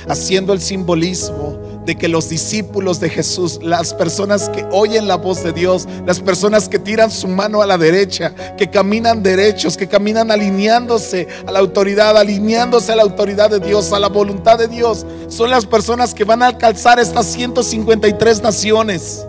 haciendo 0.08 0.52
el 0.54 0.62
simbolismo 0.62 1.60
de 1.90 1.96
que 1.96 2.08
los 2.08 2.30
discípulos 2.30 3.00
de 3.00 3.10
Jesús, 3.10 3.60
las 3.64 3.96
personas 3.96 4.48
que 4.50 4.64
oyen 4.72 5.08
la 5.08 5.16
voz 5.16 5.42
de 5.44 5.52
Dios, 5.52 5.88
las 6.06 6.20
personas 6.20 6.70
que 6.70 6.78
tiran 6.78 7.10
su 7.10 7.28
mano 7.28 7.64
a 7.64 7.66
la 7.66 7.80
derecha, 7.80 8.36
que 8.56 8.70
caminan 8.70 9.24
derechos, 9.24 9.76
que 9.76 9.88
caminan 9.88 10.30
alineándose 10.30 11.28
a 11.48 11.52
la 11.52 11.58
autoridad, 11.58 12.16
alineándose 12.16 12.92
a 12.92 12.96
la 12.96 13.02
autoridad 13.02 13.50
de 13.50 13.60
Dios, 13.60 13.92
a 13.92 13.98
la 13.98 14.08
voluntad 14.08 14.60
de 14.60 14.68
Dios, 14.68 15.04
son 15.30 15.50
las 15.50 15.66
personas 15.66 16.14
que 16.14 16.26
van 16.26 16.44
a 16.44 16.46
alcanzar 16.50 17.00
estas 17.00 17.26
153 17.26 18.44
naciones. 18.44 19.26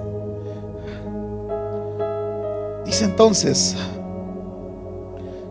Dice 2.84 3.06
entonces 3.06 3.74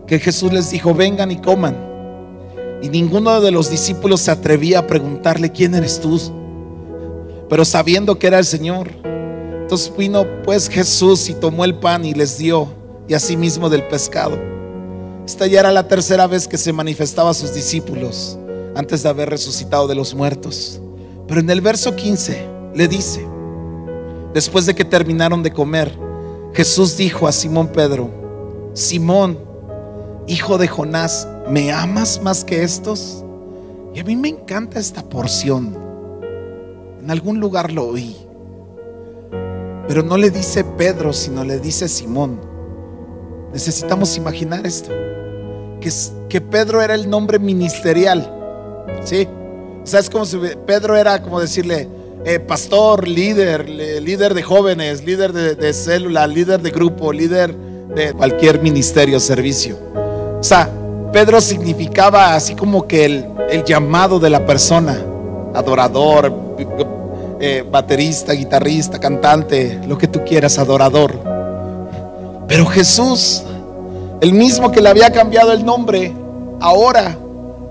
que 0.05 0.19
Jesús 0.19 0.53
les 0.53 0.69
dijo, 0.69 0.93
vengan 0.93 1.31
y 1.31 1.37
coman. 1.37 1.75
Y 2.83 2.89
ninguno 2.89 3.41
de 3.41 3.49
los 3.49 3.71
discípulos 3.71 4.21
se 4.21 4.29
atrevía 4.29 4.77
a 4.77 4.85
preguntarle, 4.85 5.51
¿quién 5.51 5.73
eres 5.73 5.99
tú? 5.99 6.38
Pero 7.49 7.65
sabiendo 7.65 8.17
que 8.19 8.27
era 8.27 8.39
el 8.39 8.45
Señor. 8.45 8.89
Entonces 9.61 9.91
vino 9.97 10.25
pues 10.43 10.69
Jesús 10.69 11.29
y 11.29 11.33
tomó 11.33 11.65
el 11.65 11.75
pan 11.75 12.05
y 12.05 12.13
les 12.13 12.37
dio, 12.37 12.67
y 13.07 13.15
asimismo 13.15 13.69
del 13.69 13.87
pescado. 13.87 14.39
Esta 15.25 15.47
ya 15.47 15.59
era 15.59 15.71
la 15.71 15.87
tercera 15.87 16.27
vez 16.27 16.47
que 16.47 16.57
se 16.57 16.71
manifestaba 16.71 17.31
a 17.31 17.33
sus 17.33 17.53
discípulos 17.53 18.37
antes 18.75 19.03
de 19.03 19.09
haber 19.09 19.29
resucitado 19.29 19.87
de 19.87 19.95
los 19.95 20.13
muertos. 20.13 20.79
Pero 21.27 21.39
en 21.39 21.49
el 21.49 21.61
verso 21.61 21.95
15 21.95 22.47
le 22.75 22.87
dice, 22.87 23.27
después 24.33 24.65
de 24.65 24.75
que 24.75 24.85
terminaron 24.85 25.43
de 25.43 25.51
comer, 25.51 25.91
Jesús 26.53 26.97
dijo 26.97 27.27
a 27.27 27.31
Simón 27.31 27.67
Pedro, 27.67 28.09
Simón, 28.73 29.39
hijo 30.27 30.57
de 30.57 30.67
Jonás, 30.67 31.27
¿me 31.47 31.71
amas 31.71 32.21
más 32.23 32.43
que 32.43 32.63
estos? 32.63 33.23
Y 33.93 33.99
a 33.99 34.03
mí 34.03 34.15
me 34.15 34.29
encanta 34.29 34.79
esta 34.79 35.03
porción 35.03 35.88
en 37.09 37.13
algún 37.13 37.39
lugar 37.39 37.71
lo 37.71 37.87
oí. 37.87 38.15
Pero 39.87 40.03
no 40.03 40.15
le 40.15 40.29
dice 40.29 40.63
Pedro, 40.63 41.11
sino 41.11 41.43
le 41.43 41.57
dice 41.57 41.87
Simón. 41.87 42.39
Necesitamos 43.51 44.15
imaginar 44.15 44.63
esto. 44.67 44.91
Que, 45.81 45.91
que 46.29 46.39
Pedro 46.39 46.83
era 46.83 46.93
el 46.93 47.09
nombre 47.09 47.39
ministerial. 47.39 48.31
¿Sí? 49.03 49.27
¿Sabes 49.85 50.07
cómo 50.07 50.23
se 50.23 50.37
Pedro 50.37 50.95
era 50.95 51.19
como 51.23 51.41
decirle, 51.41 51.89
eh, 52.25 52.37
pastor, 52.37 53.07
líder, 53.07 53.67
líder 53.67 54.35
de 54.35 54.43
jóvenes, 54.43 55.03
líder 55.03 55.33
de, 55.33 55.73
célula, 55.73 56.27
líder 56.27 56.61
de 56.61 56.69
grupo, 56.69 57.11
líder 57.11 57.55
de 57.55 58.13
cualquier 58.13 58.61
ministerio, 58.61 59.19
servicio. 59.19 59.77
O 60.39 60.43
sea, 60.43 60.69
Pedro 61.11 61.41
significaba 61.41 62.35
así 62.35 62.53
como 62.53 62.87
que 62.87 63.05
el, 63.05 63.25
el 63.49 63.63
llamado 63.63 64.19
de 64.19 64.29
la 64.29 64.45
persona, 64.45 65.03
adorador, 65.55 66.49
eh, 67.39 67.63
baterista, 67.69 68.33
guitarrista, 68.33 68.99
cantante, 68.99 69.79
lo 69.87 69.97
que 69.97 70.07
tú 70.07 70.21
quieras, 70.25 70.59
adorador. 70.59 71.19
Pero 72.47 72.65
Jesús, 72.65 73.43
el 74.21 74.33
mismo 74.33 74.71
que 74.71 74.81
le 74.81 74.89
había 74.89 75.11
cambiado 75.11 75.53
el 75.53 75.63
nombre, 75.63 76.13
ahora 76.59 77.17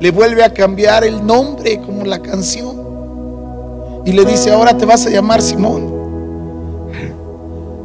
le 0.01 0.11
vuelve 0.11 0.45
a 0.45 0.53
cambiar 0.53 1.05
el 1.05 1.25
nombre 1.27 1.81
como 1.81 2.05
la 2.05 2.21
canción. 2.21 2.79
Y 4.05 4.13
le 4.13 4.25
dice, 4.25 4.53
ahora 4.53 4.77
te 4.77 4.87
vas 4.87 5.05
a 5.07 5.11
llamar 5.11 5.43
Simón. 5.43 5.93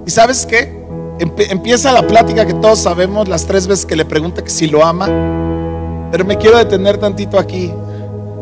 ¿Y 0.05 0.09
sabes 0.09 0.45
qué? 0.45 0.83
empieza 1.19 1.91
la 1.91 2.05
plática 2.05 2.45
que 2.45 2.53
todos 2.55 2.79
sabemos 2.79 3.27
las 3.27 3.45
tres 3.45 3.67
veces 3.67 3.85
que 3.85 3.95
le 3.95 4.03
pregunta 4.03 4.43
que 4.43 4.49
si 4.49 4.67
lo 4.67 4.83
ama. 4.83 5.07
Pero 6.11 6.25
me 6.25 6.37
quiero 6.37 6.57
detener 6.57 6.97
tantito 6.97 7.39
aquí, 7.39 7.71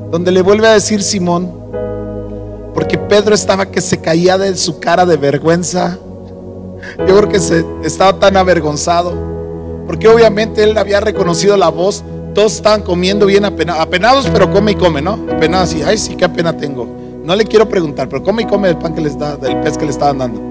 donde 0.10 0.32
le 0.32 0.42
vuelve 0.42 0.68
a 0.68 0.74
decir 0.74 1.02
Simón, 1.02 1.61
porque 2.74 2.98
Pedro 2.98 3.36
estaba 3.36 3.66
que 3.66 3.82
se 3.82 4.00
caía 4.00 4.38
de 4.38 4.56
su 4.56 4.80
cara 4.80 5.06
de 5.06 5.18
vergüenza. 5.18 5.98
Yo 7.00 7.18
creo 7.18 7.30
que 7.30 7.40
se, 7.40 7.66
estaba 7.84 8.18
tan 8.18 8.38
avergonzado. 8.38 9.14
Porque 9.86 10.08
obviamente 10.08 10.64
él 10.64 10.78
había 10.78 11.00
reconocido 11.00 11.58
la 11.58 11.70
voz. 11.70 12.04
Todos 12.34 12.54
estaban 12.54 12.82
comiendo 12.82 13.26
bien 13.26 13.44
apenados, 13.44 13.82
apenados 13.82 14.30
pero 14.32 14.50
come 14.52 14.72
y 14.72 14.76
come, 14.76 15.02
¿no? 15.02 15.20
Apenados 15.30 15.74
y, 15.74 15.84
ay, 15.84 15.98
sí, 15.98 16.16
qué 16.16 16.30
pena 16.30 16.56
tengo. 16.56 16.88
No 17.26 17.36
le 17.36 17.44
quiero 17.44 17.68
preguntar, 17.68 18.08
pero 18.08 18.24
come 18.24 18.44
y 18.44 18.46
come 18.46 18.70
el 18.70 18.78
pan 18.78 18.96
que 18.96 19.02
les 19.02 19.20
da, 19.20 19.36
del 19.36 19.60
pez 19.60 19.78
que 19.78 19.84
le 19.84 19.92
estaban 19.92 20.18
dando. 20.18 20.42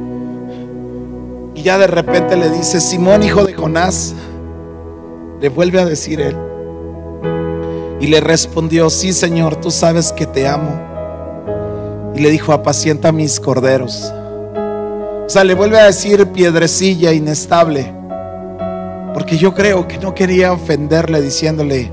Y 1.54 1.62
ya 1.62 1.78
de 1.78 1.86
repente 1.86 2.36
le 2.36 2.50
dice, 2.50 2.80
Simón, 2.80 3.22
hijo 3.22 3.44
de 3.44 3.54
Jonás, 3.54 4.14
le 5.40 5.48
vuelve 5.48 5.80
a 5.80 5.86
decir 5.86 6.20
él. 6.20 6.36
Y 7.98 8.08
le 8.08 8.20
respondió, 8.20 8.90
sí, 8.90 9.14
Señor, 9.14 9.56
tú 9.56 9.70
sabes 9.70 10.12
que 10.12 10.26
te 10.26 10.46
amo 10.46 10.89
y 12.14 12.20
le 12.20 12.30
dijo, 12.30 12.52
apacienta 12.52 13.12
mis 13.12 13.40
corderos. 13.40 14.12
O 15.26 15.28
sea, 15.28 15.44
le 15.44 15.54
vuelve 15.54 15.78
a 15.78 15.86
decir 15.86 16.26
piedrecilla 16.26 17.12
inestable. 17.12 17.94
Porque 19.14 19.36
yo 19.36 19.54
creo 19.54 19.86
que 19.86 19.98
no 19.98 20.14
quería 20.14 20.52
ofenderle 20.52 21.20
diciéndole, 21.20 21.92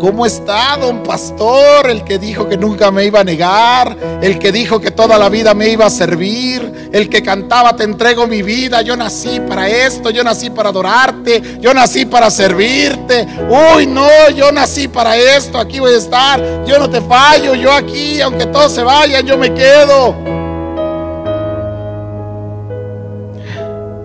¿Cómo 0.00 0.26
está, 0.26 0.76
don 0.76 1.02
pastor? 1.02 1.88
El 1.88 2.04
que 2.04 2.18
dijo 2.18 2.48
que 2.48 2.58
nunca 2.58 2.90
me 2.90 3.06
iba 3.06 3.20
a 3.20 3.24
negar, 3.24 3.96
el 4.20 4.38
que 4.38 4.52
dijo 4.52 4.78
que 4.78 4.90
toda 4.90 5.18
la 5.18 5.30
vida 5.30 5.54
me 5.54 5.70
iba 5.70 5.86
a 5.86 5.90
servir, 5.90 6.90
el 6.92 7.08
que 7.08 7.22
cantaba, 7.22 7.74
te 7.74 7.84
entrego 7.84 8.26
mi 8.26 8.42
vida, 8.42 8.82
yo 8.82 8.94
nací 8.94 9.40
para 9.40 9.68
esto, 9.68 10.10
yo 10.10 10.22
nací 10.22 10.50
para 10.50 10.68
adorarte, 10.68 11.58
yo 11.60 11.72
nací 11.72 12.04
para 12.04 12.30
servirte. 12.30 13.26
Uy, 13.74 13.86
no, 13.86 14.30
yo 14.34 14.52
nací 14.52 14.86
para 14.86 15.16
esto, 15.16 15.58
aquí 15.58 15.80
voy 15.80 15.94
a 15.94 15.96
estar, 15.96 16.64
yo 16.66 16.78
no 16.78 16.90
te 16.90 17.00
fallo, 17.00 17.54
yo 17.54 17.72
aquí, 17.72 18.20
aunque 18.20 18.46
todos 18.46 18.72
se 18.72 18.82
vayan, 18.82 19.24
yo 19.24 19.38
me 19.38 19.54
quedo. 19.54 20.14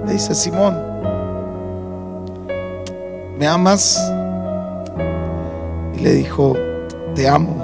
Le 0.06 0.14
dice 0.14 0.34
Simón, 0.34 0.82
¿me 3.38 3.46
amas? 3.46 4.00
Le 6.02 6.14
dijo, 6.14 6.56
te 7.16 7.28
amo. 7.28 7.56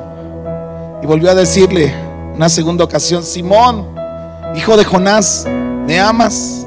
Y 1.02 1.06
volvió 1.06 1.32
a 1.32 1.36
decirle 1.36 1.94
una 2.36 2.50
segunda 2.50 2.84
ocasión, 2.84 3.24
Simón, 3.24 3.88
hijo 4.56 4.78
de 4.78 4.84
Jonás, 4.84 5.46
¿me 5.86 6.00
amas? 6.00 6.66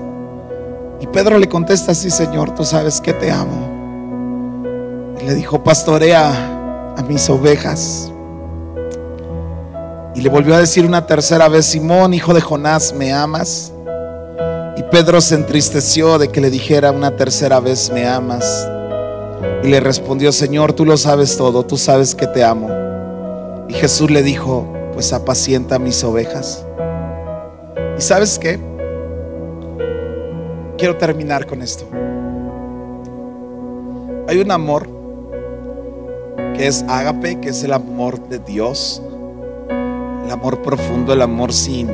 Y 1.01 1.07
Pedro 1.07 1.39
le 1.39 1.49
contesta, 1.49 1.95
sí 1.95 2.11
Señor, 2.11 2.55
tú 2.55 2.64
sabes 2.64 3.01
que 3.01 3.12
te 3.12 3.31
amo. 3.31 5.16
Y 5.21 5.25
le 5.25 5.35
dijo, 5.35 5.62
pastorea 5.62 6.95
a 6.97 7.03
mis 7.03 7.29
ovejas. 7.31 8.12
Y 10.14 10.21
le 10.23 10.29
volvió 10.29 10.55
a 10.55 10.59
decir 10.59 10.85
una 10.85 11.07
tercera 11.07 11.49
vez, 11.49 11.66
Simón, 11.66 12.12
hijo 12.14 12.35
de 12.35 12.41
Jonás, 12.41 12.93
¿me 12.93 13.12
amas? 13.12 13.73
Y 14.77 14.83
Pedro 14.85 15.21
se 15.21 15.37
entristeció 15.37 16.18
de 16.18 16.29
que 16.29 16.41
le 16.41 16.51
dijera 16.51 16.91
una 16.91 17.16
tercera 17.16 17.61
vez, 17.61 17.91
¿me 17.93 18.07
amas? 18.07 18.68
Y 19.62 19.68
le 19.68 19.80
respondió, 19.80 20.32
Señor, 20.32 20.72
tú 20.72 20.84
lo 20.84 20.97
sabes 20.97 21.36
todo, 21.36 21.64
tú 21.64 21.76
sabes 21.76 22.14
que 22.14 22.26
te 22.26 22.45
amo. 22.45 22.68
Y 23.68 23.74
Jesús 23.74 24.11
le 24.11 24.22
dijo, 24.22 24.66
pues 24.93 25.12
apacienta 25.12 25.78
mis 25.78 26.03
ovejas. 26.05 26.66
¿Y 27.97 28.01
sabes 28.01 28.38
qué? 28.38 28.59
Quiero 30.76 30.97
terminar 30.97 31.47
con 31.47 31.62
esto. 31.62 31.86
Hay 34.28 34.38
un 34.38 34.51
amor 34.51 34.88
que 36.57 36.66
es 36.66 36.84
ágape, 36.88 37.41
que 37.41 37.51
es 37.51 37.64
el 37.64 37.72
amor 37.72 38.20
de 38.28 38.38
Dios, 38.38 39.03
el 40.24 40.30
amor 40.30 40.62
profundo, 40.62 41.12
el 41.12 41.22
amor 41.22 41.53
sin 41.53 41.91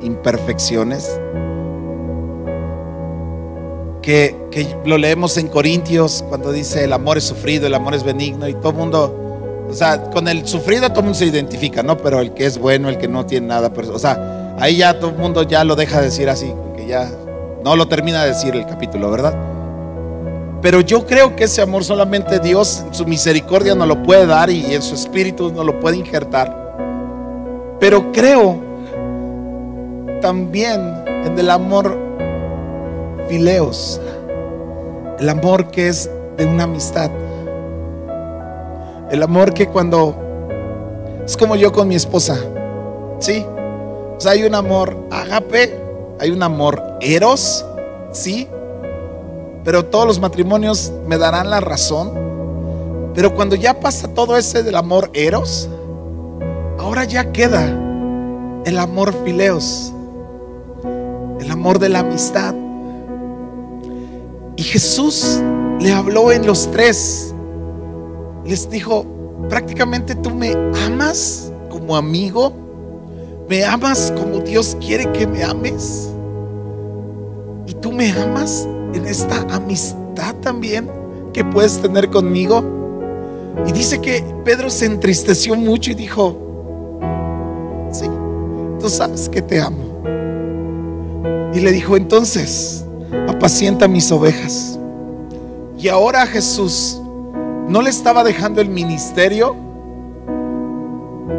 imperfecciones 0.00 1.20
que, 4.04 4.36
lo 4.84 4.98
leemos 4.98 5.38
en 5.38 5.48
Corintios 5.48 6.22
cuando 6.28 6.52
dice 6.52 6.84
el 6.84 6.92
amor 6.92 7.16
es 7.16 7.24
sufrido, 7.24 7.66
el 7.66 7.74
amor 7.74 7.94
es 7.94 8.04
benigno 8.04 8.46
y 8.46 8.52
todo 8.52 8.70
el 8.70 8.76
mundo, 8.76 9.66
o 9.68 9.72
sea, 9.72 10.10
con 10.10 10.28
el 10.28 10.46
sufrido 10.46 10.88
todo 10.90 11.00
el 11.00 11.04
mundo 11.06 11.18
se 11.18 11.26
identifica, 11.26 11.82
¿no? 11.82 11.96
Pero 11.96 12.20
el 12.20 12.34
que 12.34 12.44
es 12.44 12.58
bueno, 12.58 12.90
el 12.90 12.98
que 12.98 13.08
no 13.08 13.24
tiene 13.24 13.46
nada, 13.46 13.72
pues, 13.72 13.88
o 13.88 13.98
sea, 13.98 14.54
ahí 14.58 14.76
ya 14.76 14.98
todo 15.00 15.10
el 15.10 15.16
mundo 15.16 15.42
ya 15.42 15.64
lo 15.64 15.74
deja 15.74 16.02
decir 16.02 16.28
así, 16.28 16.52
porque 16.66 16.86
ya 16.86 17.10
no 17.64 17.76
lo 17.76 17.88
termina 17.88 18.22
de 18.24 18.28
decir 18.28 18.54
el 18.54 18.66
capítulo, 18.66 19.10
¿verdad? 19.10 19.34
Pero 20.60 20.82
yo 20.82 21.06
creo 21.06 21.34
que 21.34 21.44
ese 21.44 21.62
amor 21.62 21.82
solamente 21.82 22.38
Dios 22.40 22.84
su 22.90 23.06
misericordia 23.06 23.74
nos 23.74 23.88
lo 23.88 24.02
puede 24.02 24.26
dar 24.26 24.50
y 24.50 24.74
en 24.74 24.82
su 24.82 24.94
espíritu 24.94 25.50
nos 25.50 25.64
lo 25.64 25.80
puede 25.80 25.96
injertar. 25.96 26.76
Pero 27.80 28.12
creo 28.12 28.62
también 30.20 30.80
en 31.24 31.38
el 31.38 31.50
amor 31.50 32.03
fileos, 33.28 34.00
el 35.18 35.28
amor 35.28 35.70
que 35.70 35.88
es 35.88 36.10
de 36.36 36.46
una 36.46 36.64
amistad, 36.64 37.10
el 39.10 39.22
amor 39.22 39.54
que 39.54 39.68
cuando 39.68 40.14
es 41.24 41.36
como 41.36 41.56
yo 41.56 41.72
con 41.72 41.88
mi 41.88 41.94
esposa, 41.94 42.36
sí, 43.18 43.44
o 44.16 44.20
sea, 44.20 44.32
hay 44.32 44.44
un 44.44 44.54
amor 44.54 44.96
agape, 45.10 45.78
hay 46.20 46.30
un 46.30 46.42
amor 46.42 46.82
eros, 47.00 47.64
sí, 48.12 48.48
pero 49.64 49.84
todos 49.86 50.06
los 50.06 50.20
matrimonios 50.20 50.92
me 51.06 51.18
darán 51.18 51.50
la 51.50 51.60
razón, 51.60 52.12
pero 53.14 53.34
cuando 53.34 53.56
ya 53.56 53.80
pasa 53.80 54.08
todo 54.08 54.36
ese 54.36 54.62
del 54.62 54.76
amor 54.76 55.10
eros, 55.14 55.68
ahora 56.78 57.04
ya 57.04 57.32
queda 57.32 57.64
el 58.64 58.78
amor 58.78 59.14
fileos, 59.24 59.92
el 61.40 61.50
amor 61.50 61.78
de 61.78 61.88
la 61.88 62.00
amistad. 62.00 62.54
Y 64.56 64.62
Jesús 64.62 65.40
le 65.80 65.92
habló 65.92 66.30
en 66.32 66.46
los 66.46 66.70
tres. 66.70 67.34
Les 68.44 68.68
dijo, 68.68 69.04
prácticamente 69.48 70.14
tú 70.14 70.30
me 70.30 70.52
amas 70.86 71.52
como 71.70 71.96
amigo. 71.96 72.52
Me 73.48 73.64
amas 73.64 74.12
como 74.16 74.38
Dios 74.38 74.76
quiere 74.80 75.10
que 75.12 75.26
me 75.26 75.42
ames. 75.42 76.10
Y 77.66 77.74
tú 77.74 77.92
me 77.92 78.10
amas 78.12 78.68
en 78.94 79.06
esta 79.06 79.40
amistad 79.54 80.34
también 80.40 80.90
que 81.32 81.44
puedes 81.44 81.80
tener 81.80 82.08
conmigo. 82.10 82.64
Y 83.66 83.72
dice 83.72 84.00
que 84.00 84.24
Pedro 84.44 84.70
se 84.70 84.86
entristeció 84.86 85.56
mucho 85.56 85.90
y 85.90 85.94
dijo, 85.94 86.36
sí, 87.90 88.06
tú 88.80 88.88
sabes 88.88 89.28
que 89.28 89.42
te 89.42 89.60
amo. 89.60 90.02
Y 91.52 91.60
le 91.60 91.72
dijo, 91.72 91.96
entonces, 91.96 92.83
apacienta 93.44 93.86
mis 93.86 94.10
ovejas. 94.10 94.78
Y 95.78 95.88
ahora 95.88 96.26
Jesús 96.26 96.98
no 97.68 97.82
le 97.82 97.90
estaba 97.90 98.24
dejando 98.24 98.62
el 98.62 98.70
ministerio 98.70 99.54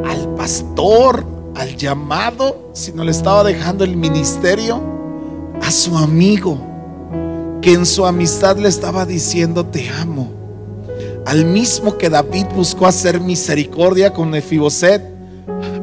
al 0.05 0.35
pastor, 0.35 1.25
al 1.55 1.75
llamado, 1.75 2.69
sino 2.73 3.03
le 3.03 3.09
estaba 3.09 3.43
dejando 3.43 3.83
el 3.83 3.97
ministerio 3.97 4.83
a 5.63 5.71
su 5.71 5.97
amigo, 5.97 6.59
que 7.63 7.73
en 7.73 7.87
su 7.87 8.05
amistad 8.05 8.57
le 8.57 8.69
estaba 8.69 9.07
diciendo, 9.07 9.65
te 9.65 9.89
amo. 9.89 10.29
Al 11.25 11.43
mismo 11.43 11.97
que 11.97 12.11
David 12.11 12.45
buscó 12.55 12.85
hacer 12.85 13.19
misericordia 13.19 14.13
con 14.13 14.29
Mefiboset 14.29 15.01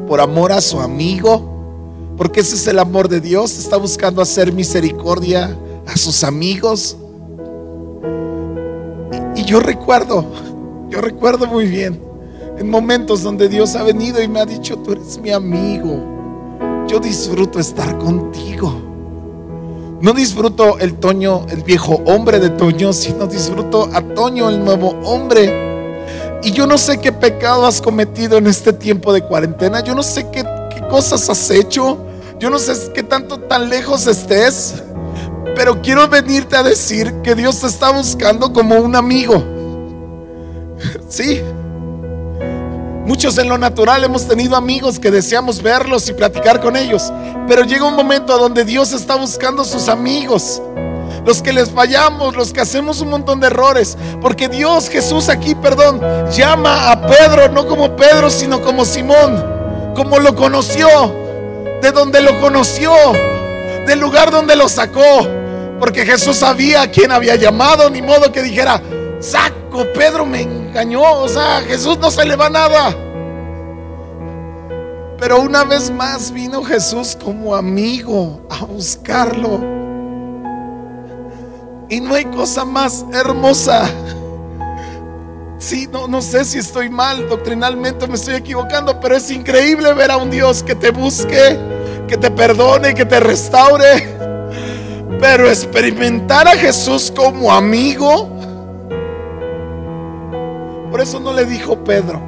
por 0.07 0.21
amor 0.21 0.53
a 0.53 0.61
su 0.61 0.79
amigo, 0.79 2.15
porque 2.15 2.39
ese 2.39 2.55
es 2.55 2.65
el 2.67 2.79
amor 2.79 3.09
de 3.09 3.19
Dios, 3.19 3.57
está 3.57 3.75
buscando 3.75 4.21
hacer 4.21 4.53
misericordia 4.53 5.57
a 5.87 5.97
sus 5.97 6.23
amigos. 6.23 6.97
Y, 9.35 9.43
yo 9.45 9.59
recuerdo, 9.59 10.25
yo 10.89 11.01
recuerdo 11.01 11.47
muy 11.47 11.67
bien, 11.67 12.01
en 12.57 12.69
momentos 12.69 13.23
donde 13.23 13.49
Dios 13.49 13.75
ha 13.75 13.83
venido 13.83 14.21
y 14.21 14.27
me 14.27 14.39
ha 14.39 14.45
dicho, 14.45 14.77
tú 14.77 14.93
eres 14.93 15.17
mi 15.17 15.31
amigo, 15.31 15.99
yo 16.87 16.99
disfruto 16.99 17.59
estar 17.59 17.97
contigo. 17.97 18.81
No 20.01 20.11
disfruto 20.11 20.79
el 20.79 20.95
Toño, 20.95 21.45
el 21.49 21.63
viejo 21.63 22.01
hombre 22.05 22.39
de 22.39 22.49
Toño, 22.49 22.91
sino 22.91 23.25
disfruto 23.25 23.89
a 23.93 24.01
Toño, 24.01 24.49
el 24.49 24.63
nuevo 24.63 24.89
hombre. 25.05 26.39
Y 26.43 26.51
yo 26.51 26.67
no 26.67 26.77
sé 26.77 26.99
qué 26.99 27.13
pecado 27.13 27.65
has 27.65 27.81
cometido 27.81 28.37
en 28.37 28.47
este 28.47 28.73
tiempo 28.73 29.13
de 29.13 29.21
cuarentena. 29.21 29.81
Yo 29.81 29.95
no 29.95 30.03
sé 30.03 30.29
qué, 30.29 30.43
qué 30.75 30.85
cosas 30.89 31.29
has 31.29 31.49
hecho. 31.49 31.97
Yo 32.37 32.49
no 32.49 32.59
sé 32.59 32.73
qué 32.91 33.01
tanto 33.01 33.39
tan 33.39 33.69
lejos 33.69 34.05
estés. 34.05 34.83
Pero 35.55 35.81
quiero 35.81 36.07
venirte 36.07 36.55
a 36.55 36.63
decir 36.63 37.13
que 37.21 37.35
Dios 37.35 37.59
te 37.59 37.67
está 37.67 37.91
buscando 37.91 38.51
como 38.51 38.75
un 38.75 38.95
amigo. 38.95 39.43
Sí. 41.07 41.41
Muchos 43.05 43.37
en 43.37 43.49
lo 43.49 43.57
natural 43.57 44.03
hemos 44.03 44.27
tenido 44.27 44.55
amigos 44.55 44.97
que 44.97 45.11
deseamos 45.11 45.61
verlos 45.61 46.09
y 46.09 46.13
platicar 46.13 46.59
con 46.59 46.75
ellos. 46.75 47.11
Pero 47.47 47.63
llega 47.63 47.85
un 47.85 47.95
momento 47.95 48.37
donde 48.37 48.65
Dios 48.65 48.93
está 48.93 49.15
buscando 49.15 49.63
sus 49.63 49.89
amigos. 49.89 50.61
Los 51.25 51.41
que 51.41 51.53
les 51.53 51.69
fallamos, 51.69 52.35
los 52.35 52.51
que 52.51 52.61
hacemos 52.61 53.01
un 53.01 53.09
montón 53.09 53.39
de 53.39 53.47
errores. 53.47 53.95
Porque 54.21 54.49
Dios, 54.49 54.89
Jesús 54.89 55.29
aquí, 55.29 55.53
perdón, 55.53 56.01
llama 56.31 56.91
a 56.91 57.05
Pedro 57.05 57.49
no 57.49 57.67
como 57.67 57.95
Pedro, 57.95 58.29
sino 58.29 58.61
como 58.61 58.85
Simón. 58.85 59.93
Como 59.95 60.17
lo 60.19 60.33
conoció. 60.35 60.87
De 61.81 61.91
donde 61.91 62.21
lo 62.21 62.39
conoció. 62.41 62.91
Del 63.85 63.99
lugar 63.99 64.31
donde 64.31 64.55
lo 64.55 64.67
sacó 64.67 65.42
porque 65.83 66.05
Jesús 66.05 66.37
sabía 66.37 66.83
a 66.83 66.87
quién 66.87 67.11
había 67.11 67.35
llamado, 67.35 67.89
ni 67.89 68.01
modo 68.01 68.31
que 68.31 68.41
dijera, 68.41 68.81
saco, 69.19 69.85
Pedro 69.93 70.25
me 70.25 70.43
engañó, 70.43 71.01
o 71.01 71.27
sea, 71.27 71.59
Jesús 71.59 71.97
no 71.97 72.09
se 72.09 72.23
le 72.23 72.37
va 72.37 72.49
nada. 72.49 72.95
Pero 75.19 75.41
una 75.41 75.65
vez 75.65 75.91
más 75.91 76.31
vino 76.31 76.63
Jesús 76.63 77.17
como 77.21 77.53
amigo 77.53 78.47
a 78.49 78.63
buscarlo. 78.63 79.59
Y 81.89 81.99
no 81.99 82.15
hay 82.15 82.23
cosa 82.31 82.63
más 82.63 83.03
hermosa. 83.11 83.89
Sí, 85.57 85.89
no, 85.91 86.07
no 86.07 86.21
sé 86.21 86.45
si 86.45 86.59
estoy 86.59 86.89
mal, 86.89 87.27
doctrinalmente 87.27 88.07
me 88.07 88.15
estoy 88.15 88.35
equivocando, 88.35 89.01
pero 89.01 89.17
es 89.17 89.29
increíble 89.29 89.93
ver 89.93 90.11
a 90.11 90.15
un 90.15 90.31
Dios 90.31 90.63
que 90.63 90.75
te 90.75 90.91
busque, 90.91 91.59
que 92.07 92.15
te 92.15 92.31
perdone, 92.31 92.93
que 92.93 93.03
te 93.03 93.19
restaure 93.19 94.22
pero 95.19 95.47
experimentar 95.47 96.47
a 96.47 96.51
Jesús 96.51 97.11
como 97.15 97.51
amigo 97.51 98.33
Por 100.93 101.01
eso 101.01 101.19
no 101.19 101.33
le 101.33 101.43
dijo 101.45 101.75
Pedro. 101.83 102.21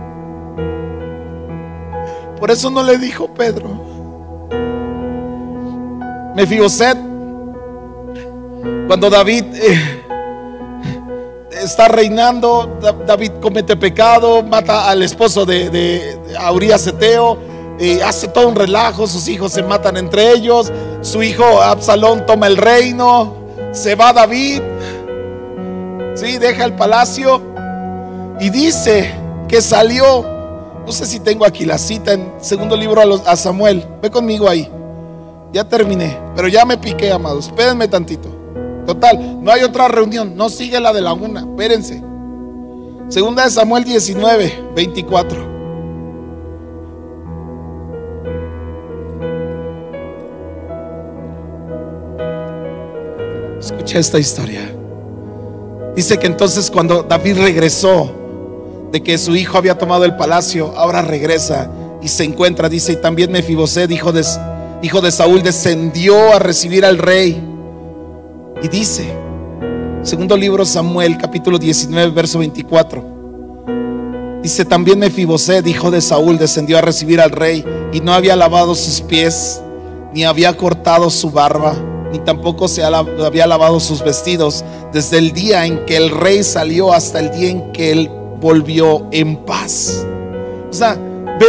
Por 2.40 2.50
eso 2.50 2.72
no 2.72 2.82
le 2.82 2.98
dijo 2.98 3.28
Pedro. 3.28 3.70
Mefiboset, 6.36 6.98
cuando 8.88 9.12
David 9.12 9.46
eh, 9.54 10.04
está 11.62 11.90
reinando, 11.90 12.80
David 13.06 13.34
comete 13.40 13.78
pecado, 13.78 14.42
mata 14.42 14.90
al 14.90 15.04
esposo 15.04 15.46
de, 15.46 15.70
de, 15.70 16.20
Eteo, 16.88 17.38
hace 18.04 18.28
todo 18.28 18.48
un 18.48 18.56
relajo, 18.56 19.08
sus 19.08 19.28
hijos 19.28 19.52
se 19.52 19.64
matan 19.64 19.98
entre 19.98 20.32
ellos, 20.32 20.72
su 21.02 21.22
hijo 21.24 21.44
Absalón 21.62 22.26
toma 22.26 22.48
el 22.48 22.58
reino, 22.58 23.36
se 23.72 23.96
va 23.96 24.14
David, 24.14 24.62
sí, 26.16 26.38
deja 26.38 26.66
el 26.66 26.74
palacio 26.74 27.42
y 28.40 28.50
dice 28.50 29.14
que 29.48 29.62
salió, 29.62 30.26
no 30.86 30.92
sé 30.92 31.06
si 31.06 31.20
tengo 31.20 31.46
aquí 31.46 31.66
la 31.66 31.78
cita 31.78 32.14
en 32.14 32.34
segundo 32.40 32.78
libro 32.78 33.02
a, 33.02 33.32
a 33.32 33.36
Samuel, 33.36 33.86
ve 34.02 34.10
conmigo 34.10 34.48
ahí, 34.48 34.70
ya 35.52 35.64
terminé, 35.64 36.18
pero 36.36 36.48
ya 36.48 36.66
me 36.66 36.78
piqué, 36.78 37.12
amados, 37.12 37.48
espérenme 37.48 37.88
tantito. 37.88 38.30
Total, 38.86 39.44
no 39.44 39.52
hay 39.52 39.64
otra 39.64 39.88
reunión, 39.88 40.36
no 40.36 40.48
sigue 40.50 40.80
la 40.80 40.94
de 40.94 41.02
la 41.02 41.14
una, 41.14 41.42
espérense. 41.42 42.04
Segunda 43.10 43.44
de 43.44 43.52
Samuel 43.52 43.84
19, 43.84 44.70
24. 44.76 45.55
Escucha 53.66 53.98
esta 53.98 54.20
historia. 54.20 54.62
Dice 55.96 56.20
que 56.20 56.28
entonces 56.28 56.70
cuando 56.70 57.02
David 57.02 57.40
regresó 57.40 58.12
de 58.92 59.02
que 59.02 59.18
su 59.18 59.36
hijo 59.36 59.58
había 59.58 59.76
tomado 59.76 60.06
el 60.06 60.16
palacio, 60.16 60.72
ahora 60.78 61.02
regresa 61.02 61.68
y 62.00 62.08
se 62.08 62.26
encuentra, 62.26 62.70
dice, 62.70 62.92
y 62.94 62.98
también 62.98 63.32
Mefiboset, 63.32 63.90
hijo 63.90 64.12
de, 64.12 64.24
hijo 64.84 65.02
de 65.02 65.10
Saúl, 65.10 65.42
descendió 65.42 66.36
a 66.36 66.38
recibir 66.38 66.86
al 66.86 67.00
rey. 67.00 67.44
Y 68.62 68.68
dice, 68.68 69.12
segundo 70.04 70.38
libro 70.38 70.64
Samuel, 70.64 71.18
capítulo 71.18 71.58
19, 71.58 72.12
verso 72.12 72.38
24. 72.38 73.04
Dice, 74.44 74.64
también 74.64 75.00
Mefiboset, 75.00 75.66
hijo 75.66 75.90
de 75.90 76.02
Saúl, 76.02 76.38
descendió 76.38 76.78
a 76.78 76.82
recibir 76.82 77.20
al 77.20 77.32
rey 77.32 77.66
y 77.92 78.00
no 78.00 78.14
había 78.14 78.36
lavado 78.36 78.76
sus 78.76 79.02
pies, 79.02 79.60
ni 80.14 80.24
había 80.24 80.56
cortado 80.56 81.10
su 81.10 81.32
barba, 81.32 81.76
ni 82.12 82.20
tampoco 82.20 82.68
se 82.68 82.84
había 82.84 83.48
lavado 83.48 83.80
sus 83.80 84.04
vestidos 84.04 84.64
desde 84.92 85.18
el 85.18 85.32
día 85.32 85.66
en 85.66 85.86
que 85.86 85.98
el 85.98 86.10
rey 86.12 86.44
salió 86.44 86.94
hasta 86.94 87.20
el 87.20 87.32
día 87.32 87.50
en 87.50 87.72
que 87.72 87.92
él 87.92 88.12
volvió 88.40 89.08
en 89.12 89.38
paz. 89.38 90.06
O 90.70 90.74
sea, 90.74 90.98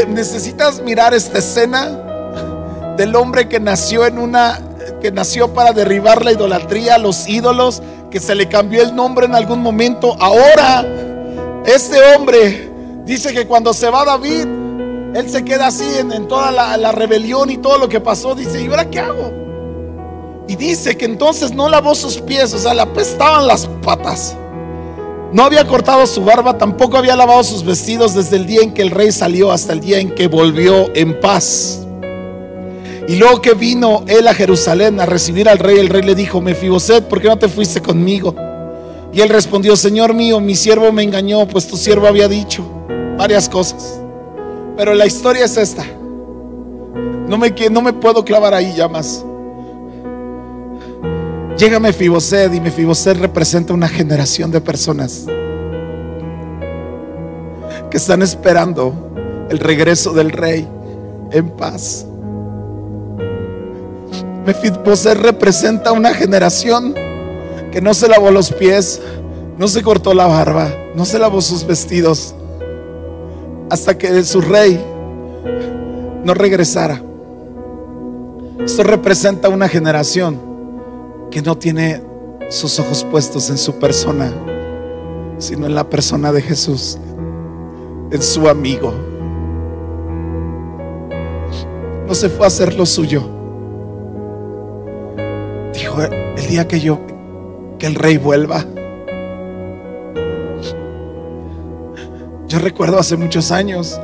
necesitas 0.08 0.80
mirar 0.82 1.14
esta 1.14 1.38
escena 1.38 2.94
del 2.96 3.14
hombre 3.14 3.48
que 3.48 3.60
nació 3.60 4.06
en 4.06 4.18
una 4.18 4.60
que 5.00 5.12
nació 5.12 5.52
para 5.52 5.72
derribar 5.72 6.24
la 6.24 6.32
idolatría, 6.32 6.98
los 6.98 7.28
ídolos, 7.28 7.82
que 8.10 8.18
se 8.18 8.34
le 8.34 8.48
cambió 8.48 8.82
el 8.82 8.94
nombre 8.94 9.26
en 9.26 9.34
algún 9.34 9.60
momento. 9.60 10.16
Ahora, 10.18 10.84
este 11.66 11.98
hombre 12.14 12.70
dice 13.04 13.34
que 13.34 13.46
cuando 13.46 13.74
se 13.74 13.90
va 13.90 14.04
David, 14.04 14.46
él 15.14 15.30
se 15.30 15.44
queda 15.44 15.68
así 15.68 15.84
en, 15.98 16.28
toda 16.28 16.50
la, 16.50 16.92
rebelión 16.92 17.50
y 17.50 17.58
todo 17.58 17.78
lo 17.78 17.88
que 17.88 18.00
pasó. 18.00 18.34
Dice, 18.34 18.62
¿y 18.62 18.66
ahora 18.66 18.88
qué 18.90 19.00
hago? 19.00 19.45
Y 20.48 20.56
dice 20.56 20.96
que 20.96 21.04
entonces 21.04 21.52
no 21.52 21.68
lavó 21.68 21.94
sus 21.94 22.18
pies, 22.18 22.52
o 22.54 22.58
sea, 22.58 22.74
le 22.74 22.82
apestaban 22.82 23.46
las 23.46 23.66
patas. 23.82 24.36
No 25.32 25.42
había 25.42 25.66
cortado 25.66 26.06
su 26.06 26.24
barba, 26.24 26.56
tampoco 26.56 26.96
había 26.96 27.16
lavado 27.16 27.42
sus 27.42 27.64
vestidos 27.64 28.14
desde 28.14 28.36
el 28.36 28.46
día 28.46 28.62
en 28.62 28.72
que 28.72 28.82
el 28.82 28.90
rey 28.90 29.10
salió 29.10 29.50
hasta 29.50 29.72
el 29.72 29.80
día 29.80 29.98
en 29.98 30.14
que 30.14 30.28
volvió 30.28 30.94
en 30.94 31.20
paz. 31.20 31.86
Y 33.08 33.16
luego 33.16 33.42
que 33.42 33.54
vino 33.54 34.04
él 34.06 34.26
a 34.28 34.34
Jerusalén 34.34 35.00
a 35.00 35.06
recibir 35.06 35.48
al 35.48 35.58
rey, 35.58 35.78
el 35.78 35.88
rey 35.88 36.02
le 36.02 36.14
dijo, 36.14 36.40
Mefiboset, 36.40 37.04
¿por 37.08 37.20
qué 37.20 37.28
no 37.28 37.38
te 37.38 37.48
fuiste 37.48 37.82
conmigo? 37.82 38.34
Y 39.12 39.20
él 39.20 39.28
respondió, 39.28 39.76
Señor 39.76 40.14
mío, 40.14 40.40
mi 40.40 40.54
siervo 40.54 40.92
me 40.92 41.02
engañó, 41.02 41.46
pues 41.48 41.66
tu 41.66 41.76
siervo 41.76 42.06
había 42.06 42.28
dicho 42.28 42.64
varias 43.16 43.48
cosas. 43.48 44.00
Pero 44.76 44.94
la 44.94 45.06
historia 45.06 45.44
es 45.44 45.56
esta. 45.56 45.84
No 47.28 47.36
me, 47.36 47.52
no 47.70 47.82
me 47.82 47.92
puedo 47.92 48.24
clavar 48.24 48.54
ahí 48.54 48.74
ya 48.76 48.88
más. 48.88 49.24
Llega 51.58 51.80
Mefiboset 51.80 52.52
y 52.52 52.60
Mefiboset 52.60 53.16
representa 53.16 53.72
una 53.72 53.88
generación 53.88 54.50
de 54.50 54.60
personas 54.60 55.24
que 57.90 57.96
están 57.96 58.20
esperando 58.20 58.92
el 59.48 59.58
regreso 59.58 60.12
del 60.12 60.32
rey 60.32 60.68
en 61.30 61.48
paz. 61.48 62.04
Mefiboset 64.44 65.16
representa 65.16 65.92
una 65.92 66.12
generación 66.12 66.94
que 67.72 67.80
no 67.80 67.94
se 67.94 68.06
lavó 68.06 68.30
los 68.30 68.52
pies, 68.52 69.00
no 69.56 69.66
se 69.66 69.82
cortó 69.82 70.12
la 70.12 70.26
barba, 70.26 70.70
no 70.94 71.06
se 71.06 71.18
lavó 71.18 71.40
sus 71.40 71.66
vestidos, 71.66 72.34
hasta 73.70 73.96
que 73.96 74.22
su 74.24 74.42
rey 74.42 74.78
no 76.22 76.34
regresara. 76.34 77.00
Esto 78.62 78.82
representa 78.82 79.48
una 79.48 79.68
generación 79.68 80.45
que 81.30 81.42
no 81.42 81.56
tiene 81.56 82.02
sus 82.48 82.78
ojos 82.78 83.04
puestos 83.04 83.50
en 83.50 83.58
su 83.58 83.78
persona, 83.78 84.32
sino 85.38 85.66
en 85.66 85.74
la 85.74 85.88
persona 85.88 86.32
de 86.32 86.42
Jesús, 86.42 86.98
en 88.10 88.22
su 88.22 88.48
amigo. 88.48 88.92
No 92.06 92.14
se 92.14 92.28
fue 92.28 92.44
a 92.44 92.48
hacer 92.48 92.74
lo 92.74 92.86
suyo 92.86 93.36
el 96.36 96.46
día 96.48 96.68
que 96.68 96.80
yo, 96.80 97.00
que 97.78 97.86
el 97.86 97.94
rey 97.94 98.16
vuelva. 98.16 98.64
Yo 102.48 102.58
recuerdo 102.58 102.98
hace 102.98 103.16
muchos 103.16 103.50
años, 103.50 104.00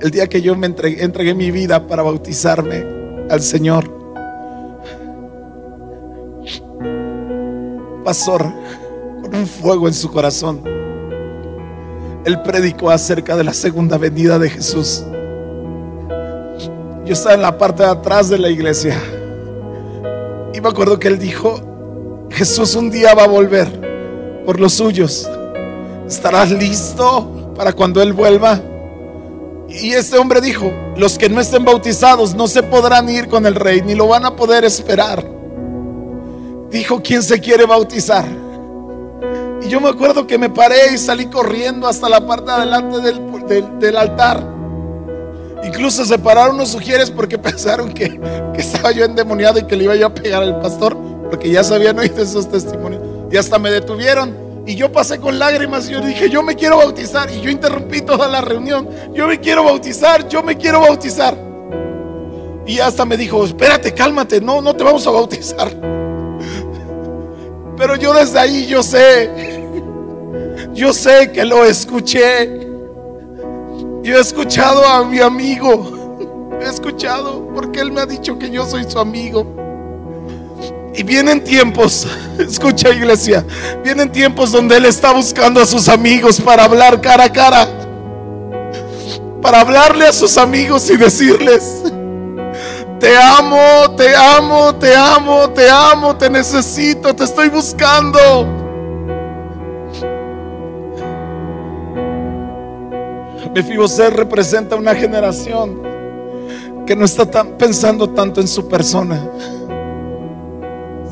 el 0.00 0.10
día 0.10 0.26
que 0.26 0.42
yo 0.42 0.54
me 0.56 0.66
entregué, 0.66 1.02
entregué 1.02 1.34
mi 1.34 1.50
vida 1.50 1.86
para 1.86 2.02
bautizarme 2.02 2.84
al 3.30 3.40
Señor. 3.40 4.03
Pastor, 8.04 8.52
con 9.22 9.34
un 9.34 9.46
fuego 9.46 9.88
en 9.88 9.94
su 9.94 10.10
corazón, 10.10 10.60
él 12.24 12.42
predicó 12.42 12.90
acerca 12.90 13.34
de 13.34 13.44
la 13.44 13.54
segunda 13.54 13.96
venida 13.96 14.38
de 14.38 14.50
Jesús. 14.50 15.02
Yo 17.04 17.12
estaba 17.12 17.34
en 17.34 17.42
la 17.42 17.56
parte 17.56 17.82
de 17.82 17.88
atrás 17.88 18.28
de 18.28 18.38
la 18.38 18.50
iglesia. 18.50 19.00
Y 20.52 20.60
me 20.60 20.68
acuerdo 20.68 20.98
que 20.98 21.08
él 21.08 21.18
dijo, 21.18 21.60
Jesús 22.30 22.74
un 22.74 22.90
día 22.90 23.14
va 23.14 23.24
a 23.24 23.28
volver 23.28 24.42
por 24.44 24.60
los 24.60 24.74
suyos. 24.74 25.28
¿Estarás 26.06 26.50
listo 26.50 27.54
para 27.56 27.72
cuando 27.72 28.02
Él 28.02 28.12
vuelva? 28.12 28.60
Y 29.68 29.92
este 29.92 30.18
hombre 30.18 30.40
dijo, 30.40 30.70
los 30.96 31.18
que 31.18 31.28
no 31.28 31.40
estén 31.40 31.64
bautizados 31.64 32.34
no 32.34 32.46
se 32.46 32.62
podrán 32.62 33.08
ir 33.08 33.28
con 33.28 33.46
el 33.46 33.54
rey, 33.54 33.80
ni 33.82 33.94
lo 33.94 34.08
van 34.08 34.24
a 34.24 34.36
poder 34.36 34.64
esperar. 34.64 35.33
Dijo, 36.74 37.00
¿quién 37.00 37.22
se 37.22 37.38
quiere 37.38 37.66
bautizar? 37.66 38.24
Y 39.62 39.68
yo 39.68 39.80
me 39.80 39.90
acuerdo 39.90 40.26
que 40.26 40.36
me 40.36 40.50
paré 40.50 40.92
y 40.92 40.98
salí 40.98 41.26
corriendo 41.26 41.86
hasta 41.86 42.08
la 42.08 42.26
parte 42.26 42.50
adelante 42.50 42.98
del, 43.00 43.78
del 43.78 43.96
altar. 43.96 44.44
Incluso 45.62 46.04
se 46.04 46.18
pararon 46.18 46.58
los 46.58 46.70
sugieres 46.70 47.12
porque 47.12 47.38
pensaron 47.38 47.92
que, 47.94 48.20
estaba 48.58 48.90
yo 48.90 49.04
endemoniado 49.04 49.60
y 49.60 49.66
que 49.68 49.76
le 49.76 49.84
iba 49.84 49.94
yo 49.94 50.08
a 50.08 50.14
pegar 50.14 50.42
al 50.42 50.58
pastor, 50.58 50.96
porque 51.30 51.48
ya 51.48 51.62
sabían 51.62 51.96
oír 51.96 52.12
esos 52.18 52.50
testimonios. 52.50 53.00
Y 53.30 53.36
hasta 53.36 53.56
me 53.60 53.70
detuvieron. 53.70 54.36
Y 54.66 54.74
yo 54.74 54.90
pasé 54.90 55.20
con 55.20 55.38
lágrimas 55.38 55.88
y 55.88 55.92
yo 55.92 56.00
dije, 56.00 56.28
yo 56.28 56.42
me 56.42 56.56
quiero 56.56 56.78
bautizar. 56.78 57.30
Y 57.30 57.40
yo 57.40 57.50
interrumpí 57.50 58.00
toda 58.00 58.26
la 58.26 58.40
reunión. 58.40 58.88
Yo 59.14 59.28
me 59.28 59.38
quiero 59.38 59.62
bautizar, 59.62 60.26
yo 60.26 60.42
me 60.42 60.56
quiero 60.56 60.80
bautizar. 60.80 61.36
Y 62.66 62.80
hasta 62.80 63.04
me 63.04 63.16
dijo, 63.16 63.44
espérate, 63.44 63.94
cálmate, 63.94 64.40
no, 64.40 64.60
no 64.60 64.74
te 64.74 64.82
vamos 64.82 65.06
a 65.06 65.12
bautizar. 65.12 65.94
Pero 67.76 67.96
yo 67.96 68.14
desde 68.14 68.38
ahí 68.38 68.66
yo 68.66 68.82
sé, 68.82 69.30
yo 70.72 70.92
sé 70.92 71.32
que 71.32 71.44
lo 71.44 71.64
escuché. 71.64 72.68
Yo 74.02 74.16
he 74.16 74.20
escuchado 74.20 74.86
a 74.86 75.04
mi 75.04 75.20
amigo. 75.20 76.50
He 76.60 76.68
escuchado 76.68 77.48
porque 77.54 77.80
él 77.80 77.92
me 77.92 78.00
ha 78.00 78.06
dicho 78.06 78.38
que 78.38 78.50
yo 78.50 78.66
soy 78.66 78.84
su 78.88 78.98
amigo. 78.98 79.64
Y 80.96 81.02
vienen 81.02 81.42
tiempos, 81.42 82.06
escucha 82.38 82.90
iglesia, 82.90 83.44
vienen 83.82 84.12
tiempos 84.12 84.52
donde 84.52 84.76
Él 84.76 84.84
está 84.84 85.12
buscando 85.12 85.60
a 85.60 85.66
sus 85.66 85.88
amigos 85.88 86.40
para 86.40 86.64
hablar 86.64 87.00
cara 87.00 87.24
a 87.24 87.32
cara. 87.32 87.68
Para 89.42 89.60
hablarle 89.60 90.06
a 90.06 90.12
sus 90.12 90.38
amigos 90.38 90.88
y 90.88 90.96
decirles, 90.96 91.82
te 93.04 93.18
amo, 93.18 93.94
te 93.98 94.16
amo, 94.16 94.74
te 94.76 94.96
amo, 94.96 95.50
te 95.50 95.68
amo, 95.68 96.16
te 96.16 96.30
necesito, 96.30 97.14
te 97.14 97.24
estoy 97.24 97.50
buscando. 97.50 98.18
Mefiboset 103.54 104.10
representa 104.14 104.74
una 104.76 104.94
generación 104.94 105.82
que 106.86 106.96
no 106.96 107.04
está 107.04 107.30
tan 107.30 107.58
pensando 107.58 108.08
tanto 108.08 108.40
en 108.40 108.48
su 108.48 108.66
persona, 108.68 109.20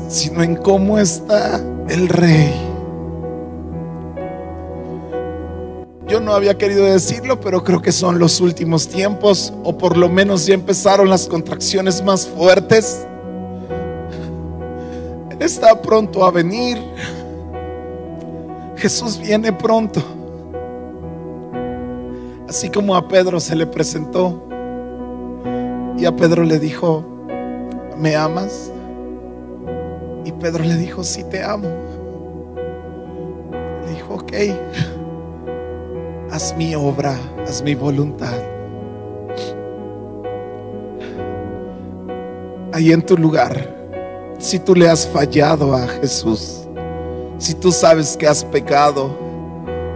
sino 0.09 0.41
en 0.41 0.55
cómo 0.55 0.97
está 0.97 1.61
el 1.89 2.09
rey. 2.09 2.72
Yo 6.07 6.19
no 6.19 6.33
había 6.33 6.57
querido 6.57 6.83
decirlo, 6.85 7.39
pero 7.39 7.63
creo 7.63 7.81
que 7.81 7.91
son 7.91 8.19
los 8.19 8.41
últimos 8.41 8.87
tiempos, 8.87 9.53
o 9.63 9.77
por 9.77 9.97
lo 9.97 10.09
menos 10.09 10.45
ya 10.45 10.53
empezaron 10.53 11.09
las 11.09 11.27
contracciones 11.27 12.03
más 12.03 12.27
fuertes. 12.27 13.07
Está 15.39 15.81
pronto 15.81 16.25
a 16.25 16.31
venir. 16.31 16.77
Jesús 18.75 19.17
viene 19.17 19.51
pronto. 19.53 20.01
Así 22.47 22.69
como 22.69 22.95
a 22.95 23.07
Pedro 23.07 23.39
se 23.39 23.55
le 23.55 23.65
presentó 23.65 24.43
y 25.97 26.05
a 26.05 26.15
Pedro 26.15 26.43
le 26.43 26.59
dijo, 26.59 27.03
¿me 27.97 28.15
amas? 28.15 28.71
Y 30.25 30.31
Pedro 30.33 30.63
le 30.63 30.75
dijo, 30.75 31.03
sí 31.03 31.23
te 31.23 31.43
amo. 31.43 31.67
Le 33.85 33.91
dijo, 33.93 34.15
ok, 34.15 34.33
haz 36.33 36.55
mi 36.57 36.73
obra, 36.73 37.15
haz 37.47 37.61
mi 37.61 37.75
voluntad. 37.75 38.33
Ahí 42.73 42.91
en 42.91 43.03
tu 43.03 43.15
lugar, 43.15 43.69
si 44.39 44.57
tú 44.57 44.73
le 44.73 44.89
has 44.89 45.07
fallado 45.07 45.75
a 45.75 45.87
Jesús, 45.87 46.67
si 47.37 47.53
tú 47.53 47.71
sabes 47.71 48.17
que 48.17 48.27
has 48.27 48.43
pecado 48.43 49.15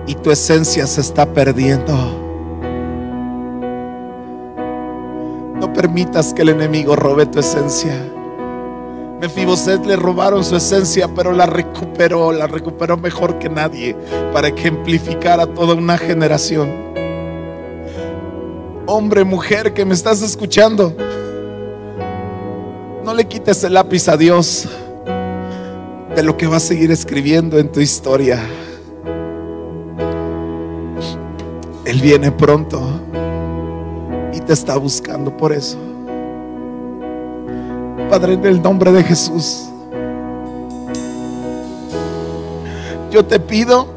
y 0.06 0.14
tu 0.14 0.30
esencia 0.30 0.86
se 0.86 1.02
está 1.02 1.26
perdiendo, 1.26 1.96
no 5.60 5.74
permitas 5.74 6.36
que 6.36 6.44
el 6.44 6.50
enemigo 6.50 6.96
robe 6.96 7.26
tu 7.26 7.40
esencia. 7.40 7.96
Mefiboset 9.20 9.84
le 9.86 9.96
robaron 9.96 10.44
su 10.44 10.56
esencia, 10.56 11.08
pero 11.08 11.32
la 11.32 11.48
recuperó, 11.48 12.32
la 12.32 12.46
recuperó 12.46 12.98
mejor 12.98 13.40
que 13.40 13.50
nadie 13.50 13.96
para 14.32 14.50
ejemplificar 14.50 15.40
a 15.40 15.48
toda 15.48 15.74
una 15.74 15.98
generación. 15.98 16.72
Hombre, 18.86 19.24
mujer 19.24 19.74
que 19.74 19.86
me 19.86 19.96
estás 19.96 20.22
escuchando, 20.22 20.96
no 23.04 23.14
le 23.14 23.26
quites 23.26 23.64
el 23.64 23.74
lápiz 23.74 24.08
a 24.08 24.18
Dios 24.18 24.68
de 26.16 26.24
lo 26.24 26.38
que 26.38 26.46
va 26.46 26.58
a 26.58 26.60
seguir 26.60 26.92
escribiendo 26.92 27.58
en 27.58 27.72
tu 27.72 27.80
historia. 27.80 28.40
Él 31.86 32.02
viene 32.02 32.32
pronto 32.32 32.82
y 34.32 34.42
te 34.42 34.54
está 34.54 34.78
buscando 34.78 35.36
por 35.36 35.54
eso. 35.54 35.87
Padre, 38.10 38.34
en 38.34 38.46
el 38.46 38.62
nombre 38.62 38.92
de 38.92 39.04
Jesús, 39.04 39.70
yo 43.12 43.26
te 43.26 43.40
pido 43.40 43.88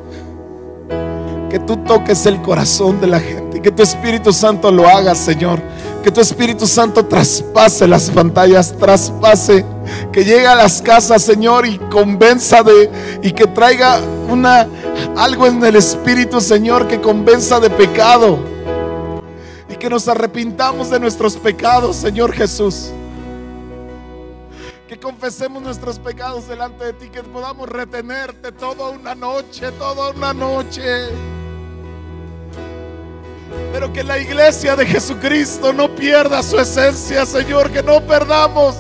que 1.49 1.59
tú 1.61 1.77
toques 1.79 2.27
el 2.27 2.41
corazón 2.43 3.01
de 3.01 3.07
la 3.07 3.21
gente 3.21 3.51
que 3.61 3.71
tu 3.71 3.83
Espíritu 3.83 4.33
Santo 4.33 4.71
lo 4.71 4.89
haga, 4.89 5.15
Señor. 5.15 5.61
Que 6.03 6.11
tu 6.11 6.21
Espíritu 6.21 6.67
Santo 6.67 7.05
traspase 7.05 7.87
las 7.87 8.09
pantallas, 8.11 8.75
traspase, 8.79 9.65
que 10.13 10.25
llegue 10.25 10.47
a 10.47 10.55
las 10.55 10.81
casas, 10.81 11.23
Señor, 11.23 11.67
y 11.67 11.79
convenza 11.79 12.63
de 12.63 12.91
y 13.23 13.33
que 13.33 13.47
traiga 13.47 14.01
una 14.29 14.67
algo 15.17 15.47
en 15.47 15.63
el 15.63 15.77
Espíritu, 15.77 16.41
Señor, 16.41 16.89
que 16.89 17.01
convenza 17.01 17.61
de 17.61 17.69
pecado. 17.69 18.39
Y 19.69 19.77
que 19.77 19.91
nos 19.91 20.09
arrepintamos 20.09 20.91
de 20.91 20.99
nuestros 20.99 21.37
pecados, 21.37 21.97
Señor 21.97 22.33
Jesús 22.33 22.93
que 24.91 24.99
confesemos 24.99 25.63
nuestros 25.63 26.01
pecados 26.01 26.49
delante 26.49 26.87
de 26.87 26.93
ti, 26.95 27.09
que 27.11 27.23
podamos 27.23 27.69
retenerte 27.69 28.51
toda 28.51 28.91
una 28.91 29.15
noche, 29.15 29.71
toda 29.79 30.11
una 30.11 30.35
noche. 30.35 31.11
Pero 33.73 33.93
que 33.93 34.03
la 34.03 34.19
iglesia 34.19 34.75
de 34.75 34.85
Jesucristo 34.85 35.73
no 35.73 35.95
pierda 35.95 36.43
su 36.43 36.59
esencia, 36.59 37.25
Señor, 37.25 37.71
que 37.71 37.85
no 37.85 38.01
perdamos, 38.01 38.79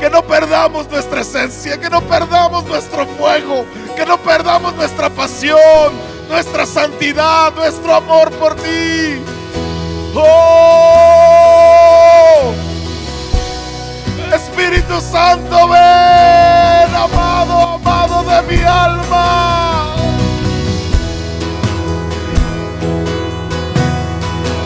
que 0.00 0.10
no 0.10 0.26
perdamos 0.26 0.90
nuestra 0.90 1.20
esencia, 1.20 1.78
que 1.78 1.88
no 1.88 2.00
perdamos 2.08 2.64
nuestro 2.64 3.06
fuego, 3.06 3.64
que 3.94 4.04
no 4.04 4.18
perdamos 4.18 4.74
nuestra 4.74 5.10
pasión, 5.10 5.92
nuestra 6.28 6.66
santidad, 6.66 7.54
nuestro 7.54 7.94
amor 7.94 8.32
por 8.32 8.56
ti. 8.56 9.22
Oh, 10.16 11.52
Espíritu 14.62 15.00
Santo, 15.00 15.68
ven, 15.68 16.94
amado, 16.94 17.74
amado 17.74 18.22
de 18.22 18.42
mi 18.42 18.62
alma. 18.62 19.96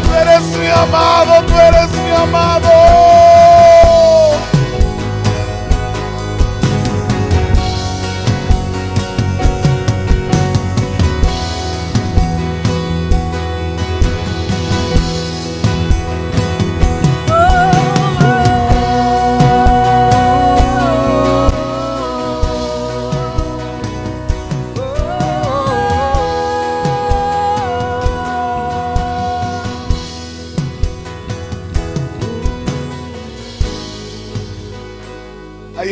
Tú 0.04 0.14
eres 0.14 0.42
mi 0.58 0.66
amado, 0.66 1.42
tú 1.46 1.58
eres 1.58 1.90
mi 1.92 2.10
amado. 2.10 3.25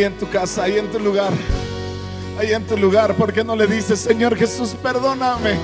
En 0.04 0.18
tu 0.18 0.28
casa, 0.28 0.64
ahí 0.64 0.76
en 0.76 0.90
tu 0.92 0.98
lugar, 0.98 1.32
ahí 2.38 2.52
en 2.52 2.66
tu 2.66 2.76
lugar, 2.76 3.14
¿por 3.14 3.32
qué 3.32 3.42
no 3.42 3.56
le 3.56 3.66
dices, 3.66 4.00
Señor 4.00 4.36
Jesús, 4.36 4.76
perdóname? 4.82 5.58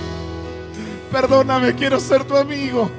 Perdóname, 1.12 1.74
quiero 1.74 2.00
ser 2.00 2.24
tu 2.24 2.34
amigo. 2.34 2.90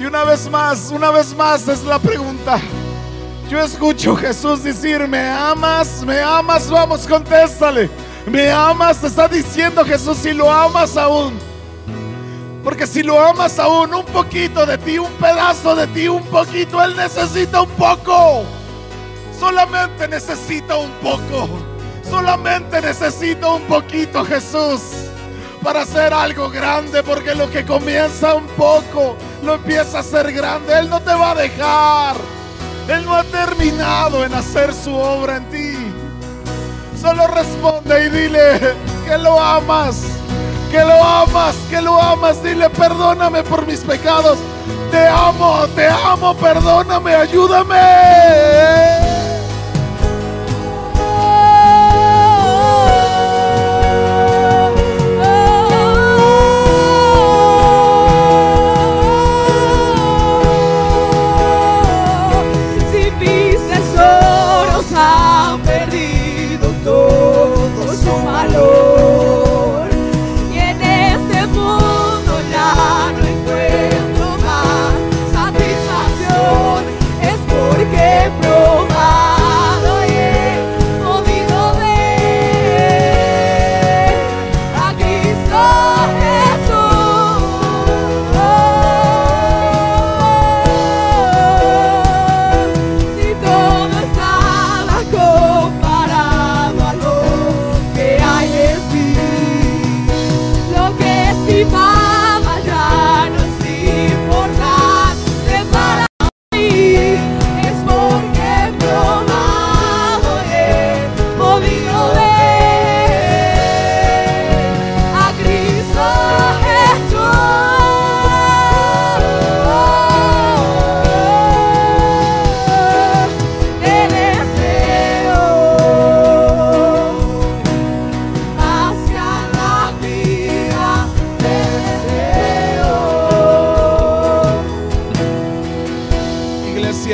Y 0.00 0.04
una 0.04 0.24
vez 0.24 0.50
más, 0.50 0.90
una 0.90 1.12
vez 1.12 1.32
más 1.36 1.68
es 1.68 1.84
la 1.84 2.00
pregunta. 2.00 2.58
Yo 3.48 3.60
escucho 3.60 4.14
a 4.14 4.16
Jesús 4.16 4.64
decir, 4.64 5.06
¿me 5.06 5.28
amas? 5.28 6.02
¿Me 6.04 6.20
amas? 6.20 6.68
Vamos, 6.68 7.06
contéstale. 7.06 7.88
¿Me 8.26 8.50
amas? 8.50 9.00
Te 9.00 9.06
está 9.06 9.28
diciendo 9.28 9.84
Jesús 9.84 10.18
si 10.18 10.32
lo 10.32 10.50
amas 10.50 10.96
aún. 10.96 11.34
Porque 12.64 12.84
si 12.84 13.04
lo 13.04 13.20
amas 13.20 13.60
aún, 13.60 13.94
un 13.94 14.06
poquito 14.06 14.66
de 14.66 14.76
ti, 14.76 14.98
un 14.98 15.12
pedazo 15.12 15.76
de 15.76 15.86
ti, 15.86 16.08
un 16.08 16.24
poquito, 16.24 16.82
Él 16.82 16.96
necesita 16.96 17.62
un 17.62 17.70
poco. 17.70 18.44
Solamente 19.42 20.06
necesita 20.06 20.76
un 20.76 20.92
poco. 21.02 21.48
Solamente 22.08 22.80
necesita 22.80 23.48
un 23.48 23.62
poquito 23.62 24.24
Jesús 24.24 24.80
para 25.64 25.82
hacer 25.82 26.14
algo 26.14 26.48
grande. 26.48 27.02
Porque 27.02 27.34
lo 27.34 27.50
que 27.50 27.66
comienza 27.66 28.34
un 28.34 28.46
poco 28.56 29.16
lo 29.42 29.54
empieza 29.54 29.96
a 29.96 30.00
hacer 30.02 30.32
grande. 30.32 30.78
Él 30.78 30.88
no 30.88 31.00
te 31.00 31.12
va 31.12 31.32
a 31.32 31.34
dejar. 31.34 32.14
Él 32.86 33.04
no 33.04 33.16
ha 33.16 33.24
terminado 33.24 34.24
en 34.24 34.32
hacer 34.32 34.72
su 34.72 34.94
obra 34.94 35.38
en 35.38 35.50
ti. 35.50 35.76
Solo 37.00 37.26
responde 37.26 38.06
y 38.06 38.10
dile 38.10 38.60
que 39.04 39.18
lo 39.18 39.40
amas. 39.40 40.04
Que 40.70 40.84
lo 40.84 41.02
amas, 41.02 41.56
que 41.68 41.82
lo 41.82 42.00
amas. 42.00 42.40
Dile, 42.44 42.70
perdóname 42.70 43.42
por 43.42 43.66
mis 43.66 43.80
pecados. 43.80 44.38
Te 44.92 45.04
amo, 45.08 45.66
te 45.74 45.88
amo, 45.88 46.32
perdóname, 46.36 47.16
ayúdame. 47.16 49.01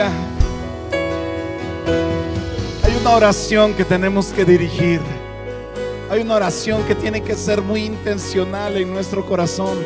Hay 0.06 0.12
una 3.00 3.16
oración 3.16 3.74
que 3.74 3.84
tenemos 3.84 4.26
que 4.26 4.44
dirigir. 4.44 5.00
Hay 6.08 6.20
una 6.20 6.36
oración 6.36 6.84
que 6.84 6.94
tiene 6.94 7.22
que 7.22 7.34
ser 7.34 7.62
muy 7.62 7.84
intencional 7.84 8.76
en 8.76 8.92
nuestro 8.92 9.26
corazón. 9.26 9.76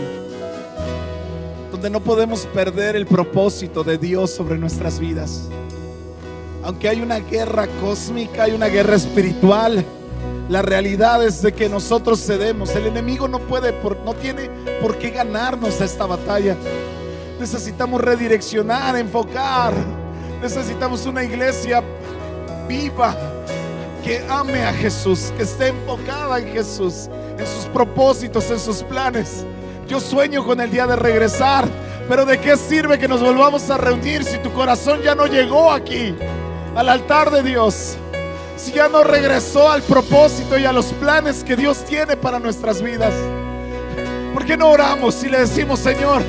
Donde 1.71 1.89
no 1.89 2.01
podemos 2.01 2.45
perder 2.47 2.95
el 2.95 3.07
propósito 3.07 3.83
de 3.83 3.97
Dios 3.97 4.31
sobre 4.31 4.59
nuestras 4.59 4.99
vidas. 4.99 5.49
Aunque 6.63 6.91
hay 6.91 7.01
una 7.01 7.19
guerra 7.19 7.67
cósmica, 7.81 8.45
hay 8.45 8.53
una 8.53 8.67
guerra 8.67 8.97
espiritual. 8.97 9.83
La 10.51 10.61
realidad 10.61 11.25
es 11.25 11.41
de 11.41 11.53
que 11.53 11.71
nosotros 11.71 12.25
cedemos. 12.25 12.77
El 12.77 12.87
enemigo 12.87 13.29
no 13.29 13.39
puede, 13.39 13.73
no 14.05 14.13
tiene 14.15 14.51
por 14.83 14.99
qué 14.99 15.11
ganarnos 15.11 15.81
esta 15.81 16.05
batalla. 16.05 16.55
Necesitamos 17.41 18.01
redireccionar, 18.01 18.97
enfocar. 18.97 20.02
Necesitamos 20.43 21.07
una 21.07 21.23
iglesia 21.23 21.85
viva 22.67 23.17
que 24.05 24.25
ame 24.29 24.65
a 24.65 24.73
Jesús, 24.73 25.33
que 25.37 25.45
esté 25.45 25.69
enfocada 25.69 26.41
en 26.41 26.53
Jesús, 26.53 27.09
en 27.39 27.47
sus 27.47 27.67
propósitos, 27.73 28.51
en 28.51 28.59
sus 28.59 28.83
planes. 28.83 29.47
Yo 29.87 30.01
sueño 30.01 30.45
con 30.45 30.61
el 30.61 30.69
día 30.69 30.85
de 30.89 30.97
regresar, 30.97 31.69
pero 32.09 32.25
¿de 32.25 32.41
qué 32.41 32.57
sirve 32.57 32.99
que 32.99 33.07
nos 33.07 33.21
volvamos 33.21 33.71
a 33.71 33.79
reunir 33.79 34.25
si 34.25 34.39
tu 34.39 34.53
corazón 34.53 35.01
ya 35.01 35.15
no 35.15 35.27
llegó 35.27 35.71
aquí, 35.71 36.13
al 36.75 36.89
altar 36.89 37.31
de 37.31 37.45
Dios? 37.45 37.97
Si 38.57 38.73
ya 38.73 38.89
no 38.89 39.05
regresó 39.05 39.71
al 39.71 39.83
propósito 39.83 40.59
y 40.59 40.65
a 40.65 40.73
los 40.73 40.87
planes 40.87 41.45
que 41.45 41.55
Dios 41.55 41.85
tiene 41.85 42.17
para 42.17 42.41
nuestras 42.41 42.83
vidas. 42.83 43.15
¿Por 44.35 44.45
qué 44.45 44.57
no 44.57 44.71
oramos 44.71 45.23
y 45.23 45.29
le 45.29 45.39
decimos, 45.39 45.79
Señor, 45.79 46.21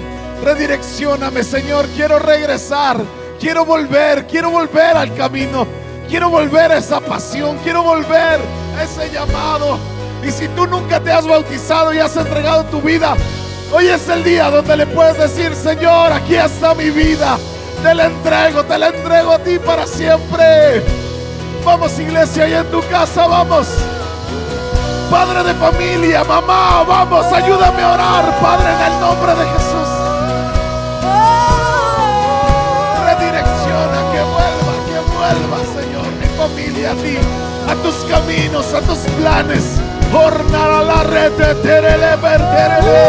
redireccioname, 0.43 1.43
Señor, 1.43 1.88
quiero 1.95 2.20
regresar, 2.20 3.03
quiero 3.43 3.65
volver, 3.65 4.25
quiero 4.25 4.49
volver 4.49 4.95
al 4.95 5.13
camino? 5.15 5.67
Quiero 6.07 6.29
volver 6.29 6.71
a 6.71 6.77
esa 6.77 7.01
pasión, 7.01 7.57
quiero 7.61 7.83
volver 7.83 8.39
a 8.77 8.83
ese 8.83 9.11
llamado. 9.11 9.77
Y 10.25 10.31
si 10.31 10.47
tú 10.49 10.65
nunca 10.65 11.01
te 11.01 11.11
has 11.11 11.27
bautizado 11.27 11.93
y 11.93 11.99
has 11.99 12.15
entregado 12.15 12.63
tu 12.65 12.81
vida, 12.81 13.17
hoy 13.73 13.87
es 13.87 14.07
el 14.07 14.23
día 14.23 14.49
donde 14.49 14.77
le 14.77 14.87
puedes 14.87 15.17
decir, 15.17 15.53
Señor, 15.55 16.13
aquí 16.13 16.35
está 16.35 16.73
mi 16.73 16.89
vida. 16.89 17.37
Te 17.83 17.93
la 17.93 18.05
entrego, 18.05 18.63
te 18.63 18.77
la 18.77 18.87
entrego 18.87 19.33
a 19.33 19.39
ti 19.39 19.59
para 19.59 19.85
siempre. 19.85 20.81
Vamos 21.65 21.99
iglesia, 21.99 22.47
y 22.47 22.53
en 22.53 22.71
tu 22.71 22.79
casa, 22.87 23.27
vamos. 23.27 23.67
Padre 25.11 25.43
de 25.43 25.53
familia, 25.55 26.23
mamá, 26.23 26.85
vamos, 26.87 27.25
ayúdame 27.25 27.81
a 27.81 27.91
orar, 27.91 28.39
Padre, 28.39 28.69
en 28.73 28.93
el 28.93 28.99
nombre 29.01 29.35
de 29.35 29.45
Jesús. 29.49 29.82
A 37.67 37.75
tus 37.81 37.95
caminos, 38.05 38.73
a 38.73 38.81
tus 38.81 38.99
planes. 39.17 39.63
Jornada 40.11 40.83
la 40.83 41.03
rete, 41.03 41.55
terele, 41.55 42.15
verterele. 42.17 42.99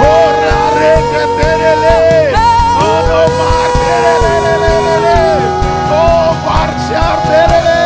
Jorra 0.00 0.70
rete, 0.80 1.22
terele. 1.38 2.32
Oh, 2.78 3.00
no 3.08 3.20
más, 3.38 3.70
terele, 3.84 5.14
Oh, 5.92 6.34
marchar, 6.46 7.18
terele. 7.28 7.80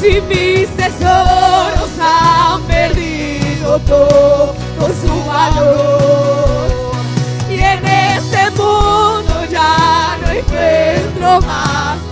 Si 0.00 0.12
mis 0.22 0.68
tesoros 0.76 1.90
han 2.00 2.62
perdido 2.62 3.78
todo 3.80 4.54
su 5.02 5.24
valor 5.26 6.68
y 7.50 7.58
en 7.60 7.86
este 7.86 8.50
mundo 8.52 9.44
ya 9.50 10.16
no 10.22 10.30
encuentro 10.30 11.40
más 11.42 12.07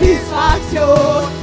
satisfaction. 0.00 1.39